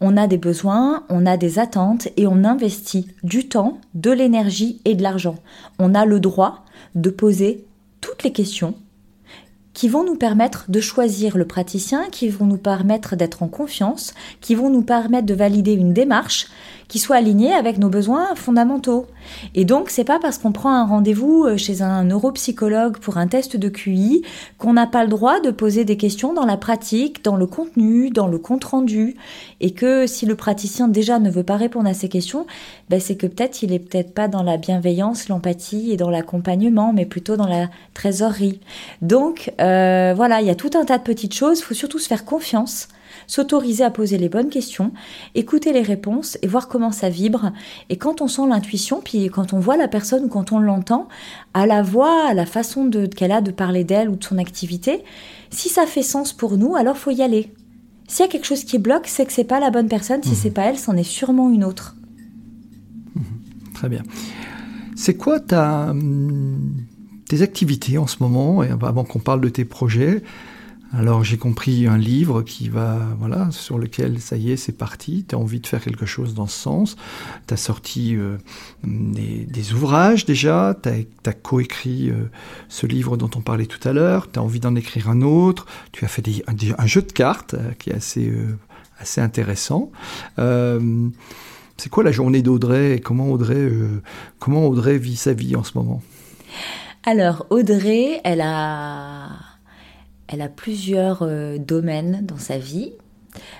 On 0.00 0.16
a 0.16 0.26
des 0.26 0.38
besoins, 0.38 1.04
on 1.08 1.26
a 1.26 1.36
des 1.36 1.58
attentes 1.58 2.08
et 2.16 2.26
on 2.26 2.44
investit 2.44 3.08
du 3.22 3.48
temps, 3.48 3.78
de 3.94 4.10
l'énergie 4.10 4.80
et 4.84 4.94
de 4.94 5.02
l'argent. 5.02 5.36
On 5.78 5.94
a 5.94 6.04
le 6.04 6.20
droit 6.20 6.64
de 6.94 7.10
poser 7.10 7.64
toutes 8.00 8.22
les 8.22 8.32
questions 8.32 8.74
qui 9.74 9.88
vont 9.88 10.04
nous 10.04 10.14
permettre 10.14 10.66
de 10.68 10.80
choisir 10.80 11.36
le 11.36 11.44
praticien, 11.44 12.04
qui 12.10 12.28
vont 12.28 12.46
nous 12.46 12.56
permettre 12.56 13.16
d'être 13.16 13.42
en 13.42 13.48
confiance, 13.48 14.14
qui 14.40 14.54
vont 14.54 14.70
nous 14.70 14.82
permettre 14.82 15.26
de 15.26 15.34
valider 15.34 15.72
une 15.72 15.92
démarche 15.92 16.46
qui 16.88 16.98
soit 16.98 17.16
alignée 17.16 17.52
avec 17.52 17.78
nos 17.78 17.88
besoins 17.88 18.34
fondamentaux. 18.34 19.06
Et 19.54 19.64
donc, 19.64 19.90
c'est 19.90 20.04
pas 20.04 20.18
parce 20.20 20.38
qu'on 20.38 20.52
prend 20.52 20.70
un 20.70 20.84
rendez-vous 20.84 21.44
euh, 21.44 21.56
chez 21.56 21.82
un 21.82 22.04
neuropsychologue 22.04 22.98
pour 22.98 23.16
un 23.16 23.26
test 23.26 23.56
de 23.56 23.68
QI 23.68 24.22
qu'on 24.58 24.74
n'a 24.74 24.86
pas 24.86 25.02
le 25.02 25.10
droit 25.10 25.40
de 25.40 25.50
poser 25.50 25.84
des 25.84 25.96
questions 25.96 26.34
dans 26.34 26.44
la 26.44 26.56
pratique, 26.56 27.24
dans 27.24 27.36
le 27.36 27.46
contenu, 27.46 28.10
dans 28.10 28.26
le 28.26 28.38
compte 28.38 28.64
rendu. 28.64 29.16
Et 29.60 29.70
que 29.72 30.06
si 30.06 30.26
le 30.26 30.36
praticien 30.36 30.88
déjà 30.88 31.18
ne 31.18 31.30
veut 31.30 31.42
pas 31.42 31.56
répondre 31.56 31.88
à 31.88 31.94
ces 31.94 32.08
questions, 32.08 32.46
ben 32.90 33.00
c'est 33.00 33.16
que 33.16 33.26
peut-être 33.26 33.62
il 33.62 33.72
est 33.72 33.78
peut-être 33.78 34.12
pas 34.12 34.28
dans 34.28 34.42
la 34.42 34.58
bienveillance, 34.58 35.28
l'empathie 35.28 35.90
et 35.90 35.96
dans 35.96 36.10
l'accompagnement, 36.10 36.92
mais 36.92 37.06
plutôt 37.06 37.36
dans 37.36 37.48
la 37.48 37.68
trésorerie. 37.94 38.60
Donc, 39.00 39.52
euh, 39.64 40.14
voilà, 40.14 40.40
il 40.40 40.46
y 40.46 40.50
a 40.50 40.54
tout 40.54 40.70
un 40.74 40.84
tas 40.84 40.98
de 40.98 41.02
petites 41.02 41.34
choses. 41.34 41.60
Il 41.60 41.62
faut 41.62 41.74
surtout 41.74 41.98
se 41.98 42.06
faire 42.06 42.24
confiance 42.24 42.88
s'autoriser 43.26 43.84
à 43.84 43.90
poser 43.90 44.18
les 44.18 44.28
bonnes 44.28 44.48
questions, 44.48 44.92
écouter 45.34 45.72
les 45.72 45.82
réponses 45.82 46.38
et 46.42 46.46
voir 46.46 46.68
comment 46.68 46.92
ça 46.92 47.08
vibre. 47.08 47.52
Et 47.88 47.96
quand 47.96 48.20
on 48.20 48.28
sent 48.28 48.46
l'intuition, 48.48 49.00
puis 49.02 49.26
quand 49.26 49.52
on 49.52 49.60
voit 49.60 49.76
la 49.76 49.88
personne 49.88 50.28
quand 50.28 50.52
on 50.52 50.58
l'entend, 50.58 51.08
à 51.52 51.66
la 51.66 51.82
voix, 51.82 52.28
à 52.28 52.34
la 52.34 52.46
façon 52.46 52.90
qu'elle 53.14 53.32
a 53.32 53.40
de 53.40 53.50
parler 53.50 53.84
d'elle 53.84 54.08
ou 54.08 54.16
de 54.16 54.24
son 54.24 54.38
activité, 54.38 55.04
si 55.50 55.68
ça 55.68 55.86
fait 55.86 56.02
sens 56.02 56.32
pour 56.32 56.56
nous, 56.56 56.76
alors 56.76 56.96
faut 56.96 57.10
y 57.10 57.22
aller. 57.22 57.52
S'il 58.08 58.26
y 58.26 58.28
a 58.28 58.30
quelque 58.30 58.46
chose 58.46 58.64
qui 58.64 58.78
bloque, 58.78 59.06
c'est 59.06 59.24
que 59.24 59.32
c'est 59.32 59.44
pas 59.44 59.60
la 59.60 59.70
bonne 59.70 59.88
personne. 59.88 60.22
Si 60.22 60.34
c'est 60.34 60.50
pas 60.50 60.62
elle, 60.62 60.78
c'en 60.78 60.96
est 60.96 61.02
sûrement 61.02 61.50
une 61.50 61.64
autre. 61.64 61.96
Très 63.74 63.88
bien. 63.88 64.02
C'est 64.94 65.16
quoi 65.16 65.40
ta, 65.40 65.90
hum, 65.90 66.83
tes 67.28 67.42
activités 67.42 67.98
en 67.98 68.06
ce 68.06 68.16
moment, 68.20 68.62
et 68.62 68.70
avant 68.70 69.04
qu'on 69.04 69.18
parle 69.18 69.40
de 69.40 69.48
tes 69.48 69.64
projets 69.64 70.22
alors 70.96 71.24
j'ai 71.24 71.38
compris 71.38 71.86
un 71.86 71.98
livre 71.98 72.42
qui 72.42 72.68
va, 72.68 73.00
voilà, 73.18 73.50
sur 73.50 73.78
lequel 73.78 74.20
ça 74.20 74.36
y 74.36 74.52
est, 74.52 74.56
c'est 74.56 74.76
parti. 74.76 75.24
Tu 75.28 75.34
as 75.34 75.38
envie 75.38 75.58
de 75.58 75.66
faire 75.66 75.82
quelque 75.82 76.06
chose 76.06 76.34
dans 76.34 76.46
ce 76.46 76.56
sens. 76.56 76.96
Tu 77.48 77.54
as 77.54 77.56
sorti 77.56 78.16
euh, 78.16 78.36
des, 78.84 79.72
ouvrages 79.72 80.24
déjà. 80.24 80.76
Tu 80.80 80.88
as, 80.88 81.32
coécrit 81.32 82.10
euh, 82.10 82.30
ce 82.68 82.86
livre 82.86 83.16
dont 83.16 83.30
on 83.34 83.40
parlait 83.40 83.66
tout 83.66 83.88
à 83.88 83.92
l'heure. 83.92 84.30
Tu 84.30 84.38
as 84.38 84.42
envie 84.42 84.60
d'en 84.60 84.76
écrire 84.76 85.08
un 85.08 85.22
autre. 85.22 85.66
Tu 85.90 86.04
as 86.04 86.08
fait 86.08 86.22
un, 86.46 86.86
jeu 86.86 87.02
de 87.02 87.12
cartes 87.12 87.54
euh, 87.54 87.72
qui 87.78 87.90
est 87.90 87.94
assez, 87.94 88.32
assez 88.98 89.20
intéressant. 89.20 89.90
C'est 91.76 91.88
quoi 91.90 92.04
la 92.04 92.12
journée 92.12 92.42
d'Audrey 92.42 92.96
et 92.96 93.00
comment 93.00 93.32
Audrey, 93.32 93.68
comment 94.38 94.68
Audrey 94.68 94.96
vit 94.96 95.16
sa 95.16 95.32
vie 95.32 95.56
en 95.56 95.64
ce 95.64 95.76
moment? 95.76 96.02
Alors 97.06 97.46
Audrey, 97.50 98.20
elle 98.24 98.40
a 98.40 99.28
elle 100.28 100.40
a 100.40 100.48
plusieurs 100.48 101.18
euh, 101.22 101.58
domaines 101.58 102.24
dans 102.24 102.38
sa 102.38 102.58
vie. 102.58 102.92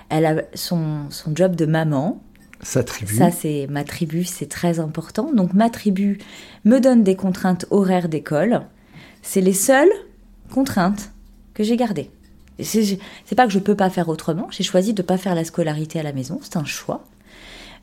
Elle 0.09 0.25
a 0.25 0.41
son, 0.55 1.09
son 1.09 1.35
job 1.35 1.55
de 1.55 1.65
maman. 1.65 2.21
Sa 2.61 2.83
tribu. 2.83 3.13
Ça, 3.13 3.29
c'est 3.31 3.67
ma 3.69 3.83
tribu, 3.83 4.23
c'est 4.23 4.47
très 4.47 4.79
important. 4.79 5.31
Donc, 5.33 5.53
ma 5.53 5.69
tribu 5.69 6.17
me 6.63 6.79
donne 6.79 7.03
des 7.03 7.15
contraintes 7.15 7.65
horaires 7.69 8.09
d'école. 8.09 8.61
C'est 9.21 9.41
les 9.41 9.53
seules 9.53 9.91
contraintes 10.51 11.11
que 11.53 11.63
j'ai 11.63 11.77
gardées. 11.77 12.09
C'est 12.59 13.35
pas 13.35 13.45
que 13.45 13.53
je 13.53 13.59
peux 13.59 13.75
pas 13.75 13.89
faire 13.89 14.09
autrement. 14.09 14.47
J'ai 14.49 14.63
choisi 14.63 14.93
de 14.93 15.01
pas 15.01 15.17
faire 15.17 15.35
la 15.35 15.43
scolarité 15.43 15.99
à 15.99 16.03
la 16.03 16.13
maison. 16.13 16.39
C'est 16.41 16.57
un 16.57 16.65
choix. 16.65 17.03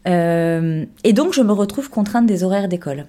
Euh, 0.09 0.85
et 1.05 1.13
donc, 1.13 1.35
je 1.35 1.43
me 1.43 1.53
retrouve 1.53 1.91
contrainte 1.91 2.27
des 2.27 2.43
horaires 2.43 2.69
d'école. 2.69 3.07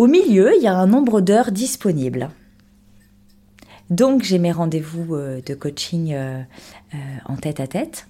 Au 0.00 0.06
milieu, 0.06 0.56
il 0.56 0.62
y 0.62 0.66
a 0.66 0.74
un 0.74 0.86
nombre 0.86 1.20
d'heures 1.20 1.52
disponibles. 1.52 2.30
Donc 3.90 4.22
j'ai 4.22 4.38
mes 4.38 4.50
rendez-vous 4.50 5.14
euh, 5.14 5.42
de 5.42 5.52
coaching 5.52 6.14
euh, 6.14 6.40
euh, 6.94 6.96
en 7.26 7.36
tête 7.36 7.60
à 7.60 7.66
tête. 7.66 8.06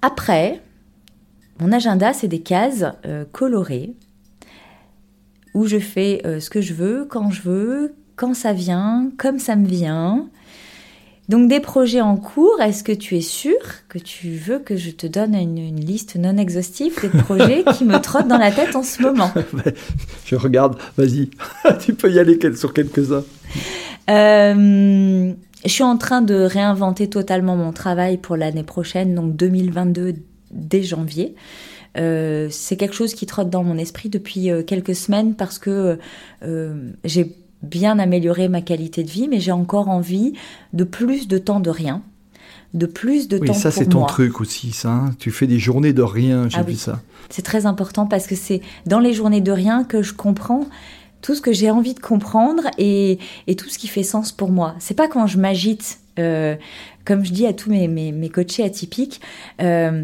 Après, 0.00 0.62
mon 1.60 1.72
agenda, 1.72 2.14
c'est 2.14 2.26
des 2.26 2.40
cases 2.40 2.86
colorées 3.32 3.94
où 5.52 5.66
je 5.66 5.78
fais 5.78 6.22
ce 6.40 6.48
que 6.48 6.62
je 6.62 6.72
veux, 6.72 7.04
quand 7.04 7.30
je 7.30 7.42
veux, 7.42 7.94
quand 8.16 8.32
ça 8.32 8.54
vient, 8.54 9.10
comme 9.18 9.38
ça 9.38 9.56
me 9.56 9.66
vient. 9.66 10.30
Donc 11.28 11.48
des 11.48 11.60
projets 11.60 12.00
en 12.00 12.16
cours, 12.16 12.60
est-ce 12.60 12.82
que 12.82 12.92
tu 12.92 13.16
es 13.16 13.20
sûr 13.20 13.56
que 13.88 13.98
tu 13.98 14.34
veux 14.34 14.58
que 14.58 14.76
je 14.76 14.90
te 14.90 15.06
donne 15.06 15.34
une, 15.34 15.58
une 15.58 15.80
liste 15.80 16.16
non 16.16 16.36
exhaustive 16.36 16.98
des 17.00 17.08
projets 17.08 17.64
qui 17.74 17.84
me 17.84 17.98
trottent 17.98 18.28
dans 18.28 18.38
la 18.38 18.50
tête 18.50 18.74
en 18.74 18.82
ce 18.82 19.02
moment? 19.02 19.30
Je 20.24 20.36
regarde, 20.36 20.76
vas-y, 20.96 21.30
tu 21.80 21.94
peux 21.94 22.10
y 22.10 22.18
aller 22.18 22.38
sur 22.56 22.72
quelques-uns. 22.72 23.24
Euh, 24.10 25.32
je 25.64 25.70
suis 25.70 25.84
en 25.84 25.96
train 25.96 26.22
de 26.22 26.34
réinventer 26.34 27.08
totalement 27.08 27.54
mon 27.56 27.72
travail 27.72 28.18
pour 28.18 28.36
l'année 28.36 28.64
prochaine, 28.64 29.14
donc 29.14 29.36
2022 29.36 30.14
dès 30.50 30.82
janvier. 30.82 31.36
Euh, 31.98 32.48
c'est 32.50 32.76
quelque 32.76 32.94
chose 32.94 33.14
qui 33.14 33.26
trotte 33.26 33.50
dans 33.50 33.62
mon 33.62 33.76
esprit 33.76 34.08
depuis 34.08 34.50
euh, 34.50 34.62
quelques 34.62 34.94
semaines 34.94 35.34
parce 35.34 35.58
que 35.58 35.98
euh, 36.42 36.90
j'ai 37.04 37.36
bien 37.62 37.98
amélioré 37.98 38.48
ma 38.48 38.60
qualité 38.60 39.02
de 39.04 39.10
vie, 39.10 39.28
mais 39.28 39.40
j'ai 39.40 39.52
encore 39.52 39.88
envie 39.88 40.32
de 40.72 40.84
plus 40.84 41.28
de 41.28 41.38
temps 41.38 41.60
de 41.60 41.70
rien, 41.70 42.02
de 42.74 42.86
plus 42.86 43.28
de 43.28 43.38
oui, 43.38 43.46
temps 43.48 43.54
ça 43.54 43.70
pour 43.70 43.78
c'est 43.82 43.88
ton 43.88 43.98
moi. 44.00 44.08
truc 44.08 44.40
aussi, 44.40 44.72
ça. 44.72 44.90
hein. 44.90 45.10
tu 45.18 45.30
fais 45.30 45.46
des 45.46 45.58
journées 45.58 45.92
de 45.92 46.02
rien, 46.02 46.48
j'ai 46.48 46.58
Ah 46.58 46.62
vu 46.62 46.72
oui. 46.72 46.76
ça. 46.78 47.00
C'est 47.30 47.42
très 47.42 47.66
important 47.66 48.06
parce 48.06 48.26
que 48.26 48.34
c'est 48.34 48.60
dans 48.86 48.98
les 49.00 49.12
journées 49.12 49.40
de 49.40 49.52
rien 49.52 49.84
que 49.84 50.02
je 50.02 50.12
comprends 50.14 50.66
tout 51.20 51.34
ce 51.36 51.40
que 51.40 51.52
j'ai 51.52 51.70
envie 51.70 51.94
de 51.94 52.00
comprendre 52.00 52.64
et, 52.78 53.18
et 53.46 53.54
tout 53.54 53.68
ce 53.68 53.78
qui 53.78 53.86
fait 53.86 54.02
sens 54.02 54.32
pour 54.32 54.50
moi. 54.50 54.74
C'est 54.80 54.94
pas 54.94 55.06
quand 55.06 55.26
je 55.28 55.38
m'agite, 55.38 56.00
euh, 56.18 56.56
comme 57.04 57.24
je 57.24 57.32
dis 57.32 57.46
à 57.46 57.52
tous 57.52 57.70
mes, 57.70 57.86
mes, 57.86 58.10
mes 58.10 58.28
coachés 58.28 58.64
atypiques, 58.64 59.20
euh, 59.60 60.02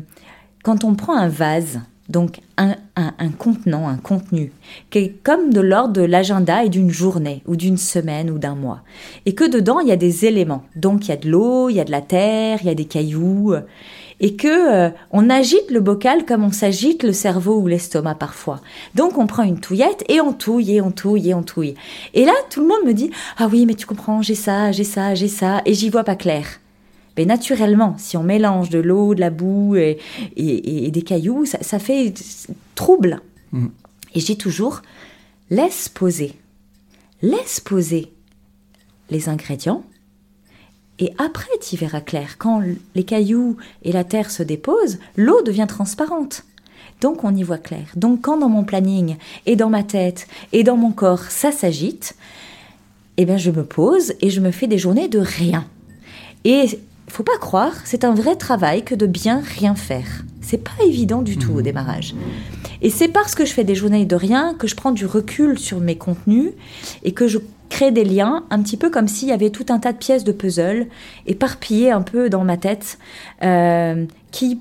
quand 0.62 0.84
on 0.84 0.94
prend 0.94 1.16
un 1.16 1.28
vase, 1.28 1.80
donc 2.08 2.40
un, 2.56 2.76
un, 2.96 3.12
un 3.18 3.28
contenant, 3.28 3.86
un 3.88 3.96
contenu, 3.96 4.52
qui 4.90 4.98
est 4.98 5.14
comme 5.22 5.52
de 5.52 5.60
l'ordre 5.60 5.92
de 5.92 6.02
l'agenda 6.02 6.64
et 6.64 6.68
d'une 6.68 6.90
journée, 6.90 7.42
ou 7.46 7.56
d'une 7.56 7.76
semaine, 7.76 8.30
ou 8.30 8.38
d'un 8.38 8.54
mois, 8.54 8.82
et 9.26 9.34
que 9.34 9.44
dedans 9.44 9.80
il 9.80 9.88
y 9.88 9.92
a 9.92 9.96
des 9.96 10.24
éléments. 10.24 10.64
Donc 10.76 11.06
il 11.06 11.10
y 11.10 11.12
a 11.12 11.16
de 11.16 11.28
l'eau, 11.28 11.68
il 11.68 11.76
y 11.76 11.80
a 11.80 11.84
de 11.84 11.90
la 11.90 12.00
terre, 12.00 12.58
il 12.62 12.66
y 12.66 12.70
a 12.70 12.74
des 12.74 12.86
cailloux, 12.86 13.54
et 14.20 14.34
que 14.34 14.48
euh, 14.48 14.90
on 15.10 15.30
agite 15.30 15.70
le 15.70 15.80
bocal 15.80 16.24
comme 16.24 16.44
on 16.44 16.52
s'agite 16.52 17.02
le 17.02 17.12
cerveau 17.12 17.60
ou 17.60 17.66
l'estomac 17.66 18.16
parfois. 18.16 18.60
Donc 18.94 19.18
on 19.18 19.26
prend 19.26 19.44
une 19.44 19.60
touillette 19.60 20.04
et 20.08 20.20
on 20.20 20.32
touille 20.32 20.76
et 20.76 20.80
on 20.80 20.90
touille 20.90 21.30
et 21.30 21.34
on 21.34 21.42
touille. 21.42 21.74
Et 22.14 22.24
là 22.24 22.32
tout 22.50 22.60
le 22.60 22.68
monde 22.68 22.84
me 22.86 22.94
dit 22.94 23.10
ah 23.36 23.48
oui 23.50 23.66
mais 23.66 23.74
tu 23.74 23.86
comprends 23.86 24.22
j'ai 24.22 24.34
ça 24.34 24.72
j'ai 24.72 24.84
ça 24.84 25.14
j'ai 25.14 25.28
ça 25.28 25.62
et 25.66 25.74
j'y 25.74 25.90
vois 25.90 26.04
pas 26.04 26.16
clair. 26.16 26.46
Mais 27.18 27.26
naturellement, 27.26 27.96
si 27.98 28.16
on 28.16 28.22
mélange 28.22 28.70
de 28.70 28.78
l'eau, 28.78 29.14
de 29.14 29.20
la 29.20 29.30
boue 29.30 29.74
et, 29.76 29.98
et- 30.36 30.86
et 30.86 30.90
des 30.90 31.02
cailloux, 31.02 31.44
ça, 31.44 31.58
ça 31.62 31.78
fait 31.78 32.14
trouble. 32.76 33.20
Mm. 33.52 33.66
Et 34.14 34.20
j'ai 34.20 34.36
toujours 34.36 34.82
laisse 35.50 35.88
poser, 35.88 36.34
laisse 37.20 37.58
poser 37.60 38.12
les 39.10 39.28
ingrédients 39.28 39.82
et 41.00 41.12
après, 41.18 41.50
tu 41.60 41.76
verras 41.76 42.00
clair. 42.00 42.38
Quand 42.38 42.60
les 42.96 43.04
cailloux 43.04 43.56
et 43.84 43.92
la 43.92 44.02
terre 44.04 44.30
se 44.32 44.42
déposent, 44.42 44.98
l'eau 45.16 45.42
devient 45.42 45.66
transparente. 45.68 46.44
Donc 47.00 47.22
on 47.22 47.34
y 47.34 47.42
voit 47.44 47.58
clair. 47.58 47.86
Donc 47.94 48.22
quand 48.22 48.36
dans 48.38 48.48
mon 48.48 48.64
planning 48.64 49.16
et 49.46 49.54
dans 49.54 49.70
ma 49.70 49.84
tête 49.84 50.26
et 50.52 50.64
dans 50.64 50.76
mon 50.76 50.90
corps, 50.90 51.22
ça 51.30 51.52
s'agite, 51.52 52.16
eh 53.16 53.24
bien 53.24 53.36
je 53.36 53.50
me 53.52 53.64
pose 53.64 54.14
et 54.20 54.30
je 54.30 54.40
me 54.40 54.50
fais 54.50 54.66
des 54.66 54.78
journées 54.78 55.06
de 55.08 55.20
rien. 55.20 55.66
Et 56.44 56.80
faut 57.08 57.22
pas 57.22 57.38
croire, 57.38 57.74
c'est 57.84 58.04
un 58.04 58.14
vrai 58.14 58.36
travail 58.36 58.84
que 58.84 58.94
de 58.94 59.06
bien 59.06 59.42
rien 59.58 59.74
faire. 59.74 60.24
C'est 60.40 60.62
pas 60.62 60.84
évident 60.84 61.22
du 61.22 61.36
tout 61.36 61.52
au 61.52 61.62
démarrage. 61.62 62.14
Et 62.80 62.90
c'est 62.90 63.08
parce 63.08 63.34
que 63.34 63.44
je 63.44 63.52
fais 63.52 63.64
des 63.64 63.74
journées 63.74 64.06
de 64.06 64.16
rien 64.16 64.54
que 64.54 64.66
je 64.66 64.76
prends 64.76 64.92
du 64.92 65.04
recul 65.04 65.58
sur 65.58 65.78
mes 65.80 65.96
contenus 65.96 66.52
et 67.02 67.12
que 67.12 67.26
je 67.26 67.38
crée 67.68 67.90
des 67.90 68.04
liens, 68.04 68.44
un 68.50 68.62
petit 68.62 68.76
peu 68.76 68.90
comme 68.90 69.08
s'il 69.08 69.28
y 69.28 69.32
avait 69.32 69.50
tout 69.50 69.66
un 69.68 69.78
tas 69.78 69.92
de 69.92 69.98
pièces 69.98 70.24
de 70.24 70.32
puzzle 70.32 70.86
éparpillées 71.26 71.90
un 71.90 72.02
peu 72.02 72.30
dans 72.30 72.44
ma 72.44 72.56
tête, 72.56 72.98
euh, 73.42 74.06
qui, 74.30 74.60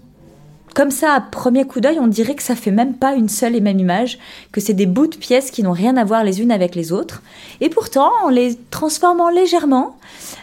comme 0.78 0.91
ça, 0.91 1.13
à 1.13 1.21
premier 1.21 1.65
coup 1.65 1.80
d'œil, 1.80 1.97
on 1.99 2.05
dirait 2.05 2.36
que 2.36 2.43
ça 2.43 2.55
fait 2.55 2.69
même 2.69 2.93
pas 2.93 3.15
une 3.15 3.30
seule 3.30 3.55
et 3.55 3.61
même 3.61 3.80
image, 3.80 4.19
que 4.51 4.61
c'est 4.61 4.75
des 4.75 4.86
bouts 4.86 5.07
de 5.07 5.15
pièces 5.15 5.49
qui 5.49 5.63
n'ont 5.63 5.71
rien 5.71 5.97
à 5.97 6.03
voir 6.03 6.23
les 6.23 6.39
unes 6.39 6.51
avec 6.51 6.75
les 6.75 6.91
autres. 6.91 7.23
Et 7.61 7.69
pourtant, 7.69 8.11
en 8.23 8.30
les 8.30 8.55
transformant 8.69 9.32
légèrement, 9.32 9.97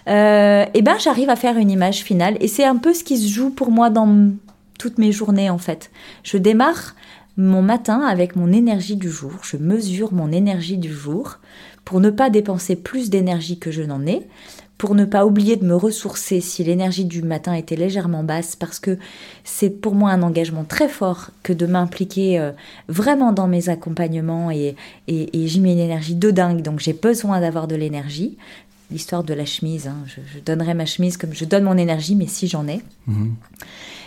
euh, 0.08 0.64
eh 0.74 0.82
ben, 0.82 0.96
j'arrive 0.98 1.30
à 1.30 1.36
faire 1.36 1.56
une 1.56 1.70
image 1.70 2.02
finale. 2.02 2.36
Et 2.40 2.48
c'est 2.48 2.64
un 2.64 2.74
peu 2.74 2.94
ce 2.94 3.04
qui 3.04 3.16
se 3.16 3.32
joue 3.32 3.50
pour 3.50 3.70
moi 3.70 3.90
dans 3.90 4.32
toutes 4.76 4.98
mes 4.98 5.12
journées, 5.12 5.50
en 5.50 5.58
fait. 5.58 5.92
Je 6.24 6.36
démarre 6.36 6.96
mon 7.36 7.62
matin 7.62 8.00
avec 8.00 8.34
mon 8.34 8.52
énergie 8.52 8.96
du 8.96 9.12
jour. 9.12 9.34
Je 9.44 9.56
mesure 9.56 10.12
mon 10.12 10.32
énergie 10.32 10.78
du 10.78 10.92
jour 10.92 11.38
pour 11.84 12.00
ne 12.00 12.10
pas 12.10 12.28
dépenser 12.28 12.74
plus 12.74 13.08
d'énergie 13.08 13.60
que 13.60 13.70
je 13.70 13.82
n'en 13.82 14.04
ai, 14.04 14.26
pour 14.84 14.94
ne 14.94 15.06
pas 15.06 15.24
oublier 15.24 15.56
de 15.56 15.64
me 15.64 15.74
ressourcer 15.74 16.42
si 16.42 16.62
l'énergie 16.62 17.06
du 17.06 17.22
matin 17.22 17.54
était 17.54 17.74
légèrement 17.74 18.22
basse, 18.22 18.54
parce 18.54 18.78
que 18.78 18.98
c'est 19.42 19.70
pour 19.70 19.94
moi 19.94 20.10
un 20.10 20.20
engagement 20.20 20.64
très 20.64 20.90
fort 20.90 21.30
que 21.42 21.54
de 21.54 21.64
m'impliquer 21.64 22.38
euh, 22.38 22.52
vraiment 22.86 23.32
dans 23.32 23.48
mes 23.48 23.70
accompagnements 23.70 24.50
et, 24.50 24.76
et, 25.08 25.42
et 25.42 25.48
j'y 25.48 25.60
mets 25.60 25.72
une 25.72 25.78
énergie 25.78 26.16
de 26.16 26.30
dingue, 26.30 26.60
donc 26.60 26.80
j'ai 26.80 26.92
besoin 26.92 27.40
d'avoir 27.40 27.66
de 27.66 27.76
l'énergie. 27.76 28.36
L'histoire 28.90 29.24
de 29.24 29.32
la 29.32 29.46
chemise, 29.46 29.86
hein, 29.86 29.96
je, 30.04 30.20
je 30.34 30.38
donnerai 30.40 30.74
ma 30.74 30.84
chemise 30.84 31.16
comme 31.16 31.32
je 31.32 31.46
donne 31.46 31.64
mon 31.64 31.78
énergie, 31.78 32.14
mais 32.14 32.26
si 32.26 32.46
j'en 32.46 32.68
ai. 32.68 32.82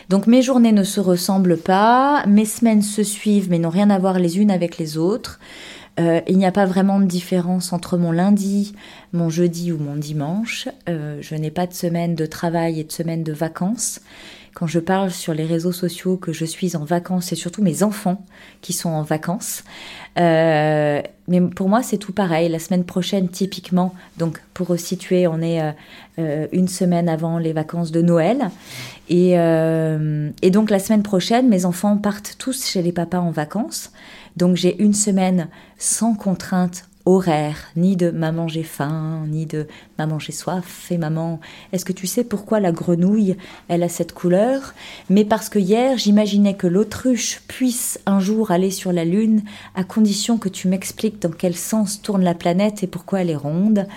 Donc 0.09 0.27
mes 0.27 0.43
journées 0.43 0.73
ne 0.73 0.83
se 0.83 0.99
ressemblent 0.99 1.57
pas, 1.57 2.23
mes 2.27 2.45
semaines 2.45 2.83
se 2.83 3.01
suivent 3.01 3.49
mais 3.49 3.57
n'ont 3.57 3.71
rien 3.71 3.89
à 3.89 3.97
voir 3.97 4.19
les 4.19 4.37
unes 4.37 4.51
avec 4.51 4.77
les 4.77 4.99
autres. 4.99 5.39
Euh, 5.99 6.21
il 6.27 6.37
n'y 6.37 6.45
a 6.45 6.51
pas 6.51 6.65
vraiment 6.65 6.99
de 6.99 7.05
différence 7.05 7.73
entre 7.73 7.97
mon 7.97 8.11
lundi, 8.11 8.73
mon 9.13 9.29
jeudi 9.29 9.71
ou 9.71 9.77
mon 9.77 9.95
dimanche. 9.95 10.69
Euh, 10.89 11.19
je 11.21 11.35
n'ai 11.35 11.51
pas 11.51 11.67
de 11.67 11.73
semaine 11.73 12.15
de 12.15 12.25
travail 12.25 12.79
et 12.79 12.83
de 12.83 12.91
semaine 12.91 13.23
de 13.23 13.33
vacances. 13.33 14.01
Quand 14.57 14.65
je 14.65 14.79
parle 14.79 15.11
sur 15.11 15.35
les 15.35 15.45
réseaux 15.45 15.71
sociaux 15.71 16.17
que 16.17 16.33
je 16.33 16.43
suis 16.43 16.75
en 16.75 16.83
vacances, 16.83 17.25
c'est 17.25 17.35
surtout 17.35 17.61
mes 17.61 17.83
enfants 17.83 18.25
qui 18.61 18.73
sont 18.73 18.89
en 18.89 19.03
vacances. 19.03 19.63
Euh, 20.17 20.99
mais 21.27 21.41
pour 21.41 21.69
moi, 21.69 21.83
c'est 21.83 21.99
tout 21.99 22.11
pareil. 22.11 22.49
La 22.49 22.57
semaine 22.57 22.83
prochaine, 22.83 23.29
typiquement, 23.29 23.93
donc 24.17 24.41
pour 24.55 24.65
resituer, 24.65 25.27
on 25.27 25.41
est 25.41 25.61
euh, 25.61 25.71
euh, 26.17 26.47
une 26.53 26.67
semaine 26.67 27.07
avant 27.07 27.37
les 27.37 27.53
vacances 27.53 27.91
de 27.91 28.01
Noël. 28.01 28.49
Et, 29.09 29.37
euh, 29.37 30.31
et 30.41 30.49
donc 30.49 30.71
la 30.71 30.79
semaine 30.79 31.03
prochaine, 31.03 31.47
mes 31.49 31.65
enfants 31.65 31.95
partent 31.97 32.35
tous 32.39 32.65
chez 32.65 32.81
les 32.81 32.91
papas 32.91 33.19
en 33.19 33.29
vacances. 33.29 33.91
Donc 34.37 34.55
j'ai 34.55 34.81
une 34.81 34.93
semaine 34.93 35.49
sans 35.79 36.13
contrainte 36.13 36.87
horaire, 37.05 37.69
ni 37.75 37.95
de 37.95 38.11
maman 38.11 38.47
j'ai 38.47 38.63
faim, 38.63 39.25
ni 39.27 39.47
de 39.47 39.65
maman 39.97 40.19
j'ai 40.19 40.31
soif, 40.31 40.91
et 40.91 40.97
maman, 40.97 41.39
est-ce 41.71 41.85
que 41.85 41.93
tu 41.93 42.05
sais 42.05 42.23
pourquoi 42.23 42.59
la 42.59 42.71
grenouille, 42.71 43.35
elle 43.67 43.81
a 43.81 43.89
cette 43.89 44.13
couleur? 44.13 44.75
Mais 45.09 45.25
parce 45.25 45.49
que 45.49 45.57
hier, 45.57 45.97
j'imaginais 45.97 46.53
que 46.53 46.67
l'autruche 46.67 47.41
puisse 47.47 47.99
un 48.05 48.19
jour 48.19 48.51
aller 48.51 48.69
sur 48.69 48.91
la 48.91 49.05
Lune, 49.05 49.41
à 49.73 49.83
condition 49.83 50.37
que 50.37 50.49
tu 50.49 50.67
m'expliques 50.67 51.21
dans 51.21 51.31
quel 51.31 51.55
sens 51.55 52.01
tourne 52.01 52.23
la 52.23 52.35
planète 52.35 52.83
et 52.83 52.87
pourquoi 52.87 53.21
elle 53.21 53.31
est 53.31 53.35
ronde. 53.35 53.87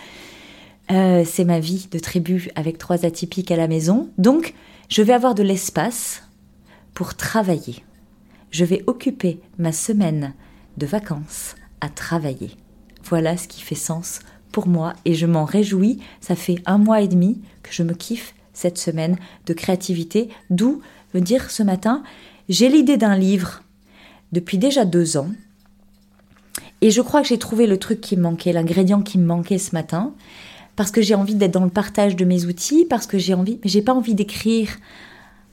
Euh, 0.91 1.24
c'est 1.26 1.45
ma 1.45 1.61
vie 1.61 1.88
de 1.91 1.99
tribu 1.99 2.49
avec 2.55 2.78
trois 2.78 3.05
atypiques 3.05 3.51
à 3.51 3.57
la 3.57 3.68
maison. 3.68 4.09
Donc, 4.16 4.55
je 4.88 5.03
vais 5.03 5.12
avoir 5.12 5.34
de 5.34 5.43
l'espace 5.43 6.22
pour 6.95 7.14
travailler. 7.14 7.84
Je 8.51 8.65
vais 8.65 8.83
occuper 8.87 9.41
ma 9.59 9.73
semaine 9.73 10.35
de 10.77 10.87
vacances 10.87 11.55
à 11.81 11.89
travailler. 11.89 12.51
Voilà 13.05 13.37
ce 13.37 13.49
qui 13.49 13.61
fait 13.61 13.75
sens 13.75 14.21
pour 14.53 14.67
moi 14.67 14.95
et 15.05 15.15
je 15.15 15.27
m'en 15.27 15.45
réjouis. 15.45 16.01
Ça 16.21 16.35
fait 16.35 16.57
un 16.67 16.79
mois 16.79 17.01
et 17.01 17.09
demi 17.09 17.41
que 17.63 17.73
je 17.73 17.83
me 17.83 17.95
kiffe 17.95 18.35
cette 18.53 18.79
semaine 18.79 19.17
de 19.47 19.55
créativité, 19.55 20.29
d'où 20.51 20.83
me 21.15 21.21
dire 21.21 21.51
ce 21.51 21.63
matin, 21.63 22.03
j'ai 22.49 22.69
l'idée 22.69 22.97
d'un 22.97 23.17
livre 23.17 23.63
depuis 24.33 24.59
déjà 24.59 24.85
deux 24.85 25.17
ans. 25.17 25.31
Et 26.81 26.91
je 26.91 27.01
crois 27.01 27.23
que 27.23 27.29
j'ai 27.29 27.39
trouvé 27.39 27.67
le 27.67 27.79
truc 27.79 28.01
qui 28.01 28.17
me 28.17 28.23
manquait, 28.23 28.53
l'ingrédient 28.53 29.03
qui 29.03 29.19
me 29.19 29.27
manquait 29.27 29.59
ce 29.59 29.75
matin, 29.75 30.13
parce 30.77 30.91
que 30.91 31.03
j'ai 31.03 31.15
envie 31.15 31.35
d'être 31.35 31.53
dans 31.53 31.65
le 31.65 31.71
partage 31.71 32.17
de 32.17 32.25
mes 32.25 32.47
outils, 32.47 32.87
parce 32.89 33.07
que 33.07 33.19
j'ai 33.19 33.35
envie, 33.35 33.61
mais 33.63 33.71
j'ai 33.71 33.83
pas 33.83 33.95
envie 33.95 34.15
d'écrire 34.15 34.71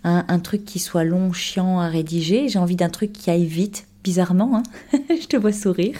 un, 0.08 0.40
truc 0.40 0.66
qui 0.66 0.80
soit 0.80 1.04
long, 1.04 1.34
chiant 1.34 1.80
à 1.80 1.88
rédiger. 1.88 2.50
J'ai 2.50 2.60
envie 2.60 2.76
d'un 2.76 2.90
truc 2.90 3.12
qui 3.14 3.30
aille 3.30 3.46
vite, 3.46 3.86
bizarrement. 4.04 4.58
Hein 4.58 5.00
je 5.10 5.28
te 5.28 5.38
vois 5.38 5.52
sourire. 5.52 5.98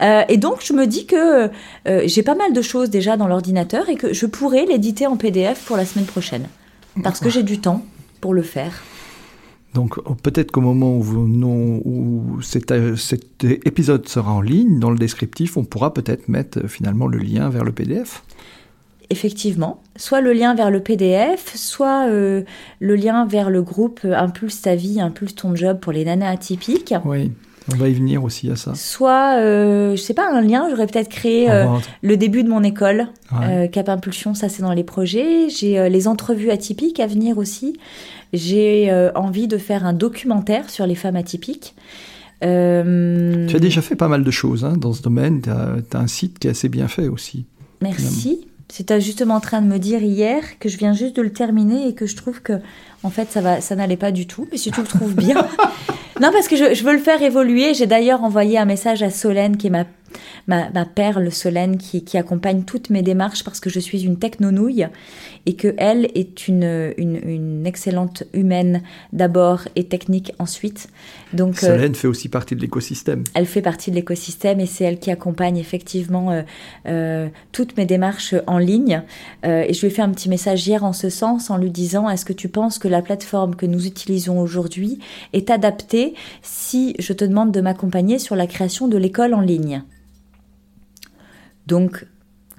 Euh, 0.00 0.22
et 0.28 0.36
donc, 0.36 0.64
je 0.64 0.72
me 0.72 0.86
dis 0.86 1.06
que 1.06 1.50
euh, 1.88 2.02
j'ai 2.06 2.22
pas 2.22 2.34
mal 2.34 2.52
de 2.52 2.62
choses 2.62 2.90
déjà 2.90 3.16
dans 3.16 3.28
l'ordinateur 3.28 3.88
et 3.88 3.96
que 3.96 4.12
je 4.12 4.26
pourrais 4.26 4.66
l'éditer 4.66 5.06
en 5.06 5.16
PDF 5.16 5.64
pour 5.64 5.76
la 5.76 5.84
semaine 5.84 6.06
prochaine. 6.06 6.46
Parce 7.02 7.20
que 7.20 7.30
j'ai 7.30 7.42
du 7.42 7.58
temps 7.58 7.84
pour 8.20 8.34
le 8.34 8.42
faire. 8.42 8.82
Donc 9.74 9.98
peut-être 10.22 10.52
qu'au 10.52 10.60
moment 10.60 10.98
où, 10.98 11.26
non, 11.26 11.80
où 11.86 12.42
cet, 12.42 12.74
cet, 12.96 13.44
épisode 13.44 14.06
sera 14.06 14.30
en 14.30 14.42
ligne, 14.42 14.78
dans 14.78 14.90
le 14.90 14.98
descriptif, 14.98 15.56
on 15.56 15.64
pourra 15.64 15.94
peut-être 15.94 16.28
mettre 16.28 16.66
finalement 16.68 17.06
le 17.06 17.16
lien 17.18 17.48
vers 17.48 17.64
le 17.64 17.72
PDF. 17.72 18.22
Effectivement, 19.12 19.82
soit 19.96 20.22
le 20.22 20.32
lien 20.32 20.54
vers 20.54 20.70
le 20.70 20.80
PDF, 20.80 21.52
soit 21.54 22.08
euh, 22.08 22.42
le 22.80 22.96
lien 22.96 23.26
vers 23.26 23.50
le 23.50 23.62
groupe 23.62 24.00
Impulse 24.04 24.62
ta 24.62 24.74
vie, 24.74 25.00
Impulse 25.02 25.34
ton 25.34 25.54
job 25.54 25.80
pour 25.80 25.92
les 25.92 26.06
nanas 26.06 26.30
atypiques. 26.30 26.94
Oui. 27.04 27.30
On 27.70 27.76
va 27.76 27.88
y 27.88 27.92
venir 27.92 28.24
aussi 28.24 28.50
à 28.50 28.56
ça. 28.56 28.74
Soit, 28.74 29.36
euh, 29.38 29.92
je 29.92 30.00
sais 30.00 30.14
pas, 30.14 30.28
un 30.32 30.40
lien, 30.40 30.66
j'aurais 30.70 30.86
peut-être 30.86 31.08
créé 31.08 31.50
euh, 31.50 31.66
le 32.02 32.16
début 32.16 32.42
de 32.42 32.48
mon 32.48 32.62
école, 32.62 33.08
ouais. 33.32 33.66
euh, 33.66 33.68
Cap 33.68 33.88
Impulsion, 33.88 34.34
ça 34.34 34.48
c'est 34.48 34.62
dans 34.62 34.72
les 34.72 34.84
projets. 34.84 35.48
J'ai 35.48 35.78
euh, 35.78 35.88
les 35.88 36.08
entrevues 36.08 36.50
atypiques 36.50 36.98
à 36.98 37.06
venir 37.06 37.38
aussi. 37.38 37.78
J'ai 38.32 38.90
euh, 38.90 39.12
envie 39.14 39.46
de 39.46 39.58
faire 39.58 39.84
un 39.84 39.92
documentaire 39.92 40.70
sur 40.70 40.86
les 40.86 40.94
femmes 40.94 41.16
atypiques. 41.16 41.74
Euh... 42.42 43.46
Tu 43.46 43.54
as 43.54 43.60
déjà 43.60 43.82
fait 43.82 43.94
pas 43.94 44.08
mal 44.08 44.24
de 44.24 44.30
choses 44.30 44.64
hein, 44.64 44.76
dans 44.76 44.92
ce 44.92 45.02
domaine. 45.02 45.42
Tu 45.42 45.50
as, 45.50 45.76
as, 45.92 45.98
un 45.98 46.08
site 46.08 46.38
qui 46.40 46.48
est 46.48 46.50
assez 46.50 46.68
bien 46.68 46.88
fait 46.88 47.06
aussi. 47.06 47.46
Merci. 47.80 48.46
C'était 48.72 49.02
justement 49.02 49.34
en 49.34 49.40
train 49.40 49.60
de 49.60 49.66
me 49.66 49.76
dire 49.76 50.02
hier 50.02 50.58
que 50.58 50.70
je 50.70 50.78
viens 50.78 50.94
juste 50.94 51.14
de 51.14 51.20
le 51.20 51.30
terminer 51.30 51.88
et 51.88 51.94
que 51.94 52.06
je 52.06 52.16
trouve 52.16 52.40
que, 52.40 52.54
en 53.02 53.10
fait, 53.10 53.30
ça 53.30 53.40
va, 53.40 53.60
ça 53.60 53.74
n'allait 53.74 53.96
pas 53.96 54.12
du 54.12 54.26
tout. 54.26 54.46
Mais 54.50 54.58
si 54.58 54.70
tu 54.70 54.80
le 54.80 54.86
trouves 54.86 55.14
bien. 55.14 55.34
non, 56.20 56.30
parce 56.32 56.48
que 56.48 56.56
je, 56.56 56.74
je 56.74 56.84
veux 56.84 56.92
le 56.92 56.98
faire 56.98 57.22
évoluer. 57.22 57.74
J'ai 57.74 57.86
d'ailleurs 57.86 58.22
envoyé 58.22 58.58
un 58.58 58.64
message 58.64 59.02
à 59.02 59.10
Solène, 59.10 59.56
qui 59.56 59.68
est 59.68 59.70
ma 59.70 59.84
ma, 60.46 60.84
perle 60.84 61.30
Solène 61.30 61.78
qui, 61.78 62.04
qui, 62.04 62.18
accompagne 62.18 62.62
toutes 62.64 62.90
mes 62.90 63.02
démarches 63.02 63.44
parce 63.44 63.60
que 63.60 63.70
je 63.70 63.80
suis 63.80 64.04
une 64.04 64.18
technonouille 64.18 64.86
et 65.46 65.54
que 65.54 65.74
elle 65.76 66.08
est 66.14 66.48
une, 66.48 66.92
une, 66.96 67.66
excellente 67.66 68.24
humaine 68.32 68.82
d'abord 69.12 69.62
et 69.76 69.84
technique 69.84 70.32
ensuite. 70.38 70.88
Donc 71.32 71.62
euh, 71.62 71.68
Solène 71.68 71.94
fait 71.94 72.08
aussi 72.08 72.28
partie 72.28 72.54
de 72.54 72.60
l'écosystème. 72.60 73.24
Elle 73.34 73.46
fait 73.46 73.62
partie 73.62 73.90
de 73.90 73.96
l'écosystème 73.96 74.60
et 74.60 74.66
c'est 74.66 74.84
elle 74.84 74.98
qui 74.98 75.10
accompagne 75.10 75.56
effectivement 75.56 76.30
euh, 76.30 76.42
euh, 76.86 77.28
toutes 77.52 77.76
mes 77.76 77.86
démarches 77.86 78.34
en 78.46 78.58
ligne. 78.58 79.02
et 79.44 79.72
je 79.72 79.80
lui 79.80 79.88
ai 79.88 79.90
fait 79.90 80.02
un 80.02 80.10
petit 80.10 80.28
message 80.28 80.66
hier 80.66 80.84
en 80.84 80.92
ce 80.92 81.08
sens 81.08 81.50
en 81.50 81.56
lui 81.56 81.70
disant 81.70 82.08
est-ce 82.08 82.24
que 82.24 82.32
tu 82.32 82.48
penses 82.48 82.78
que 82.78 82.88
la 82.92 83.02
plateforme 83.02 83.56
que 83.56 83.66
nous 83.66 83.86
utilisons 83.86 84.40
aujourd'hui 84.40 85.00
est 85.32 85.50
adaptée 85.50 86.14
si 86.42 86.94
je 87.00 87.12
te 87.12 87.24
demande 87.24 87.50
de 87.50 87.60
m'accompagner 87.60 88.20
sur 88.20 88.36
la 88.36 88.46
création 88.46 88.86
de 88.86 88.96
l'école 88.96 89.34
en 89.34 89.40
ligne. 89.40 89.82
Donc, 91.66 92.06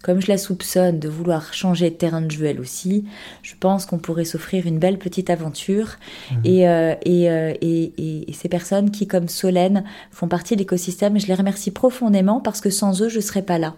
comme 0.03 0.21
je 0.21 0.27
la 0.27 0.37
soupçonne 0.37 0.99
de 0.99 1.07
vouloir 1.07 1.53
changer 1.53 1.89
de 1.89 1.95
terrain 1.95 2.21
de 2.21 2.29
jeu 2.29 2.45
elle 2.45 2.59
aussi, 2.59 3.05
je 3.41 3.53
pense 3.57 3.85
qu'on 3.85 3.97
pourrait 3.97 4.25
s'offrir 4.25 4.67
une 4.67 4.77
belle 4.77 4.99
petite 4.99 5.29
aventure. 5.29 5.95
Mhm. 6.29 6.41
Euh, 6.45 6.95
euh, 7.07 7.53
et, 7.61 8.27
et, 8.27 8.33
ces 8.33 8.49
personnes 8.49 8.91
qui, 8.91 9.07
comme 9.07 9.29
Solène, 9.29 9.85
font 10.11 10.27
partie 10.27 10.55
de 10.55 10.59
l'écosystème, 10.59 11.17
je 11.17 11.27
les 11.27 11.33
remercie 11.33 11.71
profondément 11.71 12.41
parce 12.41 12.59
que 12.59 12.69
sans 12.69 13.01
eux, 13.01 13.07
je 13.07 13.17
ne 13.17 13.21
serais 13.21 13.43
pas 13.43 13.57
là. 13.57 13.75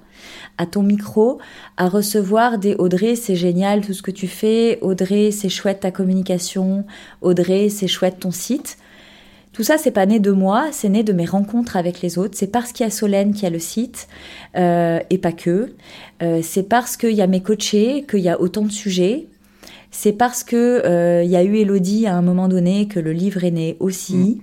À 0.58 0.66
ton 0.66 0.82
micro, 0.82 1.40
à 1.78 1.88
recevoir 1.88 2.58
des 2.58 2.74
Audrey, 2.74 3.16
c'est 3.16 3.36
génial 3.36 3.86
tout 3.86 3.94
ce 3.94 4.02
que 4.02 4.12
tu 4.12 4.28
fais. 4.28 4.80
Audrey, 4.82 5.30
c'est 5.30 5.50
chouette 5.50 5.82
ta 5.82 5.92
communication. 5.92 6.86
Audrey, 7.22 7.70
c'est 7.70 7.88
chouette 7.88 8.20
ton 8.20 8.32
site. 8.32 8.78
Tout 9.56 9.64
ça, 9.64 9.78
c'est 9.78 9.92
pas 9.92 10.06
né 10.06 10.20
de 10.20 10.32
moi, 10.32 10.68
c'est 10.74 10.90
né 10.90 11.02
de 11.02 11.14
mes 11.14 11.24
rencontres 11.24 11.78
avec 11.78 12.02
les 12.02 12.18
autres. 12.18 12.34
C'est 12.38 12.52
parce 12.52 12.74
qu'il 12.74 12.86
y 12.86 12.88
a 12.88 12.92
Solène 12.92 13.34
qui 13.34 13.46
a 13.46 13.50
le 13.50 13.60
site, 13.60 14.10
euh, 14.58 15.00
et 15.10 15.18
pas 15.18 15.32
que. 15.32 15.72
Euh, 16.22 16.42
c'est 16.44 16.64
parce 16.64 16.98
qu'il 16.98 17.14
y 17.14 17.22
a 17.22 17.28
mes 17.28 17.42
coachés 17.42 18.06
qu'il 18.10 18.20
y 18.20 18.28
a 18.28 18.42
autant 18.42 18.64
de 18.64 18.72
sujets. 18.72 19.28
C'est 19.92 20.12
parce 20.12 20.44
que 20.44 20.82
euh, 20.86 21.24
il 21.24 21.32
y 21.32 21.38
a 21.38 21.44
eu 21.44 21.56
Elodie 21.56 22.06
à 22.06 22.16
un 22.16 22.22
moment 22.22 22.50
donné 22.50 22.90
que 22.90 23.00
le 23.00 23.14
livre 23.14 23.46
est 23.46 23.52
né 23.52 23.78
aussi. 23.80 24.42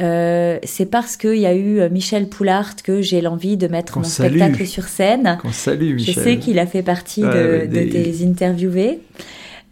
Mm. 0.00 0.60
c'est 0.64 0.86
parce 0.90 1.18
qu'il 1.18 1.36
y 1.36 1.46
a 1.46 1.54
eu 1.54 1.86
Michel 1.90 2.30
Poulart 2.30 2.76
que 2.82 3.02
j'ai 3.02 3.20
l'envie 3.20 3.58
de 3.58 3.68
mettre 3.68 3.98
mon 3.98 4.04
spectacle 4.04 4.64
sur 4.64 4.84
scène. 4.84 5.36
Qu'on 5.42 5.52
salue, 5.52 5.96
Michel. 5.96 6.14
Je 6.14 6.20
sais 6.20 6.38
qu'il 6.38 6.58
a 6.58 6.64
fait 6.64 6.82
partie 6.82 7.20
de, 7.20 7.66
de 7.66 7.90
tes 7.90 8.24
interviewés. 8.24 9.00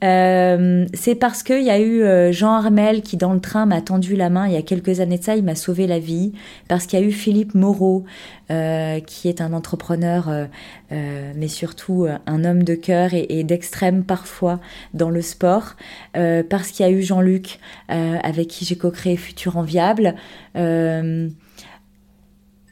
Euh, 0.04 0.86
c'est 0.92 1.14
parce 1.14 1.42
qu'il 1.42 1.62
y 1.62 1.70
a 1.70 1.80
eu 1.80 2.02
euh, 2.02 2.30
Jean 2.30 2.52
Armel 2.52 3.02
qui, 3.02 3.16
dans 3.16 3.32
le 3.32 3.40
train, 3.40 3.64
m'a 3.64 3.80
tendu 3.80 4.14
la 4.14 4.28
main 4.28 4.46
il 4.46 4.52
y 4.52 4.56
a 4.56 4.62
quelques 4.62 5.00
années 5.00 5.18
de 5.18 5.24
ça, 5.24 5.36
il 5.36 5.44
m'a 5.44 5.54
sauvé 5.54 5.86
la 5.86 5.98
vie. 5.98 6.32
Parce 6.68 6.86
qu'il 6.86 7.00
y 7.00 7.02
a 7.02 7.06
eu 7.06 7.12
Philippe 7.12 7.54
Moreau, 7.54 8.04
euh, 8.50 9.00
qui 9.00 9.28
est 9.28 9.40
un 9.40 9.52
entrepreneur, 9.52 10.48
mais 10.90 11.48
surtout 11.48 12.06
un 12.26 12.44
homme 12.44 12.62
de 12.62 12.74
cœur 12.74 13.14
et, 13.14 13.26
et 13.28 13.44
d'extrême 13.44 14.04
parfois 14.04 14.60
dans 14.94 15.10
le 15.10 15.22
sport. 15.22 15.74
parce 16.12 16.70
qu'il 16.70 16.86
y 16.86 16.88
a 16.88 16.92
eu 16.92 17.02
Jean-Luc, 17.02 17.58
avec 17.88 18.48
qui 18.48 18.64
j'ai 18.64 18.76
co-créé 18.76 19.16
Futur 19.16 19.56
Enviable. 19.56 20.14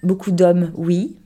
beaucoup 0.03 0.31
d'hommes, 0.31 0.71
oui, 0.75 1.17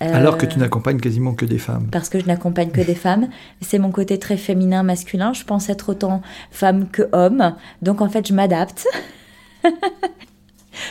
alors 0.00 0.38
que 0.38 0.46
tu 0.46 0.56
euh, 0.56 0.60
n'accompagnes 0.60 0.98
quasiment 0.98 1.34
que 1.34 1.44
des 1.44 1.58
femmes. 1.58 1.88
Parce 1.92 2.08
que 2.08 2.18
je 2.18 2.26
n'accompagne 2.26 2.70
que 2.70 2.80
des 2.80 2.94
femmes. 2.94 3.28
C'est 3.60 3.78
mon 3.78 3.90
côté 3.90 4.18
très 4.18 4.38
féminin, 4.38 4.82
masculin. 4.82 5.32
Je 5.32 5.44
pense 5.44 5.68
être 5.68 5.90
autant 5.90 6.22
femme 6.50 6.88
que 6.88 7.08
homme. 7.12 7.54
Donc 7.82 8.00
en 8.00 8.08
fait, 8.08 8.26
je 8.26 8.32
m'adapte. 8.32 8.86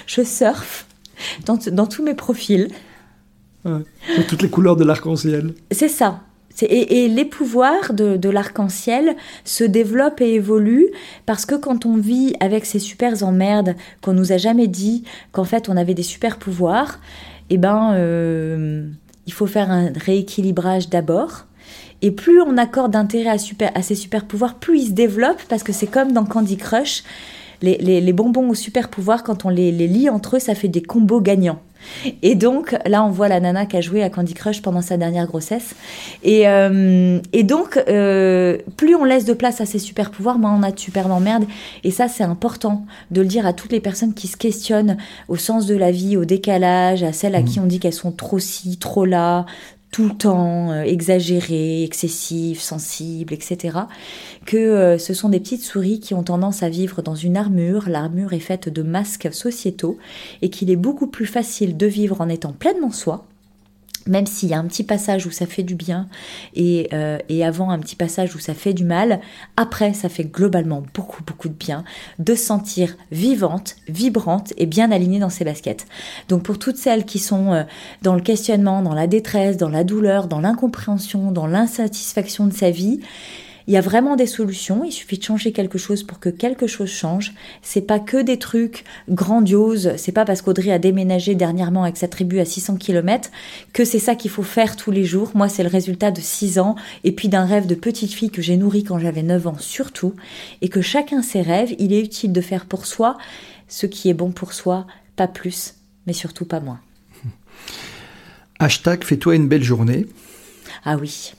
je 0.06 0.22
surfe 0.22 0.86
dans, 1.46 1.88
tous 1.88 2.04
mes 2.04 2.14
profils. 2.14 2.70
Ouais, 3.66 3.82
toutes 4.28 4.44
les 4.44 4.50
couleurs 4.50 4.76
de 4.76 4.84
l'arc-en-ciel. 4.84 5.54
C'est 5.72 5.90
ça. 5.90 6.22
Et, 6.62 7.06
et, 7.06 7.08
les 7.08 7.24
pouvoirs 7.24 7.94
de, 7.94 8.18
de 8.18 8.30
l'arc-en-ciel 8.30 9.16
se 9.46 9.64
développent 9.64 10.20
et 10.20 10.34
évoluent 10.34 10.90
parce 11.26 11.46
que 11.46 11.56
quand 11.56 11.86
on 11.86 11.96
vit 11.96 12.34
avec 12.42 12.66
ces 12.66 12.80
super 12.80 13.24
emmerdes 13.24 13.76
qu'on 14.02 14.12
nous 14.12 14.34
a 14.34 14.38
jamais 14.38 14.68
dit 14.68 15.06
qu'en 15.32 15.46
fait 15.46 15.70
on 15.70 15.78
avait 15.78 15.94
des 15.94 16.04
super 16.04 16.38
pouvoirs, 16.38 17.00
eh 17.50 17.58
ben, 17.58 17.94
euh, 17.94 18.88
il 19.26 19.34
faut 19.34 19.48
faire 19.48 19.72
un 19.72 19.92
rééquilibrage 19.94 20.90
d'abord. 20.90 21.46
Et 22.02 22.12
plus 22.12 22.42
on 22.42 22.58
accorde 22.58 22.92
d'intérêt 22.94 23.30
à, 23.30 23.72
à 23.76 23.82
ces 23.82 23.96
super 23.96 24.26
pouvoirs, 24.26 24.56
plus 24.56 24.80
ils 24.80 24.88
se 24.88 24.92
développent 24.92 25.44
parce 25.50 25.64
que 25.64 25.74
c'est 25.74 25.88
comme 25.88 26.14
dans 26.14 26.26
Candy 26.26 26.58
Crush. 26.58 27.04
Les, 27.62 27.78
les, 27.78 28.14
bonbons 28.14 28.50
aux 28.50 28.56
super 28.56 28.90
pouvoirs, 28.90 29.24
quand 29.24 29.46
on 29.46 29.50
les, 29.50 29.72
les 29.72 29.88
lie 29.88 30.10
entre 30.10 30.38
eux, 30.38 30.40
ça 30.40 30.56
fait 30.56 30.68
des 30.68 30.82
combos 30.82 31.22
gagnants. 31.22 31.60
Et 32.22 32.36
donc, 32.36 32.76
là, 32.86 33.04
on 33.04 33.10
voit 33.10 33.28
la 33.28 33.40
nana 33.40 33.66
qui 33.66 33.78
a 33.78 33.82
joué 33.82 34.04
à 34.04 34.10
Candy 34.10 34.34
Crush 34.34 34.62
pendant 34.62 34.82
sa 34.82 34.98
dernière 34.98 35.28
grossesse. 35.28 35.76
Et, 36.24 36.48
euh, 36.48 37.20
et 37.34 37.44
donc, 37.44 37.78
euh, 37.88 38.58
plus 38.78 38.96
on 38.96 39.06
laisse 39.06 39.26
de 39.26 39.34
place 39.34 39.62
à 39.62 39.66
ces 39.66 39.80
super 39.80 40.12
pouvoirs, 40.12 40.38
moins 40.38 40.56
on 40.58 40.64
a 40.64 40.72
de 40.72 40.80
super 40.80 41.08
d'emmerde. 41.08 41.46
Et 41.84 41.92
ça, 41.92 42.08
c'est 42.08 42.24
important 42.24 42.86
de 43.12 43.22
le 43.22 43.28
dire 43.28 43.46
à 43.46 43.54
toutes 43.54 43.72
les 43.72 43.80
personnes 43.80 44.14
qui 44.14 44.28
se 44.28 44.38
questionnent 44.38 44.98
au 45.28 45.36
sens 45.36 45.66
de 45.66 45.76
la 45.76 45.92
vie, 45.92 46.18
au 46.18 46.26
décalage, 46.26 47.04
à 47.04 47.14
celles 47.14 47.36
à 47.36 47.42
qui 47.42 47.60
mmh. 47.60 47.64
on 47.64 47.66
dit 47.66 47.80
qu'elles 47.80 47.94
sont 47.94 48.12
trop 48.12 48.40
ci, 48.40 48.78
trop 48.78 49.06
là, 49.06 49.46
tout 49.92 50.08
le 50.08 50.16
temps 50.16 50.72
euh, 50.72 50.84
exagéré, 50.84 51.84
excessif, 51.84 52.60
sensible, 52.60 53.34
etc. 53.34 53.80
Que 54.46 54.58
euh, 54.58 54.98
ce 54.98 55.14
sont 55.14 55.30
des 55.30 55.40
petites 55.40 55.64
souris 55.64 56.00
qui 56.00 56.14
ont 56.14 56.24
tendance 56.24 56.64
à 56.64 56.70
vivre 56.70 57.02
dans 57.02 57.16
une 57.16 57.38
armure. 57.38 57.90
L'armure 57.90 58.34
est 58.34 58.40
faite 58.40 58.70
de 58.70 58.84
masques 58.84 59.34
sociétaux 59.34 59.98
et 60.42 60.50
qu'il 60.50 60.70
est 60.70 60.76
beaucoup 60.76 61.08
plus 61.08 61.26
facile 61.26 61.78
de 61.78 61.88
vivre 61.88 62.22
en 62.22 62.30
étant 62.30 62.54
pleinement 62.54 62.92
soi 62.92 63.26
même 64.10 64.26
s'il 64.26 64.50
y 64.50 64.54
a 64.54 64.60
un 64.60 64.66
petit 64.66 64.84
passage 64.84 65.26
où 65.26 65.32
ça 65.32 65.46
fait 65.46 65.64
du 65.64 65.76
bien 65.76 66.08
et, 66.56 66.90
euh, 66.94 67.18
et, 67.30 67.46
avant 67.46 67.70
un 67.70 67.80
petit 67.80 67.96
passage 67.96 68.36
où 68.36 68.40
ça 68.40 68.54
fait 68.54 68.74
du 68.74 68.84
mal, 68.84 69.22
après 69.56 69.94
ça 69.94 70.10
fait 70.10 70.26
globalement 70.26 70.84
beaucoup 70.94 71.24
beaucoup 71.24 71.48
de 71.48 71.54
bien 71.54 71.84
de 72.18 72.36
sentir 72.36 72.98
vivante, 73.12 73.76
vibrante 73.88 74.54
et 74.58 74.66
bien 74.66 74.92
alignée 74.92 75.20
dans 75.20 75.30
ses 75.30 75.46
baskets. 75.46 75.86
Donc 76.28 76.44
pour 76.44 76.60
toutes 76.60 76.78
celles 76.78 77.06
qui 77.06 77.20
sont 77.20 77.54
euh, 77.54 77.64
dans 78.02 78.16
le 78.16 78.22
questionnement, 78.22 78.82
dans 78.82 78.94
la 78.94 79.08
détresse, 79.08 79.58
dans 79.58 79.70
la 79.70 79.84
douleur, 79.84 80.28
dans 80.28 80.42
l'incompréhension, 80.42 81.32
dans 81.32 81.48
l'insatisfaction 81.48 82.48
de 82.48 82.54
sa 82.54 82.72
vie, 82.72 83.00
il 83.70 83.74
y 83.74 83.78
a 83.78 83.82
vraiment 83.82 84.16
des 84.16 84.26
solutions. 84.26 84.84
Il 84.84 84.92
suffit 84.92 85.20
de 85.20 85.24
changer 85.24 85.52
quelque 85.52 85.78
chose 85.78 86.02
pour 86.02 86.20
que 86.20 86.30
quelque 86.30 86.66
chose 86.66 86.90
change. 86.90 87.36
C'est 87.62 87.84
pas 87.84 88.00
que 88.00 88.18
des 88.18 88.40
trucs 88.40 88.84
grandioses. 89.10 89.94
C'est 89.98 90.12
pas 90.12 90.26
parce 90.26 90.42
qu'Audrey 90.42 90.72
a 90.72 90.80
déménagé 90.80 91.36
dernièrement 91.36 91.84
avec 91.84 91.96
sa 91.96 92.08
tribu 92.08 92.40
à 92.40 92.46
600 92.46 92.78
km 92.78 93.30
que 93.72 93.86
c'est 93.86 94.00
ça 94.00 94.16
qu'il 94.16 94.32
faut 94.32 94.42
faire 94.42 94.76
tous 94.76 94.90
les 94.90 95.06
jours. 95.06 95.30
Moi, 95.36 95.50
c'est 95.50 95.62
le 95.62 95.70
résultat 95.70 96.10
de 96.10 96.20
6 96.20 96.58
ans 96.58 96.78
et 97.04 97.12
puis 97.12 97.30
d'un 97.30 97.46
rêve 97.46 97.68
de 97.68 97.76
petite 97.76 98.12
fille 98.12 98.32
que 98.32 98.42
j'ai 98.42 98.58
nourri 98.58 98.84
quand 98.84 98.98
j'avais 98.98 99.22
9 99.22 99.46
ans 99.46 99.58
surtout. 99.60 100.16
Et 100.64 100.70
que 100.70 100.82
chacun 100.82 101.22
ses 101.22 101.44
rêves, 101.44 101.76
il 101.78 101.94
est 101.94 102.02
utile 102.02 102.34
de 102.34 102.42
faire 102.42 102.66
pour 102.66 102.88
soi 102.88 103.20
ce 103.68 103.86
qui 103.86 104.10
est 104.10 104.16
bon 104.16 104.32
pour 104.32 104.54
soi, 104.54 104.88
pas 105.16 105.28
plus, 105.28 105.76
mais 106.08 106.14
surtout 106.14 106.46
pas 106.46 106.60
moins. 106.60 106.80
Hashtag 108.58 109.04
fais-toi 109.04 109.36
une 109.36 109.48
belle 109.48 109.64
journée. 109.64 110.08
Ah 110.84 110.98
oui. 110.98 111.34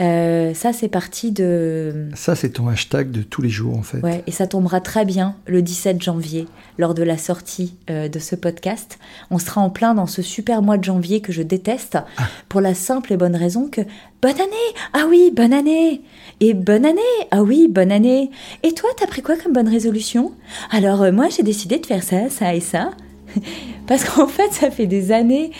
Euh, 0.00 0.54
ça, 0.54 0.72
c'est 0.72 0.88
parti 0.88 1.30
de. 1.30 2.08
Ça, 2.14 2.34
c'est 2.34 2.50
ton 2.50 2.68
hashtag 2.68 3.10
de 3.10 3.22
tous 3.22 3.42
les 3.42 3.50
jours, 3.50 3.76
en 3.76 3.82
fait. 3.82 3.98
Ouais, 3.98 4.22
et 4.26 4.30
ça 4.30 4.46
tombera 4.46 4.80
très 4.80 5.04
bien 5.04 5.36
le 5.46 5.60
17 5.60 6.02
janvier, 6.02 6.46
lors 6.78 6.94
de 6.94 7.02
la 7.02 7.18
sortie 7.18 7.76
euh, 7.90 8.08
de 8.08 8.18
ce 8.18 8.34
podcast. 8.34 8.98
On 9.30 9.38
sera 9.38 9.60
en 9.60 9.68
plein 9.68 9.94
dans 9.94 10.06
ce 10.06 10.22
super 10.22 10.62
mois 10.62 10.78
de 10.78 10.84
janvier 10.84 11.20
que 11.20 11.32
je 11.32 11.42
déteste, 11.42 11.98
ah. 12.16 12.28
pour 12.48 12.62
la 12.62 12.74
simple 12.74 13.12
et 13.12 13.18
bonne 13.18 13.36
raison 13.36 13.68
que 13.68 13.82
bonne 14.22 14.40
année 14.40 14.74
Ah 14.94 15.04
oui, 15.08 15.30
bonne 15.34 15.52
année 15.52 16.00
Et 16.40 16.54
bonne 16.54 16.86
année 16.86 17.00
Ah 17.30 17.42
oui, 17.42 17.68
bonne 17.68 17.92
année 17.92 18.30
Et 18.62 18.72
toi, 18.72 18.88
t'as 18.96 19.06
pris 19.06 19.20
quoi 19.20 19.36
comme 19.36 19.52
bonne 19.52 19.68
résolution? 19.68 20.32
Alors, 20.70 21.02
euh, 21.02 21.12
moi, 21.12 21.28
j'ai 21.28 21.42
décidé 21.42 21.78
de 21.78 21.84
faire 21.84 22.02
ça, 22.02 22.30
ça 22.30 22.54
et 22.54 22.60
ça. 22.60 22.92
Parce 23.86 24.04
qu'en 24.04 24.28
fait, 24.28 24.50
ça 24.52 24.70
fait 24.70 24.86
des 24.86 25.12
années 25.12 25.50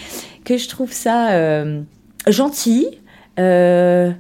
que 0.45 0.57
je 0.57 0.69
trouve 0.69 0.93
ça 0.93 1.65
gentil. 2.27 2.87
Euh, 3.39 4.13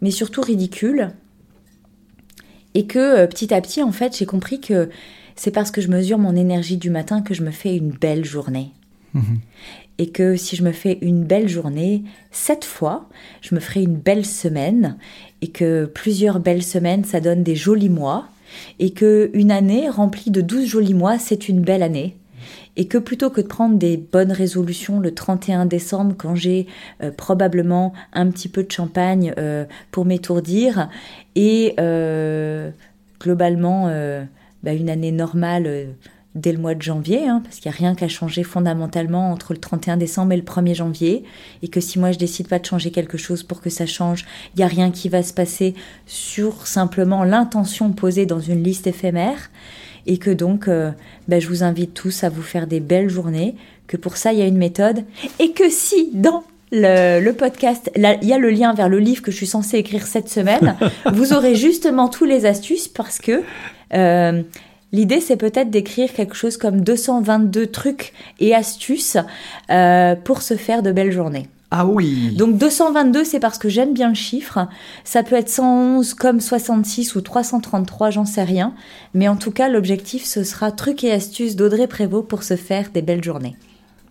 mais 0.00 0.10
surtout 0.10 0.40
ridicule. 0.40 1.10
Et 2.74 2.86
que 2.86 2.98
euh, 2.98 3.26
petit 3.26 3.52
à 3.52 3.60
petit, 3.60 3.82
en 3.82 3.92
fait, 3.92 4.16
j'ai 4.16 4.26
compris 4.26 4.60
que 4.60 4.88
c'est 5.36 5.50
parce 5.50 5.70
que 5.70 5.80
je 5.80 5.88
mesure 5.88 6.18
mon 6.18 6.36
énergie 6.36 6.76
du 6.76 6.90
matin 6.90 7.22
que 7.22 7.34
je 7.34 7.42
me 7.42 7.50
fais 7.50 7.76
une 7.76 7.90
belle 7.90 8.24
journée. 8.24 8.72
Mhm. 9.14 9.38
Et 9.98 10.10
que 10.10 10.36
si 10.36 10.56
je 10.56 10.62
me 10.62 10.72
fais 10.72 10.98
une 11.02 11.24
belle 11.24 11.48
journée, 11.48 12.04
sept 12.30 12.64
fois, 12.64 13.08
je 13.42 13.54
me 13.54 13.60
ferai 13.60 13.82
une 13.82 13.96
belle 13.96 14.24
semaine. 14.24 14.96
Et 15.42 15.48
que 15.48 15.86
plusieurs 15.86 16.40
belles 16.40 16.62
semaines, 16.62 17.04
ça 17.04 17.20
donne 17.20 17.42
des 17.42 17.56
jolis 17.56 17.88
mois. 17.88 18.28
Et 18.78 18.90
que 18.90 19.30
une 19.34 19.50
année 19.50 19.88
remplie 19.88 20.30
de 20.30 20.40
douze 20.40 20.66
jolis 20.66 20.94
mois, 20.94 21.18
c'est 21.18 21.48
une 21.48 21.60
belle 21.60 21.82
année. 21.82 22.16
Et 22.76 22.86
que 22.86 22.98
plutôt 22.98 23.30
que 23.30 23.40
de 23.40 23.46
prendre 23.46 23.76
des 23.76 23.96
bonnes 23.96 24.32
résolutions 24.32 25.00
le 25.00 25.14
31 25.14 25.66
décembre 25.66 26.14
quand 26.16 26.34
j'ai 26.34 26.66
euh, 27.02 27.10
probablement 27.10 27.92
un 28.12 28.30
petit 28.30 28.48
peu 28.48 28.62
de 28.62 28.70
champagne 28.70 29.34
euh, 29.38 29.64
pour 29.90 30.04
m'étourdir 30.04 30.88
et 31.34 31.74
euh, 31.80 32.70
globalement 33.20 33.86
bah, 34.62 34.72
une 34.72 34.88
année 34.88 35.12
normale 35.12 35.88
dès 36.34 36.52
le 36.52 36.58
mois 36.58 36.74
de 36.74 36.82
janvier, 36.82 37.26
hein, 37.26 37.40
parce 37.42 37.56
qu'il 37.58 37.70
n'y 37.70 37.76
a 37.76 37.78
rien 37.78 37.94
qu'à 37.94 38.08
changer 38.08 38.44
fondamentalement 38.44 39.32
entre 39.32 39.52
le 39.52 39.58
31 39.58 39.96
décembre 39.96 40.32
et 40.32 40.36
le 40.36 40.42
1er 40.42 40.74
janvier, 40.74 41.24
et 41.62 41.68
que 41.68 41.80
si 41.80 41.98
moi 41.98 42.12
je 42.12 42.18
décide 42.18 42.48
pas 42.48 42.60
de 42.60 42.66
changer 42.66 42.90
quelque 42.92 43.18
chose 43.18 43.42
pour 43.42 43.60
que 43.60 43.68
ça 43.68 43.84
change, 43.84 44.24
il 44.54 44.58
n'y 44.58 44.62
a 44.62 44.68
rien 44.68 44.90
qui 44.90 45.08
va 45.08 45.22
se 45.22 45.34
passer 45.34 45.74
sur 46.06 46.66
simplement 46.66 47.24
l'intention 47.24 47.92
posée 47.92 48.26
dans 48.26 48.40
une 48.40 48.62
liste 48.62 48.86
éphémère 48.86 49.50
et 50.06 50.18
que 50.18 50.30
donc 50.30 50.68
euh, 50.68 50.90
ben, 51.28 51.40
je 51.40 51.48
vous 51.48 51.62
invite 51.62 51.94
tous 51.94 52.24
à 52.24 52.28
vous 52.28 52.42
faire 52.42 52.66
des 52.66 52.80
belles 52.80 53.08
journées, 53.08 53.54
que 53.86 53.96
pour 53.96 54.16
ça 54.16 54.32
il 54.32 54.38
y 54.38 54.42
a 54.42 54.46
une 54.46 54.58
méthode, 54.58 55.04
et 55.38 55.52
que 55.52 55.68
si 55.68 56.10
dans 56.12 56.44
le, 56.72 57.32
podcast, 57.32 57.90
il 57.96 58.28
y 58.28 58.32
a 58.32 58.38
le 58.38 58.50
lien 58.50 58.74
vers 58.74 58.88
le 58.88 58.98
livre 58.98 59.22
que 59.22 59.30
je 59.30 59.36
suis 59.36 59.46
censée 59.46 59.78
écrire 59.78 60.06
cette 60.06 60.28
semaine, 60.28 60.76
vous 61.12 61.32
aurez 61.32 61.56
justement 61.56 62.08
tous 62.08 62.24
les 62.24 62.46
astuces 62.46 62.88
parce 62.88 63.18
que 63.18 63.42
euh, 63.94 64.42
L'idée, 64.92 65.20
c'est 65.20 65.36
peut-être 65.36 65.70
d'écrire 65.70 66.12
quelque 66.12 66.34
chose 66.34 66.56
comme 66.56 66.80
222 66.80 67.68
trucs 67.68 68.12
et 68.40 68.54
astuces 68.54 69.18
euh, 69.70 70.16
pour 70.16 70.42
se 70.42 70.56
faire 70.56 70.82
de 70.82 70.90
belles 70.90 71.12
journées. 71.12 71.48
Ah 71.70 71.86
oui. 71.86 72.34
Donc 72.36 72.58
222, 72.58 73.24
c'est 73.24 73.38
parce 73.38 73.58
que 73.58 73.68
j'aime 73.68 73.94
bien 73.94 74.08
le 74.08 74.14
chiffre. 74.14 74.68
Ça 75.04 75.22
peut 75.22 75.36
être 75.36 75.48
111 75.48 76.14
comme 76.14 76.40
66 76.40 77.14
ou 77.14 77.20
333, 77.20 78.10
j'en 78.10 78.24
sais 78.24 78.42
rien. 78.42 78.74
Mais 79.14 79.28
en 79.28 79.36
tout 79.36 79.52
cas, 79.52 79.68
l'objectif, 79.68 80.24
ce 80.24 80.42
sera 80.42 80.72
trucs 80.72 81.04
et 81.04 81.12
astuces 81.12 81.54
d'Audrey 81.54 81.86
Prévost 81.86 82.26
pour 82.26 82.42
se 82.42 82.56
faire 82.56 82.90
des 82.92 83.02
belles 83.02 83.22
journées. 83.22 83.56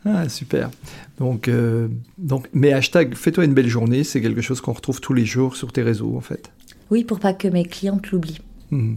Ah, 0.06 0.30
super. 0.30 0.70
Donc, 1.18 1.50
euh, 1.50 1.90
donc, 2.18 2.48
mais 2.54 2.72
hashtag 2.72 3.16
fais-toi 3.16 3.44
une 3.44 3.54
belle 3.54 3.68
journée, 3.68 4.06
c'est 4.06 4.22
quelque 4.22 4.42
chose 4.42 4.62
qu'on 4.62 4.72
retrouve 4.72 5.02
tous 5.02 5.14
les 5.14 5.26
jours 5.26 5.58
sur 5.58 5.74
tes 5.74 5.82
réseaux, 5.82 6.16
en 6.16 6.22
fait. 6.22 6.52
Oui, 6.90 7.04
pour 7.04 7.20
pas 7.20 7.34
que 7.34 7.50
mes 7.50 7.66
clientes 7.66 8.10
l'oublient. 8.12 8.40
Mmh. 8.72 8.96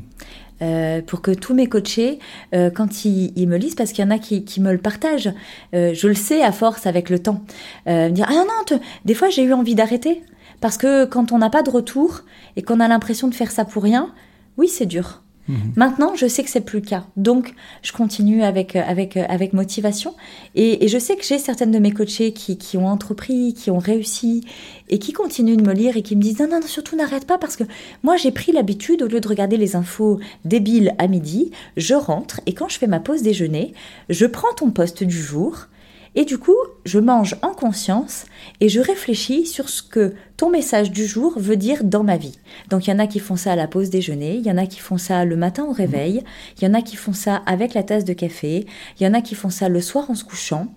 Euh, 0.62 1.02
pour 1.02 1.22
que 1.22 1.32
tous 1.32 1.54
mes 1.54 1.68
coachés, 1.68 2.20
euh, 2.54 2.70
quand 2.70 3.04
ils, 3.04 3.48
me 3.48 3.56
lisent, 3.56 3.74
parce 3.74 3.92
qu'il 3.92 4.04
y 4.04 4.06
en 4.06 4.10
a 4.10 4.18
qui, 4.18 4.60
me 4.60 4.70
le 4.70 4.78
partagent, 4.78 5.32
euh, 5.74 5.92
je 5.92 6.06
le 6.06 6.14
sais 6.14 6.42
à 6.42 6.52
force 6.52 6.86
avec 6.86 7.10
le 7.10 7.18
temps, 7.18 7.42
me 7.86 8.10
dire 8.10 8.26
ah 8.28 8.34
non 8.34 8.46
non, 8.46 8.80
des 9.04 9.14
fois 9.14 9.28
j'ai 9.28 9.42
eu 9.42 9.52
envie 9.52 9.74
d'arrêter 9.74 10.22
parce 10.60 10.76
que 10.76 11.04
quand 11.04 11.32
on 11.32 11.38
n'a 11.38 11.50
pas 11.50 11.62
de 11.62 11.70
retour 11.70 12.20
et 12.56 12.62
qu'on 12.62 12.78
a 12.78 12.86
l'impression 12.86 13.28
de 13.28 13.34
faire 13.34 13.50
ça 13.50 13.64
pour 13.64 13.82
rien, 13.82 14.12
oui 14.56 14.68
c'est 14.68 14.86
dur. 14.86 15.22
Mhm. 15.48 15.72
Maintenant, 15.76 16.14
je 16.14 16.26
sais 16.26 16.44
que 16.44 16.50
c'est 16.50 16.60
plus 16.60 16.80
le 16.80 16.86
cas. 16.86 17.04
Donc, 17.16 17.54
je 17.82 17.92
continue 17.92 18.42
avec, 18.42 18.76
euh, 18.76 18.82
avec, 18.86 19.16
euh, 19.16 19.24
avec 19.28 19.52
motivation. 19.52 20.14
Et, 20.54 20.86
je 20.86 20.98
sais 20.98 21.16
que 21.16 21.24
j'ai 21.24 21.38
certaines 21.38 21.70
de 21.70 21.78
mes 21.78 21.90
coachées 21.90 22.32
qui, 22.32 22.58
qui, 22.58 22.76
ont 22.76 22.86
entrepris, 22.86 23.54
qui 23.54 23.70
ont 23.70 23.78
réussi 23.78 24.44
et 24.88 24.98
qui 24.98 25.12
continuent 25.12 25.56
de 25.56 25.66
me 25.66 25.72
lire 25.72 25.96
et 25.96 26.02
qui 26.02 26.16
me 26.16 26.22
disent 26.22 26.38
non, 26.38 26.48
non, 26.48 26.60
non 26.60 26.66
surtout 26.66 26.96
n'arrête 26.96 27.26
pas 27.26 27.38
parce 27.38 27.56
que 27.56 27.64
moi, 28.02 28.16
j'ai 28.16 28.30
pris 28.30 28.52
l'habitude, 28.52 29.02
au 29.02 29.08
lieu 29.08 29.20
de 29.20 29.28
regarder 29.28 29.56
les 29.56 29.74
infos 29.74 30.20
débiles 30.44 30.94
à 30.98 31.08
midi, 31.08 31.50
je 31.76 31.94
rentre 31.94 32.40
et 32.46 32.54
quand 32.54 32.68
je 32.68 32.78
fais 32.78 32.86
ma 32.86 33.00
pause 33.00 33.22
déjeuner, 33.22 33.74
je 34.08 34.26
prends 34.26 34.52
ton 34.54 34.70
poste 34.70 35.02
du 35.02 35.20
jour 35.20 35.68
et 36.14 36.24
du 36.24 36.38
coup, 36.38 36.56
je 36.84 36.98
mange 36.98 37.36
en 37.42 37.52
conscience 37.52 38.26
et 38.60 38.68
je 38.68 38.80
réfléchis 38.80 39.46
sur 39.46 39.68
ce 39.68 39.82
que 39.82 40.14
ton 40.36 40.50
message 40.50 40.90
du 40.90 41.06
jour 41.06 41.34
veut 41.38 41.56
dire 41.56 41.84
dans 41.84 42.04
ma 42.04 42.16
vie. 42.16 42.38
Donc 42.68 42.86
il 42.86 42.90
y 42.90 42.92
en 42.92 42.98
a 42.98 43.06
qui 43.06 43.18
font 43.18 43.36
ça 43.36 43.52
à 43.52 43.56
la 43.56 43.66
pause 43.66 43.90
déjeuner, 43.90 44.34
il 44.34 44.46
y 44.46 44.50
en 44.50 44.58
a 44.58 44.66
qui 44.66 44.80
font 44.80 44.98
ça 44.98 45.24
le 45.24 45.36
matin 45.36 45.64
au 45.64 45.72
réveil, 45.72 46.22
il 46.58 46.64
y 46.64 46.66
en 46.66 46.74
a 46.74 46.82
qui 46.82 46.96
font 46.96 47.14
ça 47.14 47.42
avec 47.46 47.72
la 47.72 47.82
tasse 47.82 48.04
de 48.04 48.12
café, 48.12 48.66
il 48.98 49.04
y 49.04 49.06
en 49.06 49.14
a 49.14 49.22
qui 49.22 49.34
font 49.34 49.50
ça 49.50 49.68
le 49.68 49.80
soir 49.80 50.10
en 50.10 50.14
se 50.14 50.24
couchant. 50.24 50.68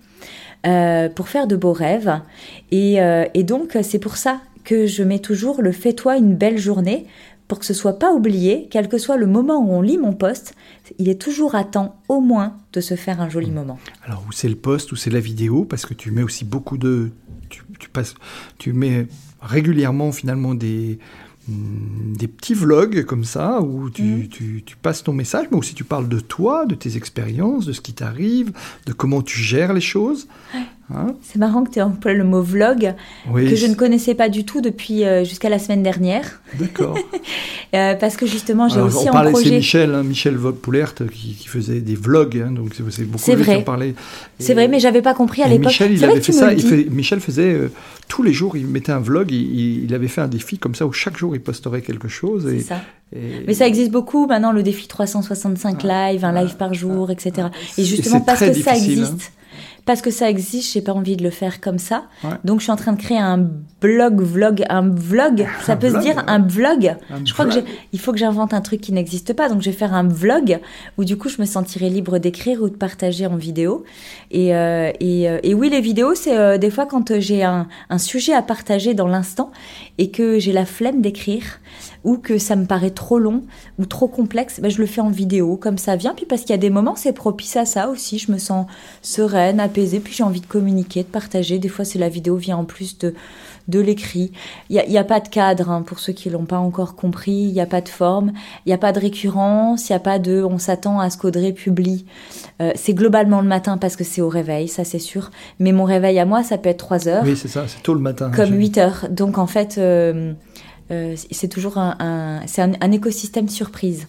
Euh, 0.66 1.10
pour 1.10 1.30
faire 1.30 1.46
de 1.46 1.56
beaux 1.56 1.74
rêves. 1.74 2.20
Et, 2.72 3.00
euh, 3.00 3.26
et 3.36 3.44
donc, 3.44 3.78
c'est 3.84 4.00
pour 4.00 4.18
ça 4.18 4.42
que 4.64 4.88
je 4.88 5.04
mets 5.04 5.20
toujours 5.20 5.62
le 5.62 5.72
fais-toi 5.72 6.18
une 6.18 6.36
belle 6.36 6.58
journée 6.58 7.06
pour 7.48 7.60
que 7.60 7.66
ce 7.66 7.74
soit 7.74 8.00
pas 8.00 8.12
oublié, 8.12 8.68
quel 8.72 8.90
que 8.90 8.98
soit 8.98 9.18
le 9.18 9.28
moment 9.28 9.60
où 9.60 9.72
on 9.72 9.82
lit 9.82 9.98
mon 9.98 10.14
poste, 10.14 10.56
il 10.98 11.10
est 11.10 11.22
toujours 11.22 11.56
à 11.56 11.64
temps 11.64 12.02
au 12.10 12.22
moins 12.22 12.58
de 12.74 12.82
se 12.82 12.96
faire 12.96 13.22
un 13.22 13.30
joli 13.30 13.52
moment. 13.52 13.80
Alors 14.06 14.24
où 14.28 14.32
c'est 14.32 14.50
le 14.50 14.56
poste, 14.56 14.92
où 14.92 14.96
c'est 14.96 15.12
la 15.12 15.20
vidéo, 15.20 15.66
parce 15.66 15.86
que 15.86 15.94
tu 15.94 16.12
mets 16.12 16.24
aussi 16.24 16.46
beaucoup 16.46 16.78
de, 16.78 17.12
tu, 17.50 17.64
tu 17.80 17.90
passes, 17.90 18.16
tu 18.58 18.74
mets 18.74 19.08
régulièrement 19.42 20.12
finalement 20.12 20.56
des 20.56 21.00
Mm, 21.48 22.14
des 22.18 22.28
petits 22.28 22.56
vlogs 22.56 23.04
comme 23.04 23.24
ça 23.24 23.62
où 23.62 23.92
tu, 23.92 24.02
mm. 24.02 24.28
tu, 24.30 24.64
tu, 24.66 24.76
passes 24.76 25.04
ton 25.04 25.14
message, 25.14 25.46
mais 25.52 25.58
aussi 25.58 25.76
tu 25.76 25.84
parles 25.84 26.10
de 26.10 26.20
toi, 26.20 26.66
de 26.66 26.74
tes 26.74 26.98
expériences, 26.98 27.68
de 27.68 27.74
ce 27.74 27.82
qui 27.82 27.94
t'arrive, 27.94 28.52
de 28.88 28.94
comment 28.94 29.22
tu 29.22 29.40
gères 29.40 29.74
les 29.74 29.82
choses. 29.82 30.28
Hein 30.94 31.16
c'est 31.24 31.40
marrant 31.40 31.64
que 31.64 31.72
tu 31.72 31.80
aies 31.80 31.82
employé 31.82 32.16
le 32.16 32.24
mot 32.24 32.44
vlog, 32.44 32.94
que 33.34 33.56
je 33.56 33.66
ne 33.66 33.74
connaissais 33.74 34.14
pas 34.14 34.30
du 34.30 34.46
tout 34.46 34.62
depuis 34.62 35.04
euh, 35.04 35.24
jusqu'à 35.24 35.50
la 35.50 35.58
semaine 35.58 35.82
dernière. 35.82 36.42
D'accord. 36.60 36.96
euh, 37.74 37.96
parce 37.96 38.16
que 38.18 38.28
justement, 38.28 38.70
j'ai 38.70 38.82
aussi 38.82 39.10
on 39.10 39.12
parlait, 39.12 39.32
projet... 39.32 39.50
C'est 39.50 39.56
Michel, 39.56 39.96
hein, 39.96 40.04
Michel 40.04 40.38
Poulert 40.38 40.94
qui, 40.94 41.34
qui, 41.34 41.48
faisait 41.48 41.82
des 41.82 41.96
vlogs, 41.96 42.38
hein, 42.38 42.52
donc 42.52 42.76
c'est 42.76 43.04
beaucoup 43.06 43.18
C'est 43.18 43.36
vrai. 43.36 43.66
C'est 44.38 44.54
vrai, 44.54 44.68
mais 44.68 44.80
j'avais 44.80 45.02
pas 45.02 45.16
compris 45.16 45.42
à 45.42 45.48
l'époque. 45.48 45.68
Michel, 45.68 45.92
il 45.92 46.06
avait 46.06 46.22
fait 46.22 46.32
ça. 46.32 46.54
Il 46.54 46.92
Michel 46.92 47.20
faisait 47.20 47.54
euh, 47.54 47.72
tous 48.08 48.22
les 48.22 48.34
jours, 48.34 48.56
il 48.56 48.68
mettait 48.68 48.92
un 48.92 49.00
vlog. 49.00 49.32
Il, 49.32 49.86
il, 49.86 49.94
avait 49.96 50.08
fait 50.08 50.22
un 50.22 50.28
défi 50.28 50.60
comme 50.60 50.76
ça 50.76 50.86
où 50.86 50.92
chaque 50.92 51.18
jour 51.18 51.36
il 51.36 51.42
posterait 51.42 51.82
quelque 51.82 52.08
chose. 52.08 52.46
C'est 52.48 52.60
ça. 52.60 52.82
Mais 53.12 53.56
ça 53.56 53.66
existe 53.66 53.92
beaucoup 53.92 54.28
maintenant, 54.28 54.52
le 54.52 54.62
défi 54.62 54.88
365 54.88 55.82
live, 55.82 56.26
un 56.26 56.44
live 56.44 56.58
par 56.58 56.76
jour, 56.76 57.10
etc. 57.10 57.48
et 57.78 57.84
justement 57.84 58.22
parce 58.22 58.42
que 58.42 58.54
ça 58.54 58.76
existe 58.76 59.32
parce 59.86 60.02
que 60.02 60.10
ça 60.10 60.30
existe, 60.30 60.74
j'ai 60.74 60.82
pas 60.82 60.94
envie 60.94 61.16
de 61.16 61.24
le 61.24 61.30
faire 61.30 61.62
comme 61.62 61.78
ça. 61.78 62.06
Donc 62.44 62.60
je 62.60 62.64
suis 62.64 62.72
en 62.72 62.76
train 62.76 62.94
de 62.94 63.02
créer 63.02 63.20
un 63.20 63.50
blog, 63.82 64.22
vlog, 64.22 64.64
un 64.70 64.90
vlog. 64.90 65.48
Ça 65.62 65.76
peut 65.76 65.90
se 65.90 66.00
dire 66.00 66.24
un 66.28 66.40
vlog. 66.40 66.96
je 67.24 67.34
crois 67.34 67.46
que 67.46 67.60
il 67.94 68.00
faut 68.00 68.12
que 68.12 68.18
j'invente 68.18 68.54
un 68.54 68.62
truc 68.62 68.82
qui 68.82 68.92
n'existe 68.92 69.34
pas. 69.34 69.48
Donc 69.48 69.62
je 69.62 69.70
vais 69.70 69.76
faire 69.76 69.94
un 69.94 70.08
vlog 70.08 70.60
où 70.98 71.06
du 71.06 71.18
coup 71.18 71.30
je 71.30 71.40
me 71.40 71.46
sentirai 71.46 71.90
libre 71.90 72.18
d'écrire 72.18 72.62
ou 72.64 72.70
de 72.70 72.76
partager 72.76 73.28
en 73.28 73.36
vidéo. 73.36 73.84
Et, 74.32 74.56
euh, 74.56 74.92
et, 75.00 75.30
euh, 75.30 75.40
et, 75.44 75.54
oui, 75.54 75.70
les 75.70 75.82
vidéos, 75.82 76.16
c'est 76.16 76.38
euh, 76.38 76.58
des 76.58 76.72
fois 76.72 76.86
quand 76.88 77.20
j'ai 77.20 77.44
un, 77.44 77.68
un 77.90 77.98
sujet 77.98 78.34
à 78.34 78.42
partager 78.42 78.96
dans 78.96 79.08
l'instant 79.08 79.52
et 79.98 80.10
que 80.10 80.40
j'ai 80.40 80.52
la 80.52 80.66
flemme 80.66 81.02
d'écrire 81.02 81.60
ou 82.06 82.18
que 82.18 82.38
ça 82.38 82.56
me 82.56 82.66
paraît 82.66 82.92
trop 82.92 83.20
long 83.20 83.42
ou 83.80 83.86
trop 83.86 84.08
complexe, 84.08 84.62
ben 84.62 84.70
je 84.70 84.80
le 84.80 84.86
fais 84.86 85.02
en 85.02 85.10
vidéo 85.10 85.58
comme 85.58 85.78
ça 85.78 85.96
vient. 85.96 86.14
Puis 86.16 86.26
parce 86.26 86.42
qu'il 86.42 86.52
y 86.52 86.54
a 86.54 86.58
des 86.58 86.70
moments, 86.70 86.96
c'est 86.96 87.12
propice 87.12 87.58
à 87.58 87.66
ça 87.66 87.90
aussi. 87.90 88.20
Je 88.20 88.32
me 88.32 88.38
sens 88.38 88.68
sereine, 89.02 89.60
apaisée, 89.60 90.00
puis 90.00 90.14
j'ai 90.14 90.24
envie 90.24 90.40
de 90.40 90.46
communiquer, 90.46 91.02
de 91.02 91.08
partager. 91.08 91.60
Des 91.60 91.68
fois, 91.68 91.84
c'est 91.84 92.00
la 92.00 92.08
vidéo 92.08 92.38
vient 92.38 92.58
en 92.58 92.64
plus 92.64 93.00
de, 93.00 93.16
de 93.68 93.80
l'écrit. 93.80 94.32
Il 94.70 94.82
n'y 94.88 94.98
a, 94.98 95.02
a, 95.02 95.04
pas 95.04 95.20
de 95.20 95.28
cadre 95.28 95.72
hein, 95.72 95.82
pour 95.82 96.00
ceux 96.00 96.14
qui 96.14 96.30
l'ont 96.30 96.46
pas 96.46 96.60
encore 96.60 96.96
compris. 96.96 97.32
Il 97.32 97.54
n'y 97.54 97.62
a 97.62 97.66
pas 97.66 97.82
de 97.82 97.90
forme, 97.90 98.34
il 98.66 98.70
n'y 98.70 98.74
a 98.74 98.78
pas 98.78 98.92
de 98.92 99.00
récurrence, 99.00 99.90
il 99.90 99.94
n'y 99.94 99.98
a 99.98 100.00
pas 100.00 100.20
de 100.20 100.44
on 100.44 100.60
s'attend 100.60 101.00
à 101.00 101.10
ce 101.10 101.18
qu'Audrey 101.18 101.54
publie. 101.54 102.06
Euh, 102.62 102.72
c'est 102.76 102.94
globalement 102.94 103.42
le 103.42 103.48
matin 103.48 103.78
parce 103.78 103.96
que 103.96 104.04
c'est 104.04 104.22
au 104.22 104.30
réveil, 104.30 104.68
ça 104.68 104.84
c'est 104.84 105.00
sûr. 105.00 105.32
Mais 105.60 105.72
mon 105.72 105.86
réveil 105.86 106.20
à 106.20 106.26
moi, 106.26 106.44
ça 106.44 106.58
peut 106.58 106.70
être 106.70 106.78
3 106.78 107.08
heures. 107.08 107.24
Oui, 107.26 107.36
c'est 107.36 107.48
ça, 107.48 107.66
c'est 107.68 107.82
tôt 107.82 107.96
le 107.96 108.00
matin. 108.00 108.32
Comme 108.36 108.54
8 108.54 108.78
heures. 108.78 109.06
Donc 109.10 109.38
en 109.38 109.48
fait, 109.48 109.78
euh, 109.78 110.34
euh, 110.92 111.16
c'est 111.32 111.48
toujours 111.48 111.78
un, 111.78 112.42
c'est 112.48 112.62
un, 112.62 112.92
écosystème 112.92 113.50
surprise. 113.50 114.08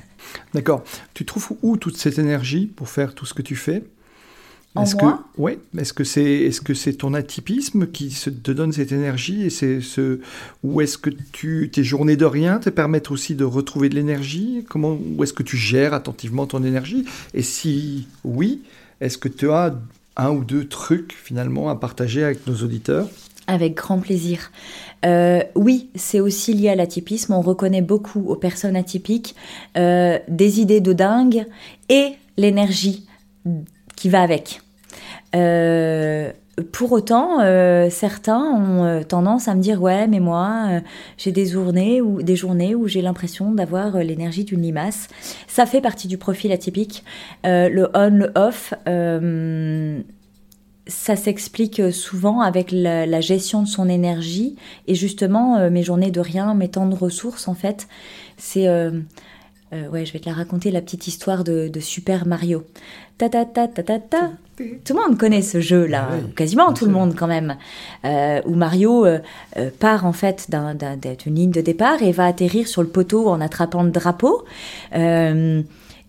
D'accord. 0.54 0.84
Tu 1.14 1.24
trouves 1.24 1.50
où 1.62 1.76
toute 1.76 1.96
cette 1.96 2.18
énergie 2.18 2.66
pour 2.66 2.88
faire 2.88 3.14
tout 3.14 3.26
ce 3.26 3.34
que 3.34 3.42
tu 3.42 3.56
fais? 3.56 3.84
Est-ce 4.80 4.94
que, 4.94 5.06
ouais, 5.38 5.58
est-ce 5.76 5.92
que 5.92 6.04
c'est, 6.04 6.22
est-ce 6.22 6.60
que 6.60 6.74
c'est 6.74 6.92
ton 6.92 7.14
atypisme 7.14 7.88
qui 7.88 8.10
te 8.10 8.52
donne 8.52 8.72
cette 8.72 8.92
énergie 8.92 9.44
et 9.44 9.50
c'est 9.50 9.80
ce, 9.80 10.20
ou 10.62 10.80
est-ce 10.80 10.98
que 10.98 11.10
tu, 11.32 11.68
tes 11.72 11.82
journées 11.82 12.16
de 12.16 12.26
rien 12.26 12.58
te 12.58 12.70
permettent 12.70 13.10
aussi 13.10 13.34
de 13.34 13.44
retrouver 13.44 13.88
de 13.88 13.96
l'énergie? 13.96 14.64
Comment, 14.68 14.96
ou 15.16 15.24
est-ce 15.24 15.32
que 15.32 15.42
tu 15.42 15.56
gères 15.56 15.94
attentivement 15.94 16.46
ton 16.46 16.62
énergie? 16.62 17.06
Et 17.34 17.42
si 17.42 18.06
oui, 18.22 18.62
est-ce 19.00 19.18
que 19.18 19.28
tu 19.28 19.50
as 19.50 19.74
un 20.16 20.30
ou 20.30 20.44
deux 20.44 20.66
trucs 20.66 21.12
finalement 21.12 21.70
à 21.70 21.76
partager 21.76 22.22
avec 22.22 22.46
nos 22.46 22.56
auditeurs? 22.56 23.08
Avec 23.48 23.74
grand 23.74 23.98
plaisir. 23.98 24.52
Euh, 25.04 25.42
oui, 25.56 25.90
c'est 25.94 26.20
aussi 26.20 26.52
lié 26.54 26.68
à 26.68 26.76
l'atypisme. 26.76 27.32
On 27.32 27.40
reconnaît 27.40 27.82
beaucoup 27.82 28.24
aux 28.28 28.36
personnes 28.36 28.76
atypiques 28.76 29.34
euh, 29.76 30.18
des 30.28 30.60
idées 30.60 30.80
de 30.80 30.92
dingue 30.92 31.46
et 31.88 32.12
l'énergie 32.36 33.06
qui 33.96 34.08
va 34.08 34.22
avec. 34.22 34.60
Euh, 35.34 36.30
pour 36.72 36.90
autant, 36.90 37.38
certains 37.88 38.42
ont 38.42 39.04
tendance 39.04 39.46
à 39.46 39.54
me 39.54 39.60
dire 39.60 39.80
ouais, 39.80 40.08
mais 40.08 40.18
moi, 40.18 40.80
j'ai 41.16 41.30
des 41.30 41.46
journées 41.46 42.00
où 42.00 42.20
des 42.20 42.34
journées 42.34 42.74
où 42.74 42.88
j'ai 42.88 43.00
l'impression 43.00 43.52
d'avoir 43.52 43.98
l'énergie 43.98 44.42
d'une 44.42 44.62
limace. 44.62 45.06
Ça 45.46 45.66
fait 45.66 45.80
partie 45.80 46.08
du 46.08 46.18
profil 46.18 46.50
atypique. 46.50 47.04
le 47.44 47.88
on, 47.94 48.10
le 48.10 48.32
off 48.34 48.74
ça 50.88 51.16
s'explique 51.16 51.92
souvent 51.92 52.40
avec 52.40 52.72
la, 52.72 53.20
gestion 53.20 53.62
de 53.62 53.68
son 53.68 53.88
énergie 53.88 54.56
et 54.86 54.94
justement 54.94 55.58
euh, 55.58 55.70
mes 55.70 55.82
journées 55.82 56.10
de 56.10 56.20
rien, 56.20 56.54
mes 56.54 56.68
temps 56.68 56.86
de 56.86 56.94
ressources 56.94 57.46
en 57.46 57.54
fait, 57.54 57.86
c'est 58.36 58.68
euh, 58.68 58.90
Euh, 59.74 59.88
ouais, 59.88 60.06
je 60.06 60.12
vais 60.12 60.18
te 60.18 60.28
la 60.28 60.34
raconter, 60.34 60.70
la 60.70 60.80
petite 60.80 61.06
histoire 61.06 61.44
de, 61.44 61.70
Super 61.80 62.26
Mario. 62.26 62.64
Ta 63.18 63.28
ta 63.28 63.44
ta 63.44 63.68
ta 63.68 63.82
ta 63.82 63.98
ta. 63.98 64.30
Tout 64.56 64.94
le 64.94 65.06
monde 65.06 65.18
connaît 65.18 65.42
ce 65.42 65.60
jeu-là, 65.60 66.08
quasiment 66.34 66.72
tout 66.72 66.86
le 66.86 66.90
monde 66.90 67.14
quand 67.16 67.26
même. 67.26 67.56
Euh, 68.04 68.40
où 68.46 68.54
Mario 68.54 69.04
euh, 69.06 69.20
part 69.78 70.06
en 70.06 70.12
fait 70.12 70.50
d'une 70.50 71.34
ligne 71.34 71.50
de 71.50 71.60
départ 71.60 72.02
et 72.02 72.12
va 72.12 72.26
atterrir 72.26 72.66
sur 72.66 72.82
le 72.82 72.88
poteau 72.88 73.28
en 73.28 73.40
attrapant 73.40 73.82
le 73.82 73.90
drapeau. 73.90 74.44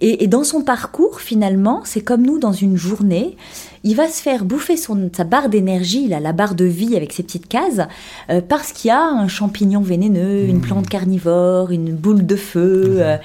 Et, 0.01 0.27
dans 0.27 0.45
son 0.45 0.61
parcours, 0.61 1.19
finalement, 1.19 1.81
c'est 1.83 2.01
comme 2.01 2.21
nous 2.21 2.39
dans 2.39 2.53
une 2.53 2.77
journée, 2.77 3.35
il 3.83 3.95
va 3.95 4.07
se 4.07 4.21
faire 4.21 4.45
bouffer 4.45 4.77
son, 4.77 5.09
sa 5.13 5.25
barre 5.25 5.49
d'énergie, 5.49 6.07
la 6.07 6.31
barre 6.31 6.55
de 6.55 6.65
vie 6.65 6.95
avec 6.95 7.11
ses 7.11 7.23
petites 7.23 7.49
cases, 7.49 7.81
euh, 8.29 8.41
parce 8.47 8.71
qu'il 8.71 8.89
y 8.89 8.91
a 8.91 9.03
un 9.03 9.27
champignon 9.27 9.81
vénéneux, 9.81 10.45
une 10.45 10.57
mmh. 10.57 10.61
plante 10.61 10.89
carnivore, 10.89 11.71
une 11.71 11.93
boule 11.93 12.25
de 12.25 12.35
feu. 12.37 12.95
Mmh. 12.95 12.99
Euh, 12.99 13.17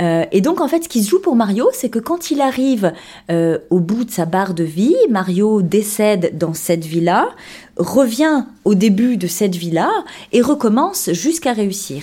euh, 0.00 0.24
et 0.32 0.40
donc, 0.40 0.60
en 0.60 0.66
fait, 0.66 0.82
ce 0.82 0.88
qui 0.88 1.04
se 1.04 1.10
joue 1.10 1.20
pour 1.20 1.36
Mario, 1.36 1.68
c'est 1.72 1.90
que 1.90 1.98
quand 2.00 2.32
il 2.32 2.40
arrive 2.40 2.92
au 3.28 3.80
bout 3.80 4.04
de 4.04 4.10
sa 4.10 4.24
barre 4.24 4.54
de 4.54 4.64
vie, 4.64 4.96
Mario 5.10 5.62
décède 5.62 6.36
dans 6.38 6.54
cette 6.54 6.84
vie-là, 6.84 7.28
revient 7.76 8.46
au 8.64 8.74
début 8.74 9.16
de 9.16 9.26
cette 9.26 9.54
vie-là 9.54 9.90
et 10.32 10.40
recommence 10.40 11.10
jusqu'à 11.12 11.52
réussir. 11.52 12.02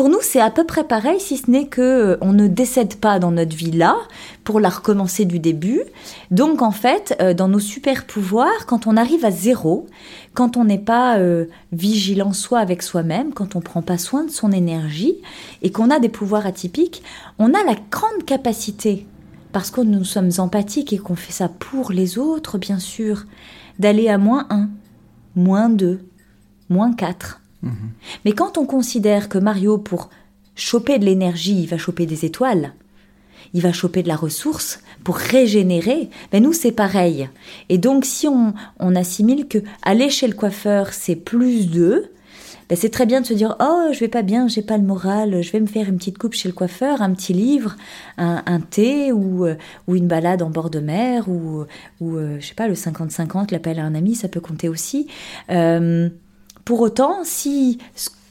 Pour 0.00 0.08
nous, 0.08 0.22
c'est 0.22 0.40
à 0.40 0.48
peu 0.48 0.64
près 0.64 0.84
pareil, 0.84 1.20
si 1.20 1.36
ce 1.36 1.50
n'est 1.50 1.66
que 1.66 1.82
euh, 1.82 2.16
on 2.22 2.32
ne 2.32 2.46
décède 2.46 2.94
pas 2.96 3.18
dans 3.18 3.32
notre 3.32 3.54
vie 3.54 3.70
là 3.70 3.98
pour 4.44 4.58
la 4.58 4.70
recommencer 4.70 5.26
du 5.26 5.40
début. 5.40 5.82
Donc 6.30 6.62
en 6.62 6.70
fait, 6.70 7.14
euh, 7.20 7.34
dans 7.34 7.48
nos 7.48 7.58
super 7.58 8.06
pouvoirs, 8.06 8.64
quand 8.66 8.86
on 8.86 8.96
arrive 8.96 9.26
à 9.26 9.30
zéro, 9.30 9.86
quand 10.32 10.56
on 10.56 10.64
n'est 10.64 10.78
pas 10.78 11.18
euh, 11.18 11.44
vigilant 11.72 12.32
soi 12.32 12.60
avec 12.60 12.82
soi-même, 12.82 13.34
quand 13.34 13.56
on 13.56 13.60
prend 13.60 13.82
pas 13.82 13.98
soin 13.98 14.24
de 14.24 14.30
son 14.30 14.52
énergie 14.52 15.16
et 15.60 15.70
qu'on 15.70 15.90
a 15.90 15.98
des 15.98 16.08
pouvoirs 16.08 16.46
atypiques, 16.46 17.02
on 17.38 17.52
a 17.52 17.62
la 17.62 17.76
grande 17.90 18.24
capacité, 18.24 19.06
parce 19.52 19.70
que 19.70 19.82
nous 19.82 20.04
sommes 20.04 20.30
empathiques 20.38 20.94
et 20.94 20.98
qu'on 20.98 21.14
fait 21.14 21.32
ça 21.32 21.50
pour 21.50 21.92
les 21.92 22.16
autres, 22.16 22.56
bien 22.56 22.78
sûr, 22.78 23.26
d'aller 23.78 24.08
à 24.08 24.16
moins 24.16 24.46
1, 24.48 24.70
moins 25.36 25.68
2, 25.68 26.00
moins 26.70 26.94
4 26.94 27.39
Mhm. 27.62 27.90
Mais 28.24 28.32
quand 28.32 28.58
on 28.58 28.66
considère 28.66 29.28
que 29.28 29.38
Mario, 29.38 29.78
pour 29.78 30.10
choper 30.54 30.98
de 30.98 31.04
l'énergie, 31.04 31.62
il 31.62 31.66
va 31.66 31.78
choper 31.78 32.06
des 32.06 32.24
étoiles, 32.24 32.72
il 33.54 33.62
va 33.62 33.72
choper 33.72 34.02
de 34.02 34.08
la 34.08 34.16
ressource 34.16 34.80
pour 35.04 35.16
régénérer, 35.16 36.10
ben 36.30 36.42
nous 36.42 36.52
c'est 36.52 36.72
pareil. 36.72 37.28
Et 37.68 37.78
donc 37.78 38.04
si 38.04 38.28
on, 38.28 38.54
assimile 38.94 39.48
que 39.48 39.58
aller 39.82 40.10
chez 40.10 40.28
le 40.28 40.34
coiffeur 40.34 40.92
c'est 40.92 41.16
plus 41.16 41.68
d'eux, 41.68 42.10
ben 42.68 42.76
c'est 42.76 42.90
très 42.90 43.06
bien 43.06 43.20
de 43.20 43.26
se 43.26 43.34
dire 43.34 43.56
oh 43.60 43.88
je 43.92 43.98
vais 43.98 44.08
pas 44.08 44.22
bien, 44.22 44.46
j'ai 44.46 44.62
pas 44.62 44.76
le 44.76 44.84
moral, 44.84 45.42
je 45.42 45.50
vais 45.50 45.60
me 45.60 45.66
faire 45.66 45.88
une 45.88 45.96
petite 45.96 46.18
coupe 46.18 46.34
chez 46.34 46.48
le 46.48 46.54
coiffeur, 46.54 47.02
un 47.02 47.12
petit 47.12 47.32
livre, 47.32 47.76
un, 48.18 48.60
thé 48.60 49.10
ou, 49.10 49.46
euh, 49.46 49.56
ou 49.88 49.96
une 49.96 50.06
balade 50.06 50.42
en 50.42 50.50
bord 50.50 50.70
de 50.70 50.80
mer 50.80 51.28
ou, 51.28 51.64
ou 52.00 52.16
euh, 52.16 52.36
je 52.38 52.46
sais 52.46 52.54
pas 52.54 52.68
le 52.68 52.74
50-50, 52.74 53.50
l'appel 53.50 53.80
à 53.80 53.84
un 53.84 53.94
ami, 53.94 54.14
ça 54.14 54.28
peut 54.28 54.40
compter 54.40 54.68
aussi. 54.68 55.08
Euh, 55.50 56.10
pour 56.64 56.80
autant, 56.80 57.18
si 57.24 57.78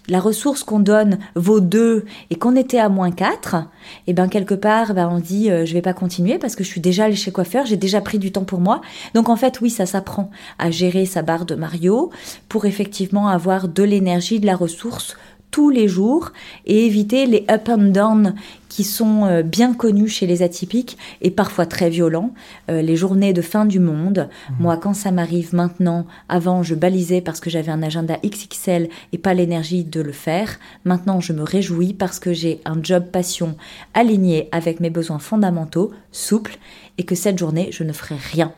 la 0.10 0.20
ressource 0.20 0.64
qu'on 0.64 0.80
donne 0.80 1.20
vaut 1.36 1.60
2 1.60 2.06
et 2.30 2.36
qu'on 2.36 2.56
était 2.56 2.80
à 2.80 2.90
moins 2.90 3.12
4, 3.12 3.56
et 3.56 3.60
eh 4.08 4.14
ben 4.14 4.28
quelque 4.28 4.56
part 4.56 4.94
ben 4.94 5.08
on 5.12 5.20
dit 5.20 5.52
euh, 5.52 5.66
je 5.66 5.74
vais 5.74 5.82
pas 5.82 5.94
continuer 5.94 6.40
parce 6.40 6.56
que 6.56 6.64
je 6.64 6.70
suis 6.70 6.82
déjà 6.82 7.06
allé 7.06 7.16
chez 7.16 7.32
coiffeur, 7.32 7.66
j'ai 7.66 7.78
déjà 7.78 8.02
pris 8.02 8.18
du 8.20 8.32
temps 8.32 8.44
pour 8.44 8.60
moi. 8.60 8.82
Donc 9.14 9.30
en 9.30 9.36
fait 9.36 9.62
oui, 9.62 9.70
ça 9.70 9.86
s'apprend 9.86 10.32
à 10.58 10.72
gérer 10.72 11.06
sa 11.06 11.22
barre 11.22 11.46
de 11.46 11.56
Mario 11.56 12.10
pour 12.48 12.66
effectivement 12.66 13.28
avoir 13.28 13.68
de 13.68 13.84
l'énergie, 13.84 14.40
de 14.40 14.46
la 14.46 14.56
ressource 14.56 15.16
tous 15.52 15.70
les 15.70 15.88
jours 15.88 16.32
et 16.66 16.86
éviter 16.86 17.26
les 17.26 17.46
up 17.50 17.70
and 17.70 17.90
down 17.90 18.36
qui 18.70 18.84
sont 18.84 19.26
euh, 19.26 19.42
bien 19.42 19.74
connus 19.74 20.08
chez 20.08 20.28
les 20.28 20.44
atypiques 20.44 20.98
et 21.22 21.32
parfois 21.32 21.66
très 21.66 21.90
violents. 21.90 22.34
Euh, 22.70 22.82
les 22.82 22.96
journées 22.96 23.34
de 23.34 23.42
fin 23.42 23.66
du 23.66 23.80
monde. 23.80 24.30
Mmh. 24.30 24.54
Moi, 24.60 24.78
quand 24.78 24.94
ça 24.94 25.12
m'arrive 25.12 25.54
maintenant, 25.54 26.06
avant, 26.30 26.62
je 26.64 26.76
balisais 26.76 27.22
parce 27.22 27.40
que 27.40 27.50
j'avais 27.50 27.72
un 27.72 27.82
agenda 27.82 28.18
XXL 28.24 28.90
et 29.12 29.18
pas 29.18 29.34
l'énergie 29.34 29.84
de 29.84 30.02
le 30.02 30.12
faire. 30.12 30.60
Maintenant, 30.86 31.20
je 31.20 31.34
me 31.34 31.44
réjouis 31.44 31.94
parce 31.94 32.20
que 32.20 32.32
j'ai 32.32 32.62
un 32.66 32.82
job 32.82 33.06
passion 33.12 33.58
aligné 33.94 34.50
avec 34.52 34.80
mes 34.80 34.92
besoins 34.92 35.20
fondamentaux, 35.20 35.92
souple, 36.12 36.58
et 36.98 37.04
que 37.04 37.16
cette 37.16 37.40
journée, 37.40 37.70
je 37.72 37.84
ne 37.84 37.92
ferai 37.92 38.16
rien. 38.16 38.54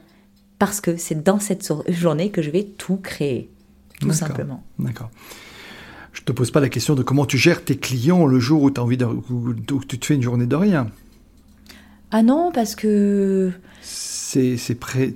Parce 0.59 0.81
que 0.81 0.97
c'est 0.97 1.23
dans 1.23 1.39
cette 1.39 1.67
journée 1.87 2.29
que 2.29 2.41
je 2.41 2.51
vais 2.51 2.63
tout 2.63 2.97
créer. 2.97 3.49
Tout 3.99 4.11
simplement. 4.13 4.63
D'accord 4.77 5.09
je 6.13 6.21
te 6.21 6.31
pose 6.31 6.51
pas 6.51 6.59
la 6.59 6.69
question 6.69 6.95
de 6.95 7.03
comment 7.03 7.25
tu 7.25 7.37
gères 7.37 7.63
tes 7.63 7.77
clients 7.77 8.25
le 8.25 8.39
jour 8.39 8.63
où, 8.63 8.69
as 8.75 8.79
envie 8.79 8.97
de, 8.97 9.07
tu 9.87 9.99
te 9.99 10.05
fais 10.05 10.15
une 10.15 10.21
journée 10.21 10.45
de 10.45 10.55
rien. 10.55 10.87
Ah 12.11 12.23
non, 12.23 12.51
parce 12.53 12.75
que... 12.75 13.51
C'est 13.83 14.79
prêt, 14.79 15.13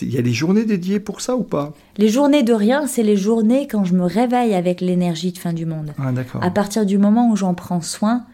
il 0.00 0.10
y 0.10 0.16
a 0.16 0.22
des 0.22 0.32
journées 0.32 0.64
dédiées 0.64 1.00
pour 1.00 1.20
ça 1.20 1.36
ou 1.36 1.42
pas? 1.42 1.74
Les 1.98 2.08
journées 2.08 2.42
de 2.42 2.54
rien, 2.54 2.86
c'est 2.86 3.02
les 3.02 3.16
journées 3.16 3.66
quand 3.66 3.84
je 3.84 3.92
me 3.92 4.04
réveille 4.04 4.54
avec 4.54 4.80
l'énergie 4.80 5.32
de 5.32 5.38
fin 5.38 5.52
du 5.52 5.66
monde. 5.66 5.92
Ah 5.98 6.10
d'accord. 6.10 6.42
À 6.42 6.50
partir 6.50 6.86
du 6.86 6.96
moment 6.96 7.30
où 7.30 7.36
j'en 7.36 7.52
prends 7.52 7.82
soin, 7.82 8.24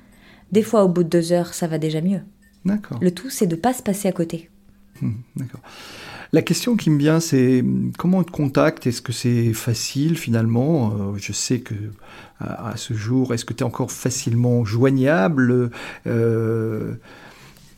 des 0.53 0.63
fois 0.63 0.85
au 0.85 0.89
bout 0.89 1.03
de 1.03 1.09
deux 1.09 1.33
heures, 1.33 1.53
ça 1.53 1.67
va 1.67 1.79
déjà 1.79 2.01
mieux. 2.01 2.21
D'accord. 2.65 2.99
Le 3.01 3.11
tout, 3.11 3.29
c'est 3.29 3.49
de 3.49 3.57
pas 3.57 3.73
se 3.73 3.83
passer 3.83 4.07
à 4.07 4.13
côté. 4.13 4.51
Hum, 5.03 5.17
d'accord. 5.35 5.61
La 6.33 6.43
question 6.43 6.77
qui 6.77 6.91
me 6.91 6.99
vient, 6.99 7.21
c'est 7.21 7.65
comment 7.99 8.19
on 8.19 8.25
te 8.25 8.31
contacte? 8.31 8.87
Est-ce 8.87 9.01
que 9.03 9.13
c'est 9.13 9.53
facile 9.53 10.19
finalement? 10.19 10.93
Euh, 10.93 11.17
Je 11.19 11.33
sais 11.33 11.61
que 11.61 11.75
à, 12.41 12.75
ce 12.77 12.95
jour, 12.95 13.33
est-ce 13.33 13.45
que 13.45 13.55
tu 13.55 13.61
es 13.61 13.67
encore 13.67 13.91
facilement 13.91 14.65
joignable? 14.65 15.71
Euh, 16.07 16.95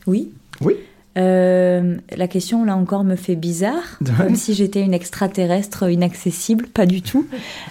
Oui. 0.07 0.31
Oui. 0.61 0.75
Euh, 1.17 1.97
la 2.15 2.27
question 2.27 2.63
là 2.63 2.75
encore 2.75 3.03
me 3.03 3.15
fait 3.15 3.35
bizarre, 3.35 3.99
comme 4.17 4.35
si 4.35 4.53
j'étais 4.53 4.81
une 4.81 4.93
extraterrestre 4.93 5.89
inaccessible, 5.89 6.67
pas 6.67 6.85
du 6.85 7.01
tout. 7.01 7.27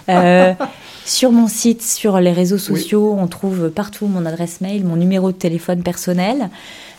sur 1.05 1.31
mon 1.31 1.47
site, 1.47 1.81
sur 1.81 2.19
les 2.19 2.33
réseaux 2.33 2.57
sociaux, 2.57 3.15
on 3.17 3.27
trouve 3.27 3.69
partout 3.69 4.07
mon 4.07 4.25
adresse 4.25 4.61
mail, 4.61 4.83
mon 4.85 4.95
numéro 4.95 5.31
de 5.31 5.37
téléphone 5.37 5.83
personnel. 5.83 6.49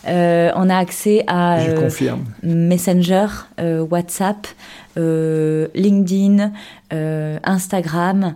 Euh, 0.07 0.51
on 0.55 0.69
a 0.69 0.77
accès 0.77 1.23
à 1.27 1.59
euh, 1.59 1.89
Messenger, 2.43 3.27
euh, 3.59 3.81
WhatsApp, 3.81 4.47
LinkedIn, 4.95 6.51
Instagram. 7.43 8.35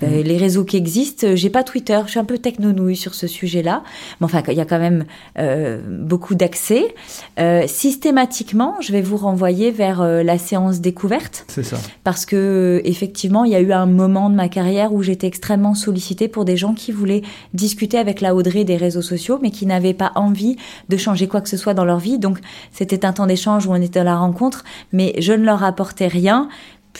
Ben, 0.00 0.10
mm. 0.10 0.22
les 0.24 0.36
réseaux 0.36 0.64
qui 0.64 0.76
existent. 0.76 1.28
J'ai 1.34 1.50
pas 1.50 1.62
Twitter, 1.62 2.00
je 2.06 2.10
suis 2.10 2.18
un 2.18 2.24
peu 2.24 2.38
technonouille 2.38 2.96
sur 2.96 3.14
ce 3.14 3.26
sujet-là. 3.26 3.84
Mais 4.20 4.24
enfin, 4.24 4.42
il 4.48 4.54
y 4.54 4.60
a 4.60 4.64
quand 4.64 4.80
même 4.80 5.04
euh, 5.38 5.80
beaucoup 5.88 6.34
d'accès. 6.34 6.94
Euh, 7.38 7.66
systématiquement, 7.68 8.76
je 8.80 8.90
vais 8.90 9.00
vous 9.00 9.16
renvoyer 9.16 9.70
vers 9.70 10.02
euh, 10.02 10.24
la 10.24 10.38
séance 10.38 10.80
découverte. 10.80 11.44
C'est 11.48 11.62
ça. 11.62 11.76
Parce 12.02 12.26
que 12.26 12.82
effectivement, 12.84 13.44
il 13.44 13.52
y 13.52 13.54
a 13.54 13.60
eu 13.60 13.72
un 13.72 13.86
moment 13.86 14.28
de 14.28 14.34
ma 14.34 14.48
carrière 14.48 14.92
où 14.92 15.02
j'étais 15.02 15.28
extrêmement 15.28 15.74
sollicitée 15.74 16.26
pour 16.26 16.44
des 16.44 16.56
gens 16.56 16.74
qui 16.74 16.90
voulaient 16.90 17.22
discuter 17.54 17.96
avec 17.96 18.20
la 18.20 18.34
Audrey 18.34 18.64
des 18.64 18.76
réseaux 18.76 19.02
sociaux, 19.02 19.38
mais 19.40 19.50
qui 19.50 19.66
n'avaient 19.66 19.94
pas 19.94 20.10
envie 20.16 20.56
de 20.88 20.96
changer 20.96 21.28
quoi 21.28 21.40
que 21.40 21.48
ce 21.48 21.56
soit 21.56 21.74
dans 21.74 21.84
leur 21.84 22.00
vie. 22.00 22.18
Donc, 22.18 22.38
c'était 22.72 23.06
un 23.06 23.12
temps 23.12 23.26
d'échange 23.26 23.66
où 23.66 23.72
on 23.72 23.80
était 23.80 24.00
à 24.00 24.04
la 24.04 24.16
rencontre, 24.16 24.64
mais 24.92 25.14
je 25.18 25.32
ne 25.32 25.44
leur 25.44 25.62
apportais 25.62 26.08
rien 26.08 26.48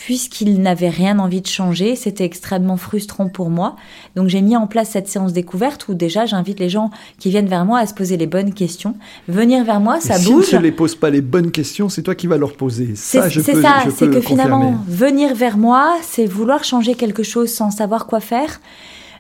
puisqu'il 0.05 0.61
n'avait 0.61 0.91
rien 0.91 1.19
envie 1.19 1.41
de 1.41 1.47
changer, 1.47 1.97
c'était 1.97 2.25
extrêmement 2.25 2.77
frustrant 2.77 3.29
pour 3.29 3.49
moi. 3.49 3.77
Donc 4.15 4.29
j'ai 4.29 4.43
mis 4.43 4.55
en 4.55 4.67
place 4.67 4.91
cette 4.91 5.09
séance 5.09 5.33
découverte 5.33 5.89
où 5.89 5.95
déjà 5.95 6.27
j'invite 6.27 6.61
les 6.61 6.69
gens 6.69 6.91
qui 7.19 7.31
viennent 7.31 7.49
vers 7.49 7.65
moi 7.65 7.79
à 7.79 7.87
se 7.87 7.95
poser 7.95 8.19
les 8.19 8.27
bonnes 8.27 8.53
questions. 8.53 8.95
Venir 9.27 9.65
vers 9.65 9.81
moi, 9.81 9.99
ça 10.01 10.19
bouge. 10.19 10.45
Si 10.45 10.51
tu 10.51 10.57
ne 10.57 10.61
les 10.61 10.73
poses 10.73 10.95
pas 10.95 11.09
les 11.09 11.23
bonnes 11.23 11.51
questions, 11.51 11.89
c'est 11.89 12.03
toi 12.03 12.15
qui 12.15 12.27
vas 12.27 12.37
leur 12.37 12.53
poser. 12.53 12.91
C'est 12.95 13.31
ça, 13.31 13.85
c'est 13.97 14.11
que 14.11 14.21
finalement, 14.21 14.75
venir 14.87 15.35
vers 15.35 15.57
moi, 15.57 15.97
c'est 16.03 16.27
vouloir 16.27 16.63
changer 16.63 16.95
quelque 16.95 17.23
chose 17.23 17.51
sans 17.51 17.71
savoir 17.71 18.07
quoi 18.07 18.21
faire. 18.21 18.61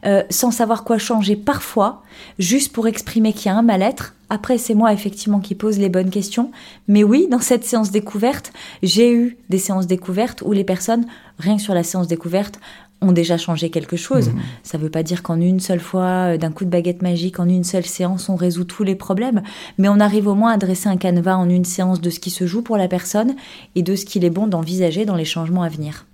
Euh, 0.04 0.22
sans 0.30 0.50
savoir 0.50 0.84
quoi 0.84 0.98
changer 0.98 1.36
parfois, 1.36 2.02
juste 2.38 2.72
pour 2.72 2.86
exprimer 2.86 3.32
qu'il 3.32 3.46
y 3.46 3.54
a 3.54 3.56
un 3.56 3.62
mal-être. 3.62 4.14
Après, 4.28 4.58
c'est 4.58 4.74
moi 4.74 4.92
effectivement 4.92 5.40
qui 5.40 5.54
pose 5.54 5.78
les 5.78 5.88
bonnes 5.88 6.10
questions. 6.10 6.50
Mais 6.88 7.04
oui, 7.04 7.28
dans 7.30 7.40
cette 7.40 7.64
séance 7.64 7.90
découverte, 7.90 8.52
j'ai 8.82 9.12
eu 9.12 9.36
des 9.48 9.58
séances 9.58 9.86
découvertes 9.86 10.42
où 10.44 10.52
les 10.52 10.64
personnes, 10.64 11.06
rien 11.38 11.56
que 11.56 11.62
sur 11.62 11.74
la 11.74 11.82
séance 11.82 12.08
découverte, 12.08 12.60
ont 13.00 13.12
déjà 13.12 13.36
changé 13.36 13.70
quelque 13.70 13.96
chose. 13.96 14.28
Mmh. 14.28 14.38
Ça 14.62 14.78
ne 14.78 14.82
veut 14.82 14.90
pas 14.90 15.02
dire 15.02 15.22
qu'en 15.22 15.40
une 15.40 15.60
seule 15.60 15.80
fois, 15.80 16.32
euh, 16.32 16.38
d'un 16.38 16.50
coup 16.50 16.64
de 16.64 16.70
baguette 16.70 17.02
magique, 17.02 17.38
en 17.38 17.48
une 17.48 17.64
seule 17.64 17.84
séance, 17.84 18.28
on 18.28 18.36
résout 18.36 18.64
tous 18.64 18.84
les 18.84 18.94
problèmes, 18.94 19.42
mais 19.78 19.88
on 19.88 20.00
arrive 20.00 20.26
au 20.26 20.34
moins 20.34 20.52
à 20.52 20.56
dresser 20.56 20.88
un 20.88 20.96
canevas 20.96 21.36
en 21.36 21.48
une 21.48 21.64
séance 21.64 22.00
de 22.00 22.10
ce 22.10 22.20
qui 22.20 22.30
se 22.30 22.46
joue 22.46 22.62
pour 22.62 22.76
la 22.76 22.88
personne 22.88 23.34
et 23.74 23.82
de 23.82 23.94
ce 23.94 24.06
qu'il 24.06 24.24
est 24.24 24.30
bon 24.30 24.46
d'envisager 24.46 25.04
dans 25.04 25.16
les 25.16 25.24
changements 25.24 25.62
à 25.62 25.68
venir. 25.68 26.06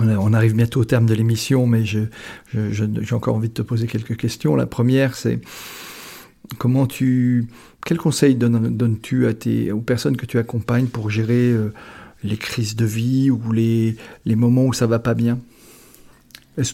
On 0.00 0.32
arrive 0.32 0.54
bientôt 0.54 0.80
au 0.80 0.84
terme 0.84 1.06
de 1.06 1.14
l'émission, 1.14 1.66
mais 1.66 1.84
j'ai 1.84 2.08
encore 3.12 3.36
envie 3.36 3.48
de 3.48 3.54
te 3.54 3.62
poser 3.62 3.86
quelques 3.86 4.16
questions. 4.16 4.56
La 4.56 4.66
première, 4.66 5.14
c'est 5.14 5.40
comment 6.58 6.86
tu, 6.86 7.48
quel 7.84 7.98
conseil 7.98 8.34
donnes-tu 8.34 9.26
à 9.26 9.34
tes, 9.34 9.72
aux 9.72 9.80
personnes 9.80 10.16
que 10.16 10.26
tu 10.26 10.38
accompagnes 10.38 10.86
pour 10.86 11.10
gérer 11.10 11.50
euh, 11.50 11.72
les 12.24 12.36
crises 12.36 12.76
de 12.76 12.84
vie 12.84 13.30
ou 13.30 13.52
les, 13.52 13.96
les 14.24 14.36
moments 14.36 14.64
où 14.64 14.72
ça 14.72 14.86
va 14.86 14.98
pas 14.98 15.14
bien? 15.14 15.38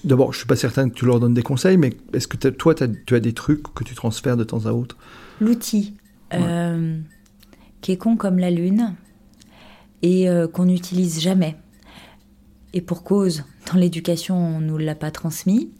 D'abord, 0.05 0.33
je 0.33 0.39
suis 0.39 0.47
pas 0.47 0.57
certain 0.57 0.89
que 0.89 0.95
tu 0.95 1.05
leur 1.05 1.20
donnes 1.20 1.35
des 1.35 1.43
conseils, 1.43 1.77
mais 1.77 1.93
est-ce 2.12 2.27
que 2.27 2.49
toi, 2.49 2.74
tu 2.74 3.14
as 3.14 3.20
des 3.20 3.33
trucs 3.33 3.62
que 3.74 3.85
tu 3.85 3.95
transfères 3.95 4.37
de 4.37 4.45
temps 4.45 4.66
à 4.66 4.72
autre? 4.72 4.97
L'outil, 5.41 5.95
euh, 6.33 6.99
qui 7.83 7.93
est 7.93 7.97
con 7.97 8.16
comme 8.16 8.39
la 8.39 8.51
lune 8.51 8.95
et 10.03 10.29
euh, 10.29 10.49
qu'on 10.49 10.64
n'utilise 10.64 11.20
jamais. 11.20 11.57
Et 12.77 12.83
pour 12.83 13.05
cause, 13.05 13.45
dans 13.72 13.79
l'éducation, 13.79 14.37
on 14.37 14.61
ne 14.61 14.66
nous 14.66 14.77
l'a 14.77 14.95
pas 14.95 15.11
transmis. 15.11 15.70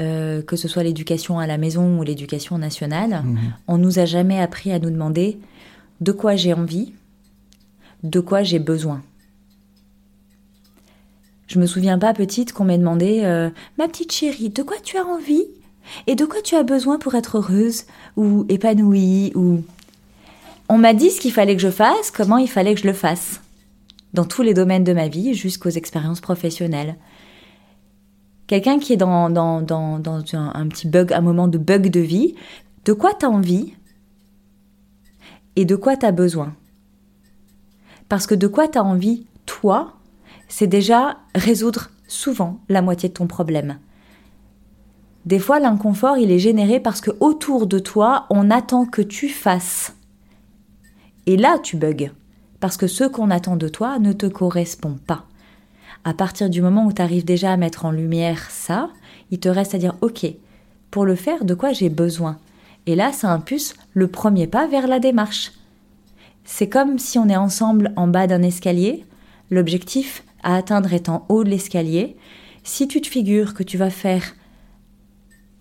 Euh, 0.00 0.40
que 0.40 0.56
ce 0.56 0.68
soit 0.68 0.82
l'éducation 0.82 1.38
à 1.38 1.46
la 1.46 1.58
maison 1.58 1.98
ou 1.98 2.02
l'éducation 2.02 2.56
nationale, 2.56 3.22
mhm. 3.22 3.38
on 3.68 3.76
nous 3.76 3.98
a 3.98 4.06
jamais 4.06 4.40
appris 4.40 4.72
à 4.72 4.78
nous 4.78 4.88
demander 4.90 5.38
de 6.00 6.10
quoi 6.12 6.34
j'ai 6.34 6.54
envie, 6.54 6.94
de 8.02 8.18
quoi 8.18 8.42
j'ai 8.42 8.58
besoin. 8.58 9.02
Je 11.48 11.58
me 11.58 11.66
souviens 11.66 11.98
pas 11.98 12.14
petite 12.14 12.54
qu'on 12.54 12.64
m'ait 12.64 12.78
demandé 12.78 13.20
euh, 13.24 13.50
ma 13.76 13.86
petite 13.86 14.12
chérie, 14.12 14.48
de 14.48 14.62
quoi 14.62 14.78
tu 14.82 14.96
as 14.96 15.04
envie 15.04 15.44
et 16.06 16.14
de 16.14 16.24
quoi 16.24 16.40
tu 16.40 16.54
as 16.54 16.62
besoin 16.62 16.98
pour 16.98 17.14
être 17.14 17.36
heureuse 17.36 17.84
ou 18.16 18.46
épanouie 18.48 19.32
ou 19.34 19.62
on 20.70 20.78
m'a 20.78 20.94
dit 20.94 21.10
ce 21.10 21.20
qu'il 21.20 21.32
fallait 21.32 21.56
que 21.56 21.62
je 21.62 21.70
fasse, 21.70 22.10
comment 22.10 22.38
il 22.38 22.48
fallait 22.48 22.74
que 22.74 22.80
je 22.80 22.86
le 22.86 22.94
fasse 22.94 23.42
dans 24.12 24.24
tous 24.24 24.42
les 24.42 24.54
domaines 24.54 24.84
de 24.84 24.92
ma 24.92 25.08
vie 25.08 25.34
jusqu'aux 25.34 25.70
expériences 25.70 26.20
professionnelles. 26.20 26.96
Quelqu'un 28.46 28.78
qui 28.78 28.92
est 28.92 28.98
dans, 28.98 29.26
un, 29.34 30.68
petit 30.68 30.88
bug, 30.88 31.12
un 31.12 31.20
moment 31.20 31.48
de 31.48 31.58
bug 31.58 31.88
de 31.88 32.00
vie, 32.00 32.34
de 32.84 32.92
quoi 32.92 33.14
tu 33.14 33.24
as 33.24 33.30
envie 33.30 33.74
et 35.56 35.64
de 35.64 35.76
quoi 35.76 35.96
tu 35.96 36.04
as 36.04 36.12
besoin? 36.12 36.54
Parce 38.08 38.26
que 38.26 38.34
de 38.34 38.46
quoi 38.46 38.68
tu 38.68 38.78
as 38.78 38.84
envie, 38.84 39.26
toi, 39.46 39.94
c'est 40.48 40.66
déjà 40.66 41.18
résoudre 41.34 41.90
souvent 42.08 42.60
la 42.68 42.82
moitié 42.82 43.08
de 43.08 43.14
ton 43.14 43.26
problème. 43.26 43.78
Des 45.24 45.38
fois, 45.38 45.60
l'inconfort, 45.60 46.18
il 46.18 46.30
est 46.30 46.38
généré 46.38 46.80
parce 46.80 47.00
que 47.00 47.12
autour 47.20 47.66
de 47.66 47.78
toi, 47.78 48.26
on 48.28 48.50
attend 48.50 48.84
que 48.84 49.02
tu 49.02 49.28
fasses. 49.28 49.96
Et 51.26 51.36
là, 51.36 51.58
tu 51.62 51.76
bugs. 51.76 52.10
Parce 52.62 52.78
que 52.78 52.86
ce 52.86 53.04
qu'on 53.04 53.30
attend 53.30 53.56
de 53.56 53.68
toi 53.68 53.98
ne 53.98 54.14
te 54.14 54.24
correspond 54.24 54.96
pas 55.06 55.26
à 56.04 56.14
partir 56.14 56.50
du 56.50 56.62
moment 56.62 56.86
où 56.86 56.92
tu 56.92 57.02
arrives 57.02 57.24
déjà 57.24 57.52
à 57.52 57.56
mettre 57.56 57.84
en 57.84 57.90
lumière 57.90 58.50
ça, 58.50 58.90
il 59.30 59.38
te 59.38 59.48
reste 59.48 59.74
à 59.74 59.78
dire 59.78 59.96
OK, 60.00 60.26
pour 60.90 61.04
le 61.04 61.14
faire, 61.14 61.44
de 61.44 61.54
quoi 61.54 61.72
j'ai 61.72 61.88
besoin? 61.88 62.38
Et 62.86 62.94
là, 62.94 63.12
ça 63.12 63.32
impulse 63.32 63.74
le 63.94 64.08
premier 64.08 64.46
pas 64.46 64.66
vers 64.66 64.86
la 64.86 64.98
démarche. 64.98 65.52
C'est 66.44 66.68
comme 66.68 66.98
si 66.98 67.18
on 67.18 67.28
est 67.28 67.36
ensemble 67.36 67.92
en 67.96 68.08
bas 68.08 68.26
d'un 68.26 68.42
escalier, 68.42 69.04
l'objectif 69.50 70.24
à 70.42 70.56
atteindre 70.56 70.92
est 70.92 71.08
en 71.08 71.24
haut 71.28 71.44
de 71.44 71.50
l'escalier. 71.50 72.16
Si 72.64 72.88
tu 72.88 73.00
te 73.00 73.08
figures 73.08 73.54
que 73.54 73.62
tu 73.62 73.78
vas 73.78 73.90
faire 73.90 74.22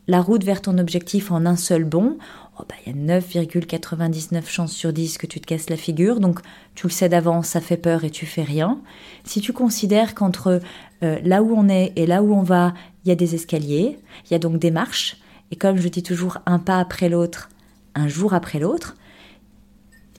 la 0.08 0.22
route 0.22 0.44
vers 0.44 0.62
ton 0.62 0.78
objectif 0.80 1.32
en 1.32 1.46
un 1.46 1.56
seul 1.56 1.84
bond, 1.84 2.18
oh 2.60 2.64
bah, 2.68 2.76
il 2.86 2.96
y 2.96 3.14
a 3.14 3.20
9,99 3.20 4.46
chances 4.48 4.74
sur 4.74 4.94
10 4.94 5.18
que 5.18 5.28
tu 5.28 5.40
te 5.40 5.46
casses 5.46 5.70
la 5.70 5.78
figure, 5.78 6.20
donc 6.20 6.40
tu 6.76 6.88
le 6.88 6.92
sais 6.92 7.10
d'avance, 7.10 7.48
ça 7.48 7.62
fait 7.62 7.78
peur 7.78 8.04
et 8.04 8.10
tu 8.10 8.26
fais 8.26 8.44
rien. 8.44 8.80
Si 9.24 9.42
tu 9.42 9.54
considères 9.54 10.16
qu'entre 10.16 10.62
euh, 11.04 11.20
là 11.24 11.44
où 11.44 11.54
on 11.56 11.70
est 11.70 11.94
et 11.96 12.06
là 12.06 12.24
où 12.24 12.34
on 12.34 12.44
va, 12.44 12.74
il 13.04 13.10
y 13.10 13.12
a 13.12 13.16
des 13.16 13.36
escaliers, 13.36 13.98
il 14.26 14.32
y 14.32 14.36
a 14.36 14.40
donc 14.40 14.60
des 14.60 14.72
marches, 14.72 15.18
et 15.52 15.56
comme 15.56 15.78
je 15.78 15.88
dis 15.88 16.04
toujours, 16.04 16.38
un 16.46 16.60
pas 16.60 16.80
après 16.80 17.10
l'autre, 17.10 17.50
un 17.96 18.08
jour 18.08 18.34
après 18.34 18.60
l'autre, 18.60 18.96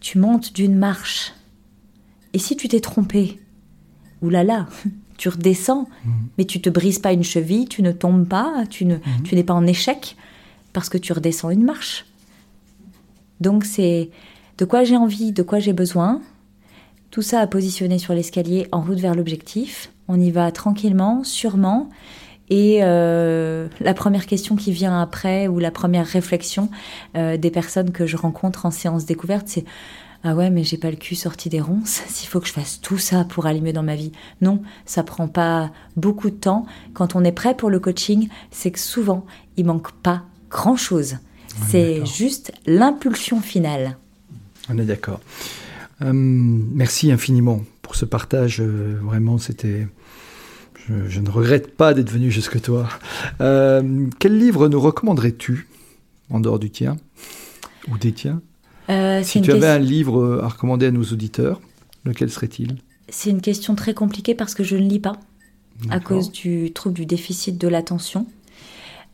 tu 0.01 0.19
montes 0.19 0.53
d'une 0.53 0.77
marche. 0.77 1.33
Et 2.35 2.39
si 2.39 2.57
tu 2.57 2.69
t'es 2.69 2.81
trompé, 2.81 3.41
oulala, 4.21 4.67
tu 5.17 5.29
redescends, 5.29 5.89
mmh. 6.05 6.11
mais 6.37 6.45
tu 6.45 6.61
te 6.61 6.69
brises 6.69 6.99
pas 6.99 7.13
une 7.13 7.25
cheville, 7.25 7.69
tu 7.69 7.83
ne 7.83 7.93
tombes 7.93 8.27
pas, 8.27 8.65
tu 8.69 8.85
ne, 8.85 8.97
mmh. 8.97 9.23
tu 9.25 9.35
n'es 9.35 9.45
pas 9.45 9.55
en 9.55 9.67
échec 9.67 10.17
parce 10.73 10.89
que 10.89 10.99
tu 10.99 11.13
redescends 11.13 11.51
une 11.51 11.65
marche. 11.65 12.07
Donc 13.43 13.65
c'est 13.65 14.11
de 14.59 14.65
quoi 14.65 14.85
j'ai 14.85 14.97
envie, 14.97 15.33
de 15.33 15.43
quoi 15.43 15.59
j'ai 15.59 15.73
besoin. 15.73 16.21
Tout 17.11 17.23
ça 17.23 17.41
à 17.41 17.47
positionner 17.47 17.99
sur 17.99 18.15
l'escalier 18.15 18.69
en 18.73 18.81
route 18.81 18.99
vers 18.99 19.15
l'objectif. 19.15 19.93
On 20.09 20.19
y 20.19 20.31
va 20.31 20.51
tranquillement, 20.53 21.25
sûrement. 21.25 21.91
Et 22.49 22.79
euh, 22.83 23.67
la 23.81 23.95
première 23.95 24.27
question 24.27 24.57
qui 24.57 24.73
vient 24.73 25.01
après, 25.01 25.49
ou 25.49 25.59
la 25.59 25.71
première 25.71 26.07
réflexion 26.07 26.71
euh, 27.17 27.37
des 27.37 27.51
personnes 27.51 27.91
que 27.91 28.07
je 28.07 28.17
rencontre 28.17 28.65
en 28.65 28.71
séance 28.71 29.05
découverte, 29.05 29.49
c'est 29.49 29.65
ah 30.25 30.37
ouais, 30.37 30.51
mais 30.51 30.63
j'ai 30.63 30.77
pas 30.77 30.91
le 30.91 30.97
cul 30.97 31.17
sorti 31.17 31.49
des 31.49 31.61
ronces. 31.61 32.03
S'il 32.07 32.29
faut 32.29 32.39
que 32.39 32.47
je 32.47 32.53
fasse 32.53 32.81
tout 32.81 32.99
ça 32.99 33.25
pour 33.25 33.47
aller 33.47 33.61
mieux 33.61 33.73
dans 33.73 33.83
ma 33.83 33.97
vie, 33.97 34.13
non, 34.41 34.63
ça 34.87 35.03
prend 35.03 35.27
pas 35.27 35.73
beaucoup 35.97 36.31
de 36.31 36.37
temps. 36.37 36.65
Quand 36.95 37.17
on 37.17 37.25
est 37.25 37.33
prêt 37.33 37.57
pour 37.57 37.71
le 37.71 37.81
coaching, 37.81 38.29
c'est 38.53 38.71
que 38.71 38.79
souvent 38.79 39.27
il 39.57 39.67
manque 39.67 39.91
pas 39.91 40.23
grand 40.49 40.77
chose. 40.77 41.17
C'est 41.69 42.05
juste 42.07 42.53
l'impulsion 42.67 43.41
finale. 43.41 43.97
On 44.69 44.79
est 44.79 44.85
d'accord. 44.85 45.21
Euh, 46.03 46.13
merci 46.13 47.13
infiniment 47.13 47.63
pour 47.83 47.95
ce 47.95 48.05
partage. 48.05 48.61
Euh, 48.61 48.99
vraiment, 49.03 49.39
c'était. 49.39 49.87
Je, 50.89 51.21
ne 51.21 51.31
regrette 51.31 51.77
pas 51.77 51.95
d'être 51.95 52.11
venu 52.11 52.31
jusque 52.31 52.61
toi. 52.61 52.89
Euh, 53.41 54.09
quel 54.19 54.37
livre 54.37 54.69
nous 54.69 54.81
recommanderais-tu 54.81 55.69
en 56.29 56.41
dehors 56.41 56.59
du 56.59 56.71
tien 56.71 56.97
ou 57.89 57.99
des 57.99 58.13
tiens 58.13 58.43
Si 59.23 59.41
tu 59.43 59.53
avais 59.53 59.69
un 59.69 59.79
livre 59.79 60.41
à 60.43 60.49
recommander 60.49 60.87
à 60.87 60.91
nos 60.91 61.05
auditeurs, 61.05 61.61
lequel 62.05 62.31
serait-il? 62.31 62.79
C'est 63.09 63.31
une 63.31 63.41
question 63.41 63.77
très 63.77 63.95
compliquée 63.95 64.35
parce 64.35 64.57
que 64.57 64.65
je 64.65 64.77
ne 64.77 64.89
lis 64.89 64.99
pas 64.99 65.21
à 65.89 66.01
cause 66.01 66.33
du 66.33 66.73
trouble 66.73 66.97
du 66.97 67.07
déficit 67.07 67.59
de 67.59 67.69
l'attention. 67.69 68.27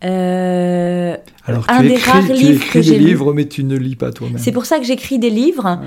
Euh, 0.05 1.17
Alors, 1.45 1.65
un 1.69 1.81
tu 1.81 1.89
des 1.89 1.95
écris, 1.95 2.11
rares 2.11 2.23
livres 2.23 2.63
écris 2.63 2.81
des 2.83 2.99
livres, 2.99 3.35
mais 3.35 3.47
tu 3.47 3.65
ne 3.65 3.77
lis 3.77 3.97
pas 3.97 4.13
toi-même. 4.13 4.39
C'est 4.39 4.53
pour 4.53 4.67
ça 4.67 4.79
que 4.79 4.85
j'écris 4.85 5.19
des 5.19 5.31
livres, 5.31 5.81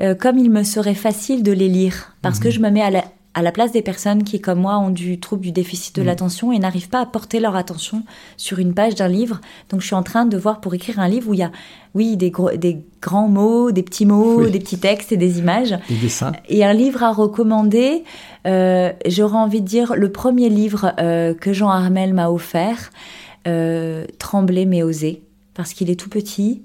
euh, 0.00 0.14
comme 0.14 0.38
il 0.38 0.50
me 0.50 0.62
serait 0.62 0.94
facile 0.94 1.42
de 1.42 1.52
les 1.52 1.68
lire, 1.68 2.14
parce 2.22 2.38
que 2.38 2.48
mhm. 2.48 2.54
je 2.54 2.60
me 2.60 2.70
mets 2.70 2.82
à 2.82 2.90
la, 2.90 3.04
à 3.34 3.42
la, 3.42 3.50
place 3.50 3.72
des 3.72 3.82
personnes 3.82 4.22
qui, 4.22 4.40
comme 4.40 4.60
moi, 4.60 4.78
ont 4.78 4.90
du 4.90 5.18
trouble 5.18 5.42
du 5.42 5.50
déficit 5.50 5.96
de 5.96 6.00
mhm. 6.00 6.06
l'attention 6.06 6.52
et 6.52 6.60
n'arrivent 6.60 6.88
pas 6.88 7.00
à 7.00 7.06
porter 7.06 7.40
leur 7.40 7.56
attention 7.56 8.04
sur 8.36 8.60
une 8.60 8.72
page 8.72 8.94
d'un 8.94 9.08
livre. 9.08 9.40
Donc, 9.68 9.80
je 9.80 9.86
suis 9.86 9.96
en 9.96 10.04
train 10.04 10.26
de 10.26 10.36
voir 10.36 10.60
pour 10.60 10.72
écrire 10.74 11.00
un 11.00 11.08
livre 11.08 11.28
où 11.30 11.34
il 11.34 11.40
y 11.40 11.44
a, 11.44 11.50
oui, 11.94 12.16
des, 12.16 12.30
gros, 12.30 12.50
des 12.52 12.84
grands 13.02 13.28
mots, 13.28 13.72
des 13.72 13.82
petits 13.82 14.06
mots, 14.06 14.46
des 14.46 14.60
petits 14.60 14.78
textes 14.78 15.10
et 15.10 15.16
des 15.16 15.40
images. 15.40 15.76
Des 15.88 15.96
dessins. 15.96 16.32
Et 16.48 16.64
un 16.64 16.72
livre 16.72 17.02
à 17.02 17.12
recommander. 17.12 18.04
Euh, 18.46 18.92
J'aurais 19.06 19.38
envie 19.38 19.60
de 19.60 19.66
dire 19.66 19.94
le 19.96 20.12
premier 20.12 20.50
livre 20.50 20.94
que 21.40 21.52
Jean 21.52 21.70
Armel 21.70 22.14
m'a 22.14 22.30
offert. 22.30 22.90
Euh, 23.46 24.06
trembler 24.18 24.64
mais 24.64 24.82
oser, 24.82 25.22
parce 25.52 25.74
qu'il 25.74 25.90
est 25.90 26.00
tout 26.00 26.08
petit, 26.08 26.62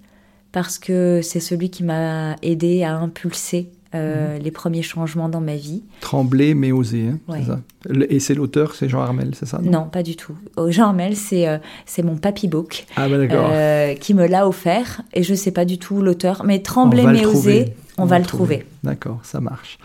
parce 0.54 0.80
que 0.80 1.20
c'est 1.22 1.42
celui 1.42 1.70
qui 1.70 1.84
m'a 1.84 2.38
aidé 2.42 2.84
à 2.84 2.96
impulser 2.96 3.70
euh, 3.96 4.38
mhm. 4.38 4.44
les 4.44 4.52
premiers 4.52 4.82
changements 4.82 5.28
dans 5.28 5.42
ma 5.42 5.56
vie. 5.56 5.84
Trembler 6.00 6.54
mais 6.54 6.72
oser, 6.72 7.10
hein, 7.10 7.42
ça 7.46 7.60
Et 8.10 8.22
c'est 8.22 8.34
l'auteur, 8.34 8.76
c'est 8.76 8.88
Jean 8.88 9.02
Armel, 9.02 9.32
c'est 9.36 9.46
ça 9.46 9.60
non, 9.62 9.90
pas 9.90 10.04
du 10.04 10.16
tout. 10.16 10.36
Oh, 10.56 10.72
Jean 10.72 10.86
Armel, 10.86 11.18
c'est 11.18 11.50
euh, 11.50 11.58
c'est 11.86 12.04
mon 12.04 12.16
papy 12.16 12.48
book 12.48 12.86
ah, 12.96 13.10
bah, 13.10 13.96
qui 13.96 14.14
me 14.14 14.26
l'a 14.26 14.48
offert, 14.48 15.02
et 15.14 15.24
je 15.24 15.32
ne 15.32 15.38
sais 15.38 15.52
pas 15.52 15.66
du 15.66 15.80
tout 15.80 16.02
l'auteur, 16.02 16.44
mais 16.46 16.60
Trembler 16.62 17.04
mais 17.08 17.26
oser, 17.26 17.74
on, 17.98 18.06
va, 18.06 18.20
le 18.20 18.26
trouver. 18.26 18.66
D'accord, 18.86 19.20
ça 19.24 19.42
marche. 19.42 19.80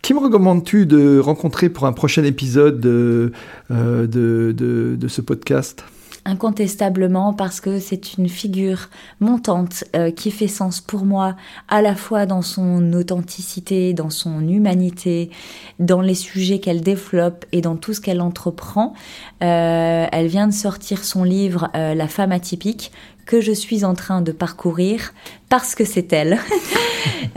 Qui 0.00 0.14
me 0.14 0.20
recommandes-tu 0.20 0.86
de 0.86 1.18
rencontrer 1.18 1.70
pour 1.70 1.86
un 1.86 1.92
prochain 1.92 2.22
épisode 2.22 2.78
de, 2.78 3.32
de, 3.68 4.06
de, 4.06 4.96
de 4.96 5.08
ce 5.08 5.20
podcast? 5.20 5.84
Incontestablement 6.24 7.32
parce 7.32 7.60
que 7.60 7.78
c'est 7.78 8.14
une 8.14 8.28
figure 8.28 8.88
montante 9.20 9.84
euh, 9.96 10.10
qui 10.10 10.30
fait 10.30 10.48
sens 10.48 10.80
pour 10.80 11.04
moi 11.04 11.36
à 11.68 11.80
la 11.82 11.94
fois 11.94 12.26
dans 12.26 12.42
son 12.42 12.92
authenticité, 12.92 13.94
dans 13.94 14.10
son 14.10 14.46
humanité, 14.46 15.30
dans 15.78 16.00
les 16.00 16.14
sujets 16.14 16.58
qu'elle 16.58 16.82
développe 16.82 17.44
et 17.52 17.60
dans 17.60 17.76
tout 17.76 17.94
ce 17.94 18.00
qu'elle 18.00 18.20
entreprend. 18.20 18.94
Euh, 19.42 20.06
elle 20.10 20.26
vient 20.26 20.46
de 20.46 20.52
sortir 20.52 21.04
son 21.04 21.24
livre 21.24 21.68
euh, 21.74 21.94
La 21.94 22.08
femme 22.08 22.32
atypique 22.32 22.92
que 23.24 23.40
je 23.40 23.52
suis 23.52 23.84
en 23.84 23.94
train 23.94 24.22
de 24.22 24.32
parcourir 24.32 25.12
parce 25.48 25.74
que 25.74 25.84
c'est 25.84 26.12
elle. 26.12 26.38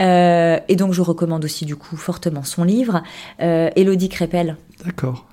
et 0.00 0.76
donc 0.76 0.92
je 0.92 1.00
recommande 1.00 1.44
aussi 1.44 1.66
du 1.66 1.76
coup 1.76 1.96
fortement 1.96 2.42
son 2.42 2.64
livre, 2.64 3.04
Elodie 3.38 4.08
Crépel. 4.08 4.56
D'accord, 4.84 5.26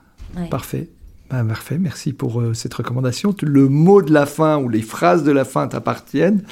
parfait. 0.51 0.87
Bah, 1.31 1.45
parfait, 1.47 1.77
merci 1.77 2.11
pour 2.11 2.41
euh, 2.41 2.53
cette 2.53 2.73
recommandation. 2.73 3.33
Le 3.41 3.69
mot 3.69 4.01
de 4.01 4.11
la 4.11 4.25
fin 4.25 4.57
ou 4.57 4.67
les 4.67 4.81
phrases 4.81 5.23
de 5.23 5.31
la 5.31 5.45
fin 5.45 5.65
t'appartiennent. 5.69 6.43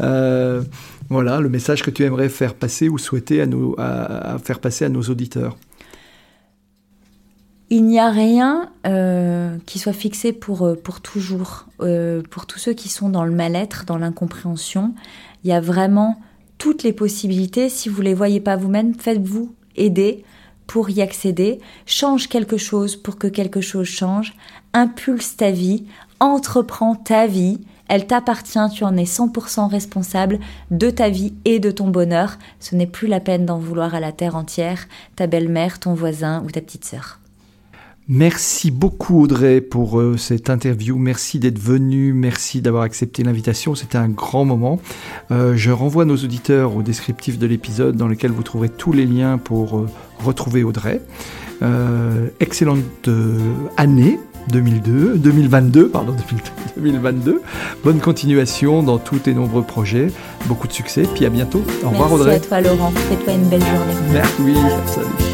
Euh, 0.00 0.60
voilà, 1.08 1.38
le 1.38 1.48
message 1.48 1.84
que 1.84 1.90
tu 1.90 2.02
aimerais 2.02 2.28
faire 2.28 2.54
passer 2.54 2.88
ou 2.88 2.98
souhaiter 2.98 3.40
à, 3.40 3.46
nous, 3.46 3.76
à, 3.78 4.38
faire 4.42 4.58
passer 4.58 4.84
à 4.84 4.88
nos 4.88 5.02
auditeurs. 5.02 5.56
Il 7.70 7.84
n'y 7.84 8.00
a 8.00 8.10
rien 8.10 8.70
euh, 8.86 9.56
qui 9.66 9.78
soit 9.78 9.92
fixé 9.92 10.32
pour, 10.32 10.76
pour 10.82 11.00
toujours. 11.00 11.66
pour 12.30 12.46
tous 12.46 12.58
ceux 12.58 12.72
qui 12.72 12.88
sont 12.88 13.10
dans 13.10 13.24
le 13.24 13.32
mal-être, 13.32 13.84
dans 13.84 13.98
l'incompréhension, 13.98 14.94
il 15.44 15.50
y 15.50 15.52
a 15.52 15.60
vraiment 15.60 16.20
toutes 16.58 16.82
les 16.82 16.92
possibilités. 16.92 17.68
Si 17.68 17.88
vous 17.88 18.00
ne 18.00 18.06
les 18.06 18.14
voyez 18.14 18.40
pas 18.40 18.56
vous-même, 18.56 18.94
faites-vous 18.94 19.54
aider 19.76 20.24
pour 20.66 20.90
y 20.90 21.02
accéder, 21.02 21.60
change 21.86 22.28
quelque 22.28 22.56
chose 22.56 22.96
pour 22.96 23.18
que 23.18 23.26
quelque 23.26 23.60
chose 23.60 23.86
change, 23.86 24.34
impulse 24.72 25.36
ta 25.36 25.50
vie, 25.50 25.84
entreprends 26.20 26.94
ta 26.94 27.26
vie, 27.26 27.60
elle 27.88 28.06
t'appartient, 28.06 28.58
tu 28.74 28.84
en 28.84 28.96
es 28.96 29.04
100% 29.04 29.68
responsable 29.68 30.40
de 30.70 30.90
ta 30.90 31.10
vie 31.10 31.34
et 31.44 31.58
de 31.60 31.70
ton 31.70 31.88
bonheur. 31.88 32.38
Ce 32.60 32.74
n'est 32.74 32.86
plus 32.86 33.08
la 33.08 33.20
peine 33.20 33.44
d'en 33.44 33.58
vouloir 33.58 33.94
à 33.94 34.00
la 34.00 34.12
terre 34.12 34.36
entière, 34.36 34.86
ta 35.16 35.26
belle-mère, 35.26 35.78
ton 35.78 35.92
voisin 35.92 36.42
ou 36.44 36.50
ta 36.50 36.60
petite 36.60 36.84
sœur. 36.86 37.20
Merci 38.06 38.70
beaucoup 38.70 39.22
Audrey 39.22 39.62
pour 39.62 39.98
euh, 39.98 40.18
cette 40.18 40.50
interview. 40.50 40.98
Merci 40.98 41.38
d'être 41.38 41.58
venu. 41.58 42.12
Merci 42.12 42.60
d'avoir 42.60 42.82
accepté 42.82 43.22
l'invitation. 43.22 43.74
C'était 43.74 43.96
un 43.96 44.10
grand 44.10 44.44
moment. 44.44 44.78
Euh, 45.30 45.56
je 45.56 45.70
renvoie 45.70 46.04
nos 46.04 46.16
auditeurs 46.16 46.76
au 46.76 46.82
descriptif 46.82 47.38
de 47.38 47.46
l'épisode 47.46 47.96
dans 47.96 48.06
lequel 48.06 48.30
vous 48.30 48.42
trouverez 48.42 48.68
tous 48.68 48.92
les 48.92 49.06
liens 49.06 49.38
pour 49.38 49.78
euh, 49.78 49.88
retrouver 50.22 50.64
Audrey. 50.64 51.00
excellente 52.40 53.08
année 53.78 54.18
2002, 54.50 55.16
2022, 55.16 55.88
pardon, 55.88 56.14
2022. 56.76 57.40
Bonne 57.82 58.00
continuation 58.00 58.82
dans 58.82 58.98
tous 58.98 59.20
tes 59.20 59.32
nombreux 59.32 59.62
projets. 59.62 60.08
Beaucoup 60.44 60.68
de 60.68 60.74
succès. 60.74 61.04
Puis 61.14 61.24
à 61.24 61.30
bientôt. 61.30 61.62
Au 61.82 61.88
revoir 61.88 62.12
Audrey. 62.12 62.32
Merci 62.32 62.44
à 62.44 62.60
toi 62.60 62.60
Laurent. 62.60 62.90
Fais-toi 62.90 63.32
une 63.32 63.48
belle 63.48 63.62
journée. 63.62 63.94
Merci. 64.12 64.34
Oui, 64.42 64.54
salut. 64.86 65.33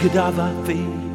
could 0.00 0.12
have 0.12 0.38
I? 0.38 1.09